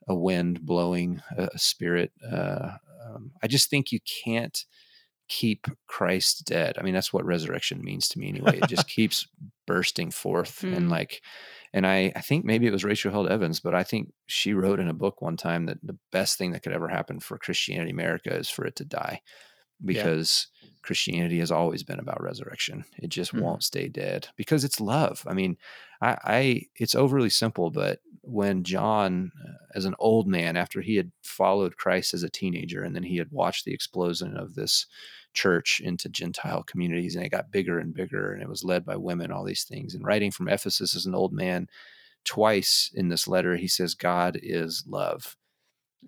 a 0.09 0.15
wind 0.15 0.63
blowing, 0.63 1.23
a, 1.37 1.59
spirit. 1.59 2.13
Uh, 2.31 2.73
um, 3.05 3.33
I 3.43 3.47
just 3.47 3.71
think 3.71 3.93
you 3.93 4.01
can't 4.25 4.65
keep 5.29 5.67
Christ 5.87 6.45
dead. 6.45 6.77
I 6.79 6.83
mean, 6.83 6.93
that's 6.93 7.13
what 7.13 7.25
resurrection 7.25 7.83
means 7.83 8.09
to 8.09 8.19
me 8.19 8.29
anyway. 8.29 8.59
It 8.59 8.69
just 8.69 8.89
keeps 8.97 9.29
bursting 9.67 10.11
forth 10.11 10.63
mm. 10.63 10.77
and 10.77 10.87
hmm. 10.87 10.91
like, 10.91 11.23
and 11.73 11.87
I, 11.87 12.13
I 12.17 12.21
think 12.21 12.45
maybe 12.45 12.67
it 12.67 12.73
was 12.73 12.83
Rachel 12.83 13.13
Held 13.13 13.29
Evans, 13.29 13.61
but 13.61 13.75
I 13.75 13.85
think 13.85 14.13
she 14.27 14.53
wrote 14.53 14.81
in 14.81 14.89
a 14.89 14.95
book 14.95 15.23
one 15.23 15.37
time 15.37 15.67
that 15.67 15.79
the 15.85 15.97
best 16.11 16.37
thing 16.37 16.51
that 16.51 16.65
could 16.65 16.73
ever 16.73 16.89
happen 16.89 17.21
for 17.21 17.39
Christianity 17.39 17.93
America 17.93 18.35
is 18.35 18.51
for 18.51 18.67
it 18.67 18.75
to 18.77 18.85
die 18.85 19.21
because 19.85 20.49
yeah. 20.63 20.69
Christianity 20.83 21.39
has 21.39 21.53
always 21.53 21.85
been 21.85 22.01
about 22.01 22.23
resurrection. 22.23 22.85
It 22.99 23.09
just 23.09 23.33
mm. 23.33 23.41
won't 23.41 23.63
stay 23.63 23.89
dead 23.89 24.29
because 24.37 24.65
it's 24.65 24.81
love. 24.81 25.23
I 25.29 25.35
mean, 25.35 25.57
I, 26.01 26.19
I, 26.25 26.63
it's 26.77 26.95
overly 26.95 27.31
simple, 27.31 27.71
but 27.71 28.01
when 28.23 28.65
John, 28.65 29.33
uh, 29.43 29.53
as 29.75 29.85
an 29.85 29.95
old 29.99 30.27
man, 30.27 30.57
after 30.57 30.81
he 30.81 30.97
had 30.97 31.13
followed 31.23 31.77
Christ 31.77 32.15
as 32.15 32.23
a 32.23 32.31
teenager, 32.31 32.83
and 32.83 32.95
then 32.95 33.03
he 33.03 33.17
had 33.17 33.31
watched 33.31 33.65
the 33.65 33.75
explosion 33.75 34.37
of 34.37 34.55
this 34.55 34.87
church 35.33 35.81
into 35.85 36.09
Gentile 36.09 36.63
communities, 36.63 37.17
and 37.17 37.25
it 37.25 37.31
got 37.31 37.53
bigger 37.53 37.79
and 37.79 37.95
bigger, 37.95 38.33
and 38.33 38.43
it 38.43 38.49
was 38.49 38.65
led 38.65 38.85
by 38.85 38.97
women, 38.97 39.31
all 39.31 39.45
these 39.45 39.65
things. 39.65 39.95
And 39.95 40.05
writing 40.05 40.31
from 40.31 40.49
Ephesus 40.49 40.95
as 40.95 41.07
an 41.07 41.15
old 41.15 41.33
man, 41.33 41.69
twice 42.25 42.91
in 42.95 43.09
this 43.09 43.29
letter, 43.29 43.57
he 43.57 43.69
says, 43.69 43.95
God 43.95 44.39
is 44.43 44.85
love. 44.87 45.37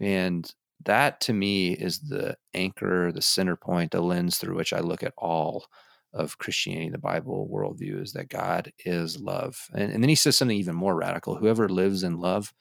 And 0.01 0.51
that 0.84 1.20
to 1.22 1.32
me 1.32 1.72
is 1.72 2.01
the 2.01 2.36
anchor, 2.55 3.12
the 3.12 3.22
center 3.22 3.57
point, 3.57 3.93
the 3.93 4.01
lens 4.01 4.38
through 4.38 4.57
which 4.57 4.72
I 4.72 4.80
look 4.80 5.03
at 5.03 5.14
all 5.16 5.66
of 6.12 6.38
Christianity, 6.38 6.90
the 6.90 6.98
Bible 6.98 7.48
worldview 7.52 8.02
is 8.02 8.12
that 8.12 8.28
God 8.28 8.72
is 8.84 9.18
love. 9.18 9.68
And, 9.74 9.92
and 9.92 10.02
then 10.02 10.08
he 10.08 10.14
says 10.14 10.36
something 10.36 10.56
even 10.56 10.74
more 10.74 10.94
radical 10.94 11.36
whoever 11.36 11.68
lives 11.68 12.02
in 12.02 12.18
love 12.18 12.52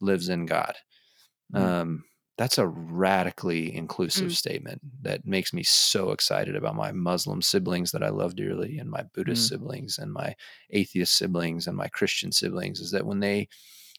lives 0.00 0.28
in 0.28 0.46
God. 0.46 0.74
Mm. 1.54 1.60
Um, 1.60 2.04
that's 2.38 2.58
a 2.58 2.66
radically 2.66 3.74
inclusive 3.74 4.30
mm. 4.30 4.36
statement 4.36 4.82
that 5.02 5.24
makes 5.24 5.54
me 5.54 5.62
so 5.62 6.10
excited 6.10 6.54
about 6.54 6.74
my 6.74 6.92
Muslim 6.92 7.40
siblings 7.40 7.92
that 7.92 8.02
I 8.02 8.10
love 8.10 8.36
dearly, 8.36 8.78
and 8.78 8.90
my 8.90 9.04
Buddhist 9.14 9.46
mm. 9.46 9.48
siblings, 9.48 9.98
and 9.98 10.12
my 10.12 10.34
atheist 10.70 11.16
siblings, 11.16 11.66
and 11.66 11.76
my 11.76 11.88
Christian 11.88 12.32
siblings. 12.32 12.80
Is 12.80 12.90
that 12.90 13.06
when 13.06 13.20
they 13.20 13.48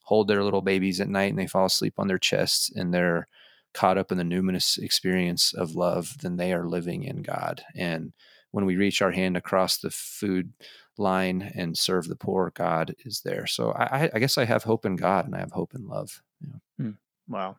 hold 0.03 0.27
their 0.27 0.43
little 0.43 0.61
babies 0.61 1.01
at 1.01 1.09
night 1.09 1.31
and 1.31 1.39
they 1.39 1.47
fall 1.47 1.65
asleep 1.65 1.95
on 1.97 2.07
their 2.07 2.19
chests 2.19 2.71
and 2.73 2.93
they're 2.93 3.27
caught 3.73 3.97
up 3.97 4.11
in 4.11 4.17
the 4.17 4.23
numinous 4.23 4.77
experience 4.77 5.53
of 5.53 5.75
love, 5.75 6.15
then 6.21 6.37
they 6.37 6.53
are 6.53 6.67
living 6.67 7.03
in 7.03 7.21
God. 7.21 7.63
And 7.75 8.13
when 8.57 8.65
we 8.65 8.75
reach 8.75 9.03
our 9.03 9.11
hand 9.11 9.37
across 9.37 9.77
the 9.77 9.91
food 9.91 10.51
line 10.97 11.51
and 11.53 11.77
serve 11.77 12.07
the 12.07 12.15
poor, 12.15 12.51
God 12.55 12.95
is 13.05 13.21
there. 13.21 13.45
So 13.45 13.71
I, 13.71 14.09
I 14.11 14.17
guess 14.17 14.35
I 14.35 14.45
have 14.45 14.63
hope 14.63 14.83
in 14.83 14.95
God 14.95 15.27
and 15.27 15.35
I 15.35 15.41
have 15.41 15.51
hope 15.51 15.75
in 15.75 15.87
love. 15.87 16.23
Yeah. 16.41 16.55
Hmm. 16.79 16.91
Wow. 17.27 17.57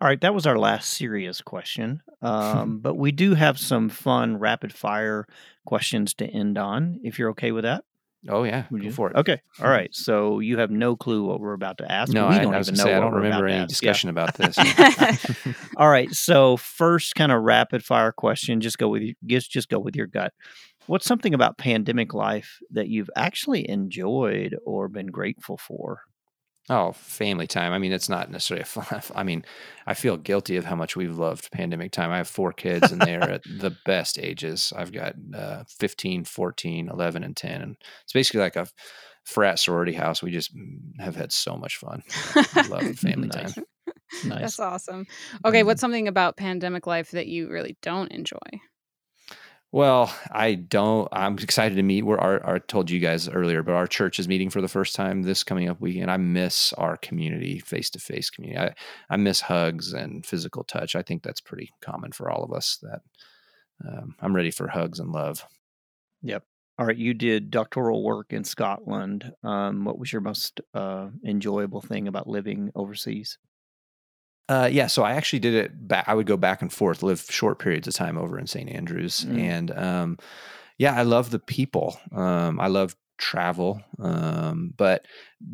All 0.00 0.08
right, 0.08 0.18
that 0.22 0.32
was 0.32 0.46
our 0.46 0.58
last 0.58 0.94
serious 0.94 1.42
question. 1.42 2.02
Um, 2.20 2.80
but 2.80 2.96
we 2.96 3.12
do 3.12 3.34
have 3.34 3.60
some 3.60 3.88
fun 3.88 4.40
rapid 4.40 4.72
fire 4.72 5.28
questions 5.64 6.14
to 6.14 6.26
end 6.26 6.58
on, 6.58 6.98
if 7.04 7.16
you're 7.16 7.30
okay 7.30 7.52
with 7.52 7.62
that. 7.62 7.84
Oh 8.26 8.42
yeah, 8.42 8.64
Would 8.70 8.82
go 8.82 8.90
for 8.90 9.10
it. 9.10 9.16
Okay, 9.16 9.40
all 9.58 9.64
mm-hmm. 9.64 9.72
right. 9.72 9.94
So 9.94 10.40
you 10.40 10.58
have 10.58 10.70
no 10.70 10.96
clue 10.96 11.24
what 11.24 11.40
we're 11.40 11.52
about 11.52 11.78
to 11.78 11.90
ask. 11.90 12.12
No, 12.12 12.28
we 12.28 12.34
I, 12.34 12.38
don't 12.42 12.54
I 12.54 12.60
even 12.60 12.74
know. 12.74 12.84
Say, 12.84 12.94
I 12.94 13.00
don't 13.00 13.14
remember 13.14 13.46
any 13.46 13.66
discussion 13.66 14.08
yeah. 14.08 14.10
about 14.10 14.34
this. 14.34 14.58
all 15.76 15.88
right. 15.88 16.10
So 16.10 16.56
first, 16.56 17.14
kind 17.14 17.30
of 17.30 17.42
rapid 17.42 17.84
fire 17.84 18.10
question. 18.10 18.60
Just 18.60 18.78
go 18.78 18.88
with 18.88 19.14
just 19.24 19.50
just 19.50 19.68
go 19.68 19.78
with 19.78 19.94
your 19.94 20.08
gut. 20.08 20.32
What's 20.86 21.06
something 21.06 21.34
about 21.34 21.58
pandemic 21.58 22.14
life 22.14 22.58
that 22.70 22.88
you've 22.88 23.10
actually 23.14 23.68
enjoyed 23.68 24.56
or 24.64 24.88
been 24.88 25.08
grateful 25.08 25.56
for? 25.56 26.00
Oh, 26.70 26.92
family 26.92 27.46
time. 27.46 27.72
I 27.72 27.78
mean, 27.78 27.92
it's 27.92 28.10
not 28.10 28.30
necessarily 28.30 28.62
a 28.62 28.66
fun. 28.66 29.02
I 29.14 29.22
mean, 29.22 29.44
I 29.86 29.94
feel 29.94 30.16
guilty 30.16 30.56
of 30.56 30.64
how 30.64 30.76
much 30.76 30.96
we've 30.96 31.16
loved 31.16 31.50
pandemic 31.50 31.92
time. 31.92 32.10
I 32.10 32.18
have 32.18 32.28
four 32.28 32.52
kids 32.52 32.92
and 32.92 33.00
they're 33.00 33.22
at 33.22 33.42
the 33.44 33.74
best 33.86 34.18
ages. 34.18 34.72
I've 34.76 34.92
got 34.92 35.14
uh, 35.34 35.64
15, 35.78 36.24
14, 36.24 36.88
11, 36.88 37.24
and 37.24 37.36
10. 37.36 37.62
And 37.62 37.76
it's 38.04 38.12
basically 38.12 38.40
like 38.40 38.56
a 38.56 38.68
frat 39.24 39.58
sorority 39.58 39.94
house. 39.94 40.22
We 40.22 40.30
just 40.30 40.54
mm, 40.54 40.78
have 40.98 41.16
had 41.16 41.32
so 41.32 41.56
much 41.56 41.76
fun. 41.76 42.02
love 42.68 42.82
family 42.98 43.28
nice. 43.28 43.54
time. 43.54 43.64
Nice. 44.24 44.40
That's 44.40 44.60
awesome. 44.60 45.06
Okay. 45.44 45.62
What's 45.62 45.78
mm-hmm. 45.78 45.84
something 45.84 46.08
about 46.08 46.36
pandemic 46.36 46.86
life 46.86 47.12
that 47.12 47.28
you 47.28 47.48
really 47.50 47.76
don't 47.82 48.12
enjoy? 48.12 48.36
Well, 49.70 50.14
I 50.30 50.54
don't. 50.54 51.08
I'm 51.12 51.34
excited 51.34 51.74
to 51.74 51.82
meet. 51.82 52.02
We're 52.02 52.18
our, 52.18 52.42
our 52.42 52.58
told 52.58 52.90
you 52.90 53.00
guys 53.00 53.28
earlier, 53.28 53.62
but 53.62 53.74
our 53.74 53.86
church 53.86 54.18
is 54.18 54.26
meeting 54.26 54.48
for 54.48 54.62
the 54.62 54.68
first 54.68 54.94
time 54.94 55.22
this 55.22 55.44
coming 55.44 55.68
up 55.68 55.78
weekend. 55.78 56.10
I 56.10 56.16
miss 56.16 56.72
our 56.74 56.96
community, 56.96 57.58
face 57.58 57.90
to 57.90 57.98
face 57.98 58.30
community. 58.30 58.58
I, 58.58 58.74
I 59.12 59.18
miss 59.18 59.42
hugs 59.42 59.92
and 59.92 60.24
physical 60.24 60.64
touch. 60.64 60.96
I 60.96 61.02
think 61.02 61.22
that's 61.22 61.42
pretty 61.42 61.70
common 61.82 62.12
for 62.12 62.30
all 62.30 62.42
of 62.42 62.52
us. 62.52 62.78
That 62.82 63.00
um, 63.86 64.14
I'm 64.20 64.34
ready 64.34 64.50
for 64.50 64.68
hugs 64.68 65.00
and 65.00 65.12
love. 65.12 65.44
Yep. 66.22 66.44
All 66.78 66.86
right. 66.86 66.96
You 66.96 67.12
did 67.12 67.50
doctoral 67.50 68.02
work 68.02 68.32
in 68.32 68.44
Scotland. 68.44 69.32
Um, 69.44 69.84
what 69.84 69.98
was 69.98 70.12
your 70.12 70.22
most 70.22 70.62
uh, 70.72 71.08
enjoyable 71.26 71.82
thing 71.82 72.08
about 72.08 72.26
living 72.26 72.70
overseas? 72.74 73.36
Uh, 74.48 74.68
yeah, 74.70 74.86
so 74.86 75.02
I 75.02 75.12
actually 75.12 75.40
did 75.40 75.54
it 75.54 75.88
back. 75.88 76.04
I 76.08 76.14
would 76.14 76.26
go 76.26 76.36
back 76.36 76.62
and 76.62 76.72
forth, 76.72 77.02
live 77.02 77.20
short 77.28 77.58
periods 77.58 77.86
of 77.86 77.94
time 77.94 78.16
over 78.16 78.38
in 78.38 78.46
St. 78.46 78.70
Andrews, 78.70 79.24
mm. 79.24 79.38
and 79.38 79.70
um, 79.72 80.18
yeah, 80.78 80.94
I 80.94 81.02
love 81.02 81.30
the 81.30 81.38
people. 81.38 81.98
Um, 82.12 82.58
I 82.58 82.68
love 82.68 82.96
travel, 83.18 83.82
um, 83.98 84.72
but 84.76 85.04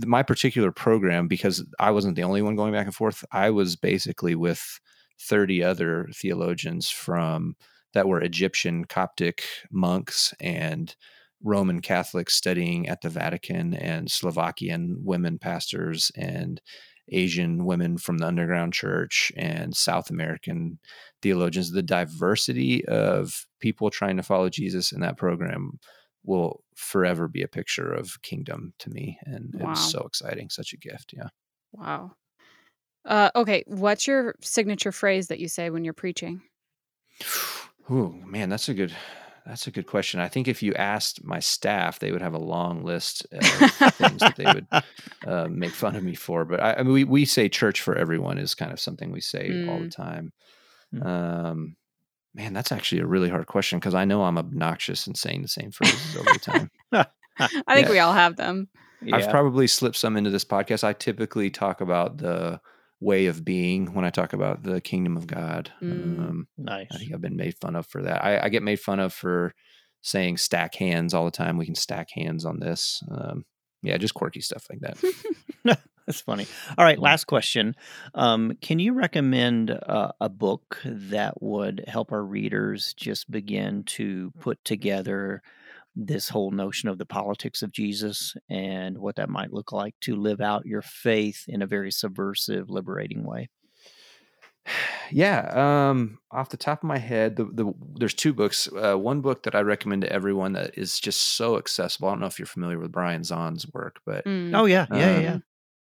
my 0.07 0.22
particular 0.22 0.70
program, 0.70 1.26
because 1.26 1.64
I 1.80 1.90
wasn't 1.90 2.14
the 2.14 2.22
only 2.22 2.42
one 2.42 2.55
going 2.55 2.72
back 2.72 2.86
and 2.86 2.95
forth, 2.95 3.24
I 3.32 3.51
was 3.51 3.74
basically 3.74 4.36
with 4.36 4.78
thirty 5.20 5.62
other 5.62 6.09
theologians 6.14 6.88
from 6.88 7.57
that 7.95 8.07
were 8.07 8.20
Egyptian 8.20 8.84
Coptic 8.84 9.45
monks 9.72 10.34
and 10.40 10.95
Roman 11.42 11.80
Catholics 11.80 12.34
studying 12.34 12.88
at 12.88 13.01
the 13.01 13.09
Vatican, 13.09 13.74
and 13.74 14.09
Slovakian 14.09 14.99
women 15.03 15.38
pastors 15.38 16.12
and 16.16 16.61
Asian 17.09 17.65
women 17.65 17.99
from 17.99 18.19
the 18.19 18.27
underground 18.27 18.73
church 18.73 19.31
and 19.37 19.77
South 19.77 20.11
American 20.11 20.79
theologians. 21.23 21.71
The 21.71 21.83
diversity 21.83 22.85
of 22.87 23.47
people 23.61 23.91
trying 23.91 24.17
to 24.17 24.23
follow 24.23 24.49
Jesus 24.49 24.93
in 24.93 25.01
that 25.01 25.17
program 25.17 25.79
will 26.25 26.63
forever 26.75 27.29
be 27.29 27.43
a 27.43 27.49
picture 27.49 27.93
of 27.93 28.23
kingdom 28.23 28.73
to 28.79 28.91
me. 28.91 29.19
And 29.25 29.55
wow. 29.55 29.73
it's 29.73 29.91
so 29.91 30.01
exciting, 30.01 30.49
such 30.51 30.73
a 30.73 30.79
gift. 30.79 31.13
Yeah. 31.17 31.29
Wow. 31.73 32.13
Uh, 33.05 33.31
okay. 33.37 33.65
What's 33.67 34.07
your 34.07 34.35
signature 34.41 34.93
phrase 34.93 35.29
that 35.29 35.41
you 35.41 35.49
say 35.49 35.69
when 35.71 35.85
you're 35.85 35.93
preaching? 35.93 36.41
Oh, 37.91 38.15
man, 38.25 38.49
that's 38.49 38.71
a 38.71 38.75
good 38.75 38.95
that's 39.47 39.66
a 39.66 39.70
good 39.70 39.86
question. 39.86 40.20
I 40.20 40.28
think 40.28 40.49
if 40.49 40.62
you 40.62 40.72
asked 40.74 41.22
my 41.22 41.38
staff, 41.38 41.99
they 41.99 42.12
would 42.12 42.22
have 42.22 42.34
a 42.34 42.38
long 42.38 42.82
list 42.82 43.26
of 43.32 43.45
things 43.45 44.20
that 44.20 44.36
they 44.36 44.45
would 44.45 44.66
uh, 45.26 45.49
make 45.49 45.72
fun 45.72 45.97
of 45.97 46.03
me 46.03 46.14
for. 46.14 46.45
But 46.45 46.62
I, 46.62 46.74
I, 46.74 46.82
mean, 46.82 46.92
we 46.92 47.05
we 47.05 47.24
say 47.24 47.49
church 47.49 47.82
for 47.82 47.97
everyone 47.97 48.38
is 48.38 48.55
kind 48.55 48.72
of 48.72 48.80
something 48.80 49.12
we 49.12 49.20
say 49.20 49.51
mm. 49.51 49.70
all 49.70 49.78
the 49.78 49.86
mm. 49.86 49.95
time. 49.95 50.32
Mm. 50.95 51.07
Um, 51.07 51.76
man, 52.34 52.55
that's 52.55 52.72
actually 52.72 53.03
a 53.03 53.07
really 53.07 53.28
hard 53.28 53.47
question 53.47 53.78
because 53.78 53.95
I 53.95 54.05
know 54.05 54.22
I'm 54.22 54.38
obnoxious 54.38 55.07
and 55.07 55.16
saying 55.16 55.42
the 55.42 55.49
same 55.49 55.70
phrases 55.70 56.16
over 56.16 56.38
time. 56.38 56.70
I 56.92 57.74
think 57.74 57.86
yeah. 57.86 57.90
we 57.90 57.99
all 57.99 58.12
have 58.12 58.36
them. 58.36 58.68
Yeah. 59.03 59.16
I've 59.16 59.30
probably 59.30 59.66
slipped 59.66 59.97
some 59.97 60.16
into 60.16 60.30
this 60.30 60.45
podcast. 60.45 60.84
I 60.84 60.95
typically 60.95 61.51
talk 61.51 61.80
about 61.80 62.16
the 62.18 62.61
way 63.05 63.27
of 63.27 63.45
being 63.45 63.93
when 63.95 64.05
I 64.05 64.11
talk 64.11 64.33
about 64.33 64.63
the 64.63 64.81
kingdom 64.81 65.17
of 65.17 65.27
God. 65.27 65.71
Mm. 65.83 66.19
Um, 66.19 66.49
Nice. 66.57 66.89
I 66.93 66.99
think 66.99 67.13
I've 67.13 67.21
been 67.21 67.37
made 67.37 67.55
fun 67.57 67.77
of 67.77 67.87
for 67.87 68.03
that. 68.03 68.25
I, 68.25 68.45
I 68.45 68.49
get 68.49 68.63
made 68.63 68.81
fun 68.81 68.99
of 68.99 69.13
for 69.13 69.55
saying 70.01 70.39
stack 70.39 70.75
hands 70.75 71.15
all 71.15 71.25
the 71.25 71.31
time. 71.31 71.59
We 71.59 71.67
can 71.67 71.75
stack 71.75 72.09
hands 72.11 72.45
on 72.45 72.61
this. 72.61 73.03
Um, 73.11 73.45
yeah, 73.83 73.99
just 73.99 74.15
quirky 74.15 74.41
stuff 74.41 74.67
like 74.71 74.81
that. 74.81 75.79
That's 76.07 76.21
funny. 76.21 76.47
All 76.77 76.85
right, 76.85 76.99
last 76.99 77.25
question. 77.25 77.75
Um, 78.15 78.59
can 78.61 78.79
you 78.79 78.93
recommend 78.93 79.71
uh, 79.71 80.13
a 80.21 80.29
book 80.29 80.81
that 80.85 81.43
would 81.43 81.85
help 81.87 82.13
our 82.13 82.23
readers 82.23 82.93
just 82.95 83.31
begin 83.31 83.85
to 83.85 84.31
put 84.41 84.63
together 84.65 85.43
this 85.97 86.28
whole 86.28 86.51
notion 86.51 86.88
of 86.88 86.99
the 86.99 87.07
politics 87.07 87.62
of 87.62 87.72
Jesus 87.72 88.34
and 88.49 88.99
what 88.99 89.16
that 89.16 89.28
might 89.28 89.53
look 89.53 89.72
like 89.72 89.95
to 90.01 90.16
live 90.16 90.40
out 90.40 90.66
your 90.66 90.82
faith 90.82 91.45
in 91.49 91.62
a 91.62 91.66
very 91.66 91.92
subversive, 91.92 92.70
liberating 92.70 93.24
way? 93.24 93.49
yeah 95.11 95.90
um 95.90 96.18
off 96.30 96.49
the 96.49 96.57
top 96.57 96.82
of 96.82 96.86
my 96.86 96.99
head 96.99 97.36
the, 97.36 97.45
the 97.45 97.72
there's 97.99 98.14
two 98.14 98.32
books 98.32 98.68
uh, 98.76 98.97
one 98.97 99.20
book 99.20 99.42
that 99.42 99.55
i 99.55 99.61
recommend 99.61 100.03
to 100.03 100.12
everyone 100.12 100.53
that 100.55 100.76
is 100.78 100.99
just 100.99 101.20
so 101.36 101.59
accessible 101.59 102.09
i 102.09 102.12
don't 102.12 102.20
know 102.20 102.26
if 102.26 102.38
you're 102.38 102.47
familiar 102.47 102.78
with 102.78 102.90
brian 102.90 103.22
zahnd's 103.22 103.66
work 103.72 104.01
but 104.07 104.24
Mm. 104.24 104.55
Oh 104.55 104.64
yeah, 104.64 104.86
yeah, 104.90 104.99
yeah, 104.99 105.16
Um, 105.18 105.22
yeah. 105.22 105.38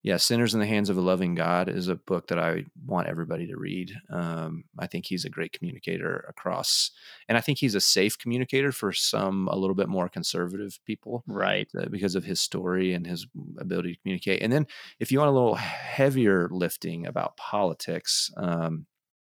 Yeah 0.06 0.16
sinners 0.16 0.54
in 0.54 0.60
the 0.60 0.66
hands 0.66 0.88
of 0.88 0.96
a 0.96 1.00
loving 1.02 1.34
god 1.34 1.68
is 1.68 1.88
a 1.88 1.96
book 1.96 2.28
that 2.28 2.38
i 2.38 2.64
want 2.86 3.08
everybody 3.08 3.46
to 3.46 3.56
read 3.56 3.92
um 4.10 4.64
i 4.78 4.86
think 4.86 5.04
he's 5.06 5.24
a 5.26 5.30
great 5.36 5.52
communicator 5.52 6.24
across 6.28 6.92
and 7.28 7.36
i 7.36 7.40
think 7.40 7.58
he's 7.58 7.74
a 7.74 7.80
safe 7.80 8.16
communicator 8.16 8.72
for 8.72 8.92
some 8.92 9.48
a 9.48 9.56
little 9.56 9.74
bit 9.74 9.88
more 9.88 10.08
conservative 10.08 10.78
people 10.86 11.24
Right. 11.26 11.68
uh, 11.78 11.86
because 11.90 12.14
of 12.14 12.24
his 12.24 12.40
story 12.40 12.92
and 12.94 13.06
his 13.06 13.26
ability 13.58 13.94
to 13.94 14.00
communicate. 14.00 14.42
And 14.42 14.52
then 14.52 14.66
if 15.00 15.10
you 15.10 15.18
want 15.18 15.30
a 15.30 15.38
little 15.38 15.56
heavier 15.56 16.48
lifting 16.50 17.06
about 17.06 17.36
politics, 17.36 18.30
um, 18.36 18.86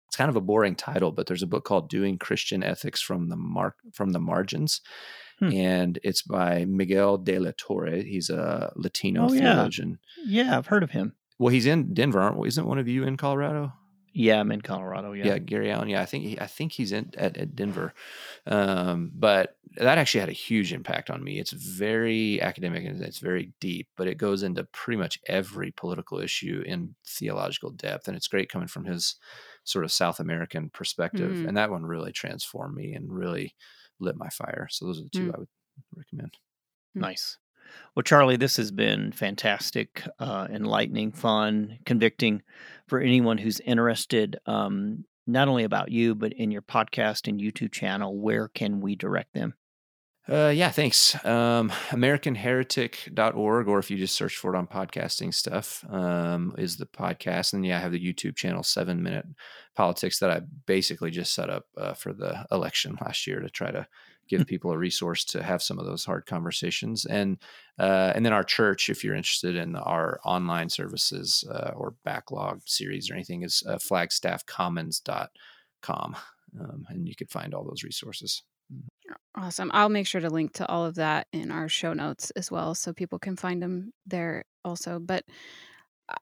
it's 0.09 0.17
kind 0.17 0.29
of 0.31 0.37
a 0.37 0.41
boring 0.41 0.75
title, 0.77 1.13
but 1.13 1.27
there's 1.27 1.43
a 1.43 1.47
book 1.47 1.65
called 1.65 1.89
"Doing 1.89 2.19
Christian 2.19 2.63
Ethics 2.63 3.01
from 3.01 3.29
the 3.29 3.37
Mark 3.37 3.77
from 3.93 4.11
the 4.11 4.19
Margins," 4.21 4.81
Hmm. 5.41 5.53
and 5.53 5.99
it's 6.05 6.23
by 6.23 6.65
Miguel 6.67 7.17
de 7.19 7.39
la 7.39 7.53
Torre. 7.57 8.03
He's 8.03 8.29
a 8.31 8.73
Latino 8.77 9.27
Oh, 9.29 9.33
yeah. 9.33 9.41
theologian. 9.55 9.99
Yeah, 10.25 10.57
I've 10.59 10.67
heard 10.67 10.83
of 10.83 10.91
him. 10.91 11.15
Well, 11.39 11.49
he's 11.53 11.65
in 11.67 11.95
Denver, 11.95 12.21
aren't? 12.21 12.47
Isn't 12.47 12.67
one 12.67 12.79
of 12.79 12.87
you 12.87 13.05
in 13.05 13.17
Colorado? 13.17 13.73
Yeah, 14.13 14.41
I'm 14.41 14.53
in 14.53 14.61
Colorado. 14.61 15.13
Yeah. 15.13 15.27
yeah, 15.27 15.39
Gary 15.39 15.71
Allen. 15.71 15.89
Yeah, 15.89 16.03
I 16.03 16.05
think 16.05 16.25
he, 16.25 16.39
I 16.41 16.47
think 16.47 16.73
he's 16.73 16.93
in 16.93 17.11
at, 17.17 17.37
at 17.39 17.55
Denver, 17.57 17.95
um, 18.47 19.13
but 19.15 19.57
that 19.77 19.99
actually 19.99 20.21
had 20.21 20.29
a 20.29 20.33
huge 20.33 20.73
impact 20.73 21.11
on 21.11 21.23
me. 21.23 21.39
It's 21.39 21.53
very 21.53 22.43
academic 22.43 22.85
and 22.85 23.01
it's 23.03 23.21
very 23.21 23.53
deep, 23.61 23.89
but 23.97 24.09
it 24.09 24.19
goes 24.19 24.43
into 24.43 24.65
pretty 24.65 24.99
much 24.99 25.19
every 25.29 25.71
political 25.71 26.19
issue 26.19 26.63
in 26.67 26.97
theological 27.07 27.71
depth, 27.71 28.09
and 28.09 28.17
it's 28.17 28.27
great 28.29 28.51
coming 28.51 28.69
from 28.69 28.85
his 28.85 29.15
sort 29.65 29.85
of 29.85 29.93
South 29.93 30.19
American 30.19 30.71
perspective. 30.71 31.31
Mhm. 31.33 31.49
And 31.49 31.57
that 31.57 31.71
one 31.71 31.85
really 31.87 32.13
transformed 32.13 32.75
me 32.75 32.93
and 32.95 33.13
really 33.13 33.55
lit 34.01 34.17
my 34.17 34.29
fire. 34.29 34.69
So 34.71 34.87
those 34.87 35.01
are 35.01 35.05
the 35.05 35.11
two 35.11 35.27
Mm. 35.27 35.35
I 35.35 35.39
would 35.39 35.49
recommend. 35.97 36.35
Nice. 36.95 37.39
Well, 37.95 38.03
Charlie, 38.03 38.37
this 38.37 38.57
has 38.57 38.73
been 38.73 39.13
fantastic, 39.13 40.03
uh, 40.19 40.49
enlightening, 40.51 41.13
fun, 41.13 41.79
convicting 41.87 42.43
for 42.89 42.99
anyone 43.01 43.39
who's 43.39 43.61
interested, 43.61 44.39
um, 44.47 45.05
not 45.27 45.47
only 45.49 45.65
about 45.65 45.91
you, 45.93 46.15
but 46.15 46.33
in 46.33 46.51
your 46.51 46.63
podcast 46.63 47.29
and 47.29 47.41
YouTube 47.41 47.71
channel. 47.73 48.17
Where 48.17 48.49
can 48.49 48.81
we 48.81 48.97
direct 48.97 49.35
them? 49.35 49.55
Uh, 50.29 50.53
yeah, 50.55 50.71
thanks. 50.71 51.15
Um, 51.25 51.71
AmericanHeretic.org, 51.89 53.69
or 53.69 53.79
if 53.79 53.91
you 53.91 53.97
just 53.97 54.15
search 54.15 54.37
for 54.37 54.55
it 54.55 54.59
on 54.59 54.67
podcasting 54.67 55.35
stuff, 55.35 55.85
um, 55.91 56.55
is 56.57 56.77
the 56.77 56.87
podcast. 56.87 57.53
And 57.53 57.67
yeah, 57.67 57.79
I 57.79 57.81
have 57.81 57.93
the 57.93 57.99
YouTube 57.99 58.37
channel, 58.37 58.63
Seven 58.63 59.03
Minute 59.03 59.27
Politics, 59.75 60.21
that 60.21 60.31
I 60.31 60.43
basically 60.67 61.11
just 61.11 61.35
set 61.35 61.51
up 61.51 61.65
uh, 61.77 61.95
for 61.95 62.13
the 62.13 62.47
election 62.53 62.97
last 63.01 63.27
year 63.27 63.41
to 63.41 63.51
try 63.51 63.73
to 63.73 63.89
give 64.29 64.47
people 64.47 64.71
a 64.71 64.79
resource 64.79 65.25
to 65.25 65.43
have 65.43 65.63
some 65.63 65.79
of 65.79 65.87
those 65.87 66.05
hard 66.05 66.27
conversations. 66.27 67.07
And 67.07 67.39
uh, 67.79 68.13
and 68.15 68.25
then 68.25 68.33
our 68.33 68.45
church, 68.45 68.89
if 68.89 69.03
you're 69.03 69.17
interested 69.17 69.57
in 69.57 69.75
our 69.75 70.21
online 70.25 70.69
services 70.69 71.43
uh, 71.51 71.73
or 71.75 71.95
backlog 72.05 72.61
series 72.67 73.11
or 73.11 73.15
anything, 73.15 73.43
is 73.43 73.65
uh, 73.67 73.79
flagstaffcommons.com. 73.79 76.17
Um, 76.61 76.87
and 76.89 77.09
you 77.09 77.17
could 77.17 77.31
find 77.31 77.55
all 77.55 77.65
those 77.65 77.83
resources. 77.83 78.43
Awesome. 79.35 79.71
I'll 79.73 79.89
make 79.89 80.07
sure 80.07 80.21
to 80.21 80.31
link 80.31 80.53
to 80.55 80.67
all 80.69 80.85
of 80.85 80.97
that 80.97 81.27
in 81.33 81.51
our 81.51 81.69
show 81.69 81.93
notes 81.93 82.31
as 82.33 82.51
well 82.51 82.75
so 82.75 82.93
people 82.93 83.19
can 83.19 83.37
find 83.37 83.63
them 83.63 83.93
there 84.07 84.45
also. 84.65 84.99
But 84.99 85.25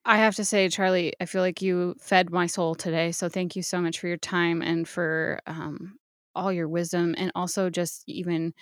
I 0.05 0.19
have 0.19 0.35
to 0.37 0.45
say, 0.45 0.69
Charlie, 0.69 1.15
I 1.21 1.25
feel 1.25 1.43
like 1.43 1.63
you 1.63 1.95
fed 2.01 2.31
my 2.31 2.47
soul 2.47 2.75
today. 2.75 3.13
So 3.13 3.29
thank 3.29 3.57
you 3.57 3.63
so 3.63 3.81
much 3.81 3.99
for 3.99 4.09
your 4.09 4.19
time 4.19 4.63
and 4.63 4.87
for 4.87 5.41
um, 5.47 5.97
all 6.35 6.53
your 6.53 6.69
wisdom. 6.69 7.15
And 7.19 7.33
also, 7.35 7.71
just 7.71 8.05
even, 8.07 8.55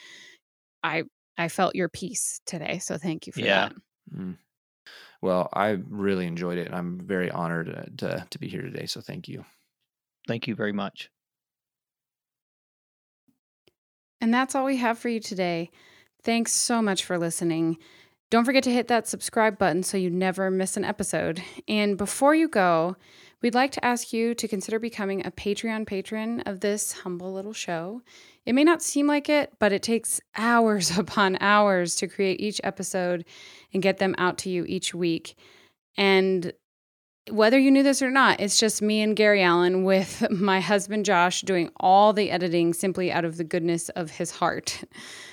I. 0.82 1.05
I 1.39 1.49
felt 1.49 1.74
your 1.74 1.91
peace 1.91 2.41
today, 2.47 2.78
so 2.78 2.97
thank 2.97 3.26
you 3.26 3.32
for 3.34 3.43
Yeah. 3.43 3.49
that. 3.49 3.72
Mm. 4.14 4.39
Well, 5.22 5.49
I 5.53 5.70
really 5.89 6.26
enjoyed 6.26 6.59
it, 6.59 6.66
and 6.66 6.74
I'm 6.74 7.01
very 7.01 7.30
honored 7.30 7.68
uh, 7.68 7.84
to 7.99 8.26
to 8.30 8.39
be 8.39 8.49
here 8.49 8.62
today. 8.62 8.87
So 8.87 9.01
thank 9.01 9.28
you. 9.28 9.45
Thank 10.28 10.47
you 10.49 10.55
very 10.55 10.72
much. 10.72 11.11
And 14.21 14.33
that's 14.33 14.55
all 14.55 14.64
we 14.64 14.79
have 14.79 14.99
for 14.99 15.09
you 15.09 15.21
today. 15.21 15.71
Thanks 16.23 16.53
so 16.53 16.83
much 16.83 17.05
for 17.05 17.19
listening. 17.19 17.79
Don't 18.29 18.45
forget 18.45 18.64
to 18.64 18.73
hit 18.73 18.89
that 18.89 19.07
subscribe 19.07 19.57
button 19.59 19.85
so 19.85 19.97
you 19.97 20.11
never 20.11 20.51
miss 20.51 20.77
an 20.77 20.85
episode. 20.85 21.41
And 21.69 21.97
before 21.97 22.35
you 22.35 22.49
go, 22.49 22.97
we'd 23.41 23.55
like 23.55 23.71
to 23.73 23.85
ask 23.85 24.12
you 24.12 24.35
to 24.35 24.49
consider 24.49 24.81
becoming 24.81 25.25
a 25.25 25.31
Patreon 25.31 25.87
patron 25.87 26.41
of 26.41 26.59
this 26.59 26.93
humble 26.93 27.33
little 27.33 27.53
show. 27.53 28.03
It 28.45 28.55
may 28.55 28.64
not 28.64 28.83
seem 28.83 29.07
like 29.07 29.29
it, 29.29 29.53
but 29.61 29.73
it 29.73 29.83
takes 29.83 30.21
hours 30.37 30.99
upon 30.99 31.39
hours 31.41 31.95
to 31.97 32.09
create 32.09 32.41
each 32.41 32.61
episode 32.64 33.25
and 33.73 33.83
get 33.83 33.99
them 33.99 34.17
out 34.19 34.39
to 34.39 34.51
you 34.51 34.64
each 34.67 34.93
week. 34.93 35.37
And 35.97 36.53
whether 37.31 37.59
you 37.59 37.70
knew 37.70 37.83
this 37.83 38.03
or 38.03 38.11
not, 38.11 38.41
it's 38.41 38.59
just 38.59 38.81
me 38.81 39.03
and 39.03 39.16
Gary 39.16 39.43
Allen 39.43 39.85
with 39.85 40.24
my 40.31 40.61
husband 40.61 41.05
Josh 41.05 41.43
doing 41.43 41.70
all 41.79 42.12
the 42.12 42.31
editing 42.31 42.72
simply 42.72 43.11
out 43.11 43.24
of 43.24 43.37
the 43.37 43.45
goodness 43.45 43.89
of 43.91 44.11
his 44.11 44.31
heart. 44.31 44.85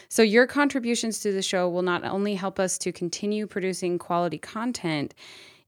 So, 0.09 0.21
your 0.21 0.47
contributions 0.47 1.19
to 1.19 1.31
the 1.31 1.41
show 1.41 1.69
will 1.69 1.81
not 1.81 2.03
only 2.03 2.35
help 2.35 2.59
us 2.59 2.77
to 2.79 2.91
continue 2.91 3.47
producing 3.47 3.97
quality 3.97 4.37
content, 4.37 5.13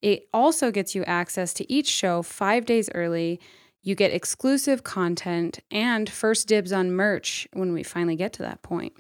it 0.02 0.28
also 0.34 0.72
gets 0.72 0.94
you 0.94 1.04
access 1.06 1.54
to 1.56 1.72
each 1.72 1.88
show 1.88 2.22
five 2.22 2.66
days 2.66 2.90
early. 2.94 3.40
You 3.82 3.96
get 3.96 4.12
exclusive 4.12 4.84
content 4.84 5.60
and 5.72 6.10
first 6.10 6.48
dibs 6.48 6.72
on 6.72 6.92
merch 6.92 7.48
when 7.54 7.74
we 7.74 7.84
finally 7.84 8.16
get 8.16 8.34
to 8.34 8.44
that 8.44 8.62
point. 8.62 8.94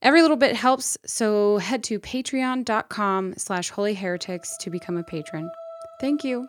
Every 0.00 0.20
little 0.20 0.36
bit 0.36 0.56
helps, 0.56 0.98
so 1.06 1.58
head 1.58 1.84
to 1.84 2.00
patreon.com 2.00 3.34
slash 3.36 3.72
holyheretics 3.72 4.58
to 4.58 4.70
become 4.70 4.96
a 4.96 5.04
patron. 5.04 5.48
Thank 6.02 6.24
you. 6.24 6.48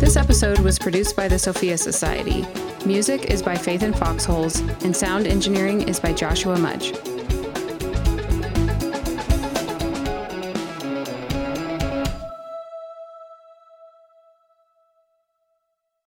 This 0.00 0.16
episode 0.16 0.60
was 0.60 0.78
produced 0.78 1.16
by 1.16 1.28
the 1.28 1.38
Sophia 1.38 1.76
Society. 1.76 2.46
Music 2.86 3.26
is 3.26 3.42
by 3.42 3.56
Faith 3.56 3.82
and 3.82 3.94
Foxholes, 3.94 4.60
and 4.84 4.96
sound 4.96 5.26
engineering 5.26 5.86
is 5.86 6.00
by 6.00 6.14
Joshua 6.14 6.58
Mudge. 6.58 6.94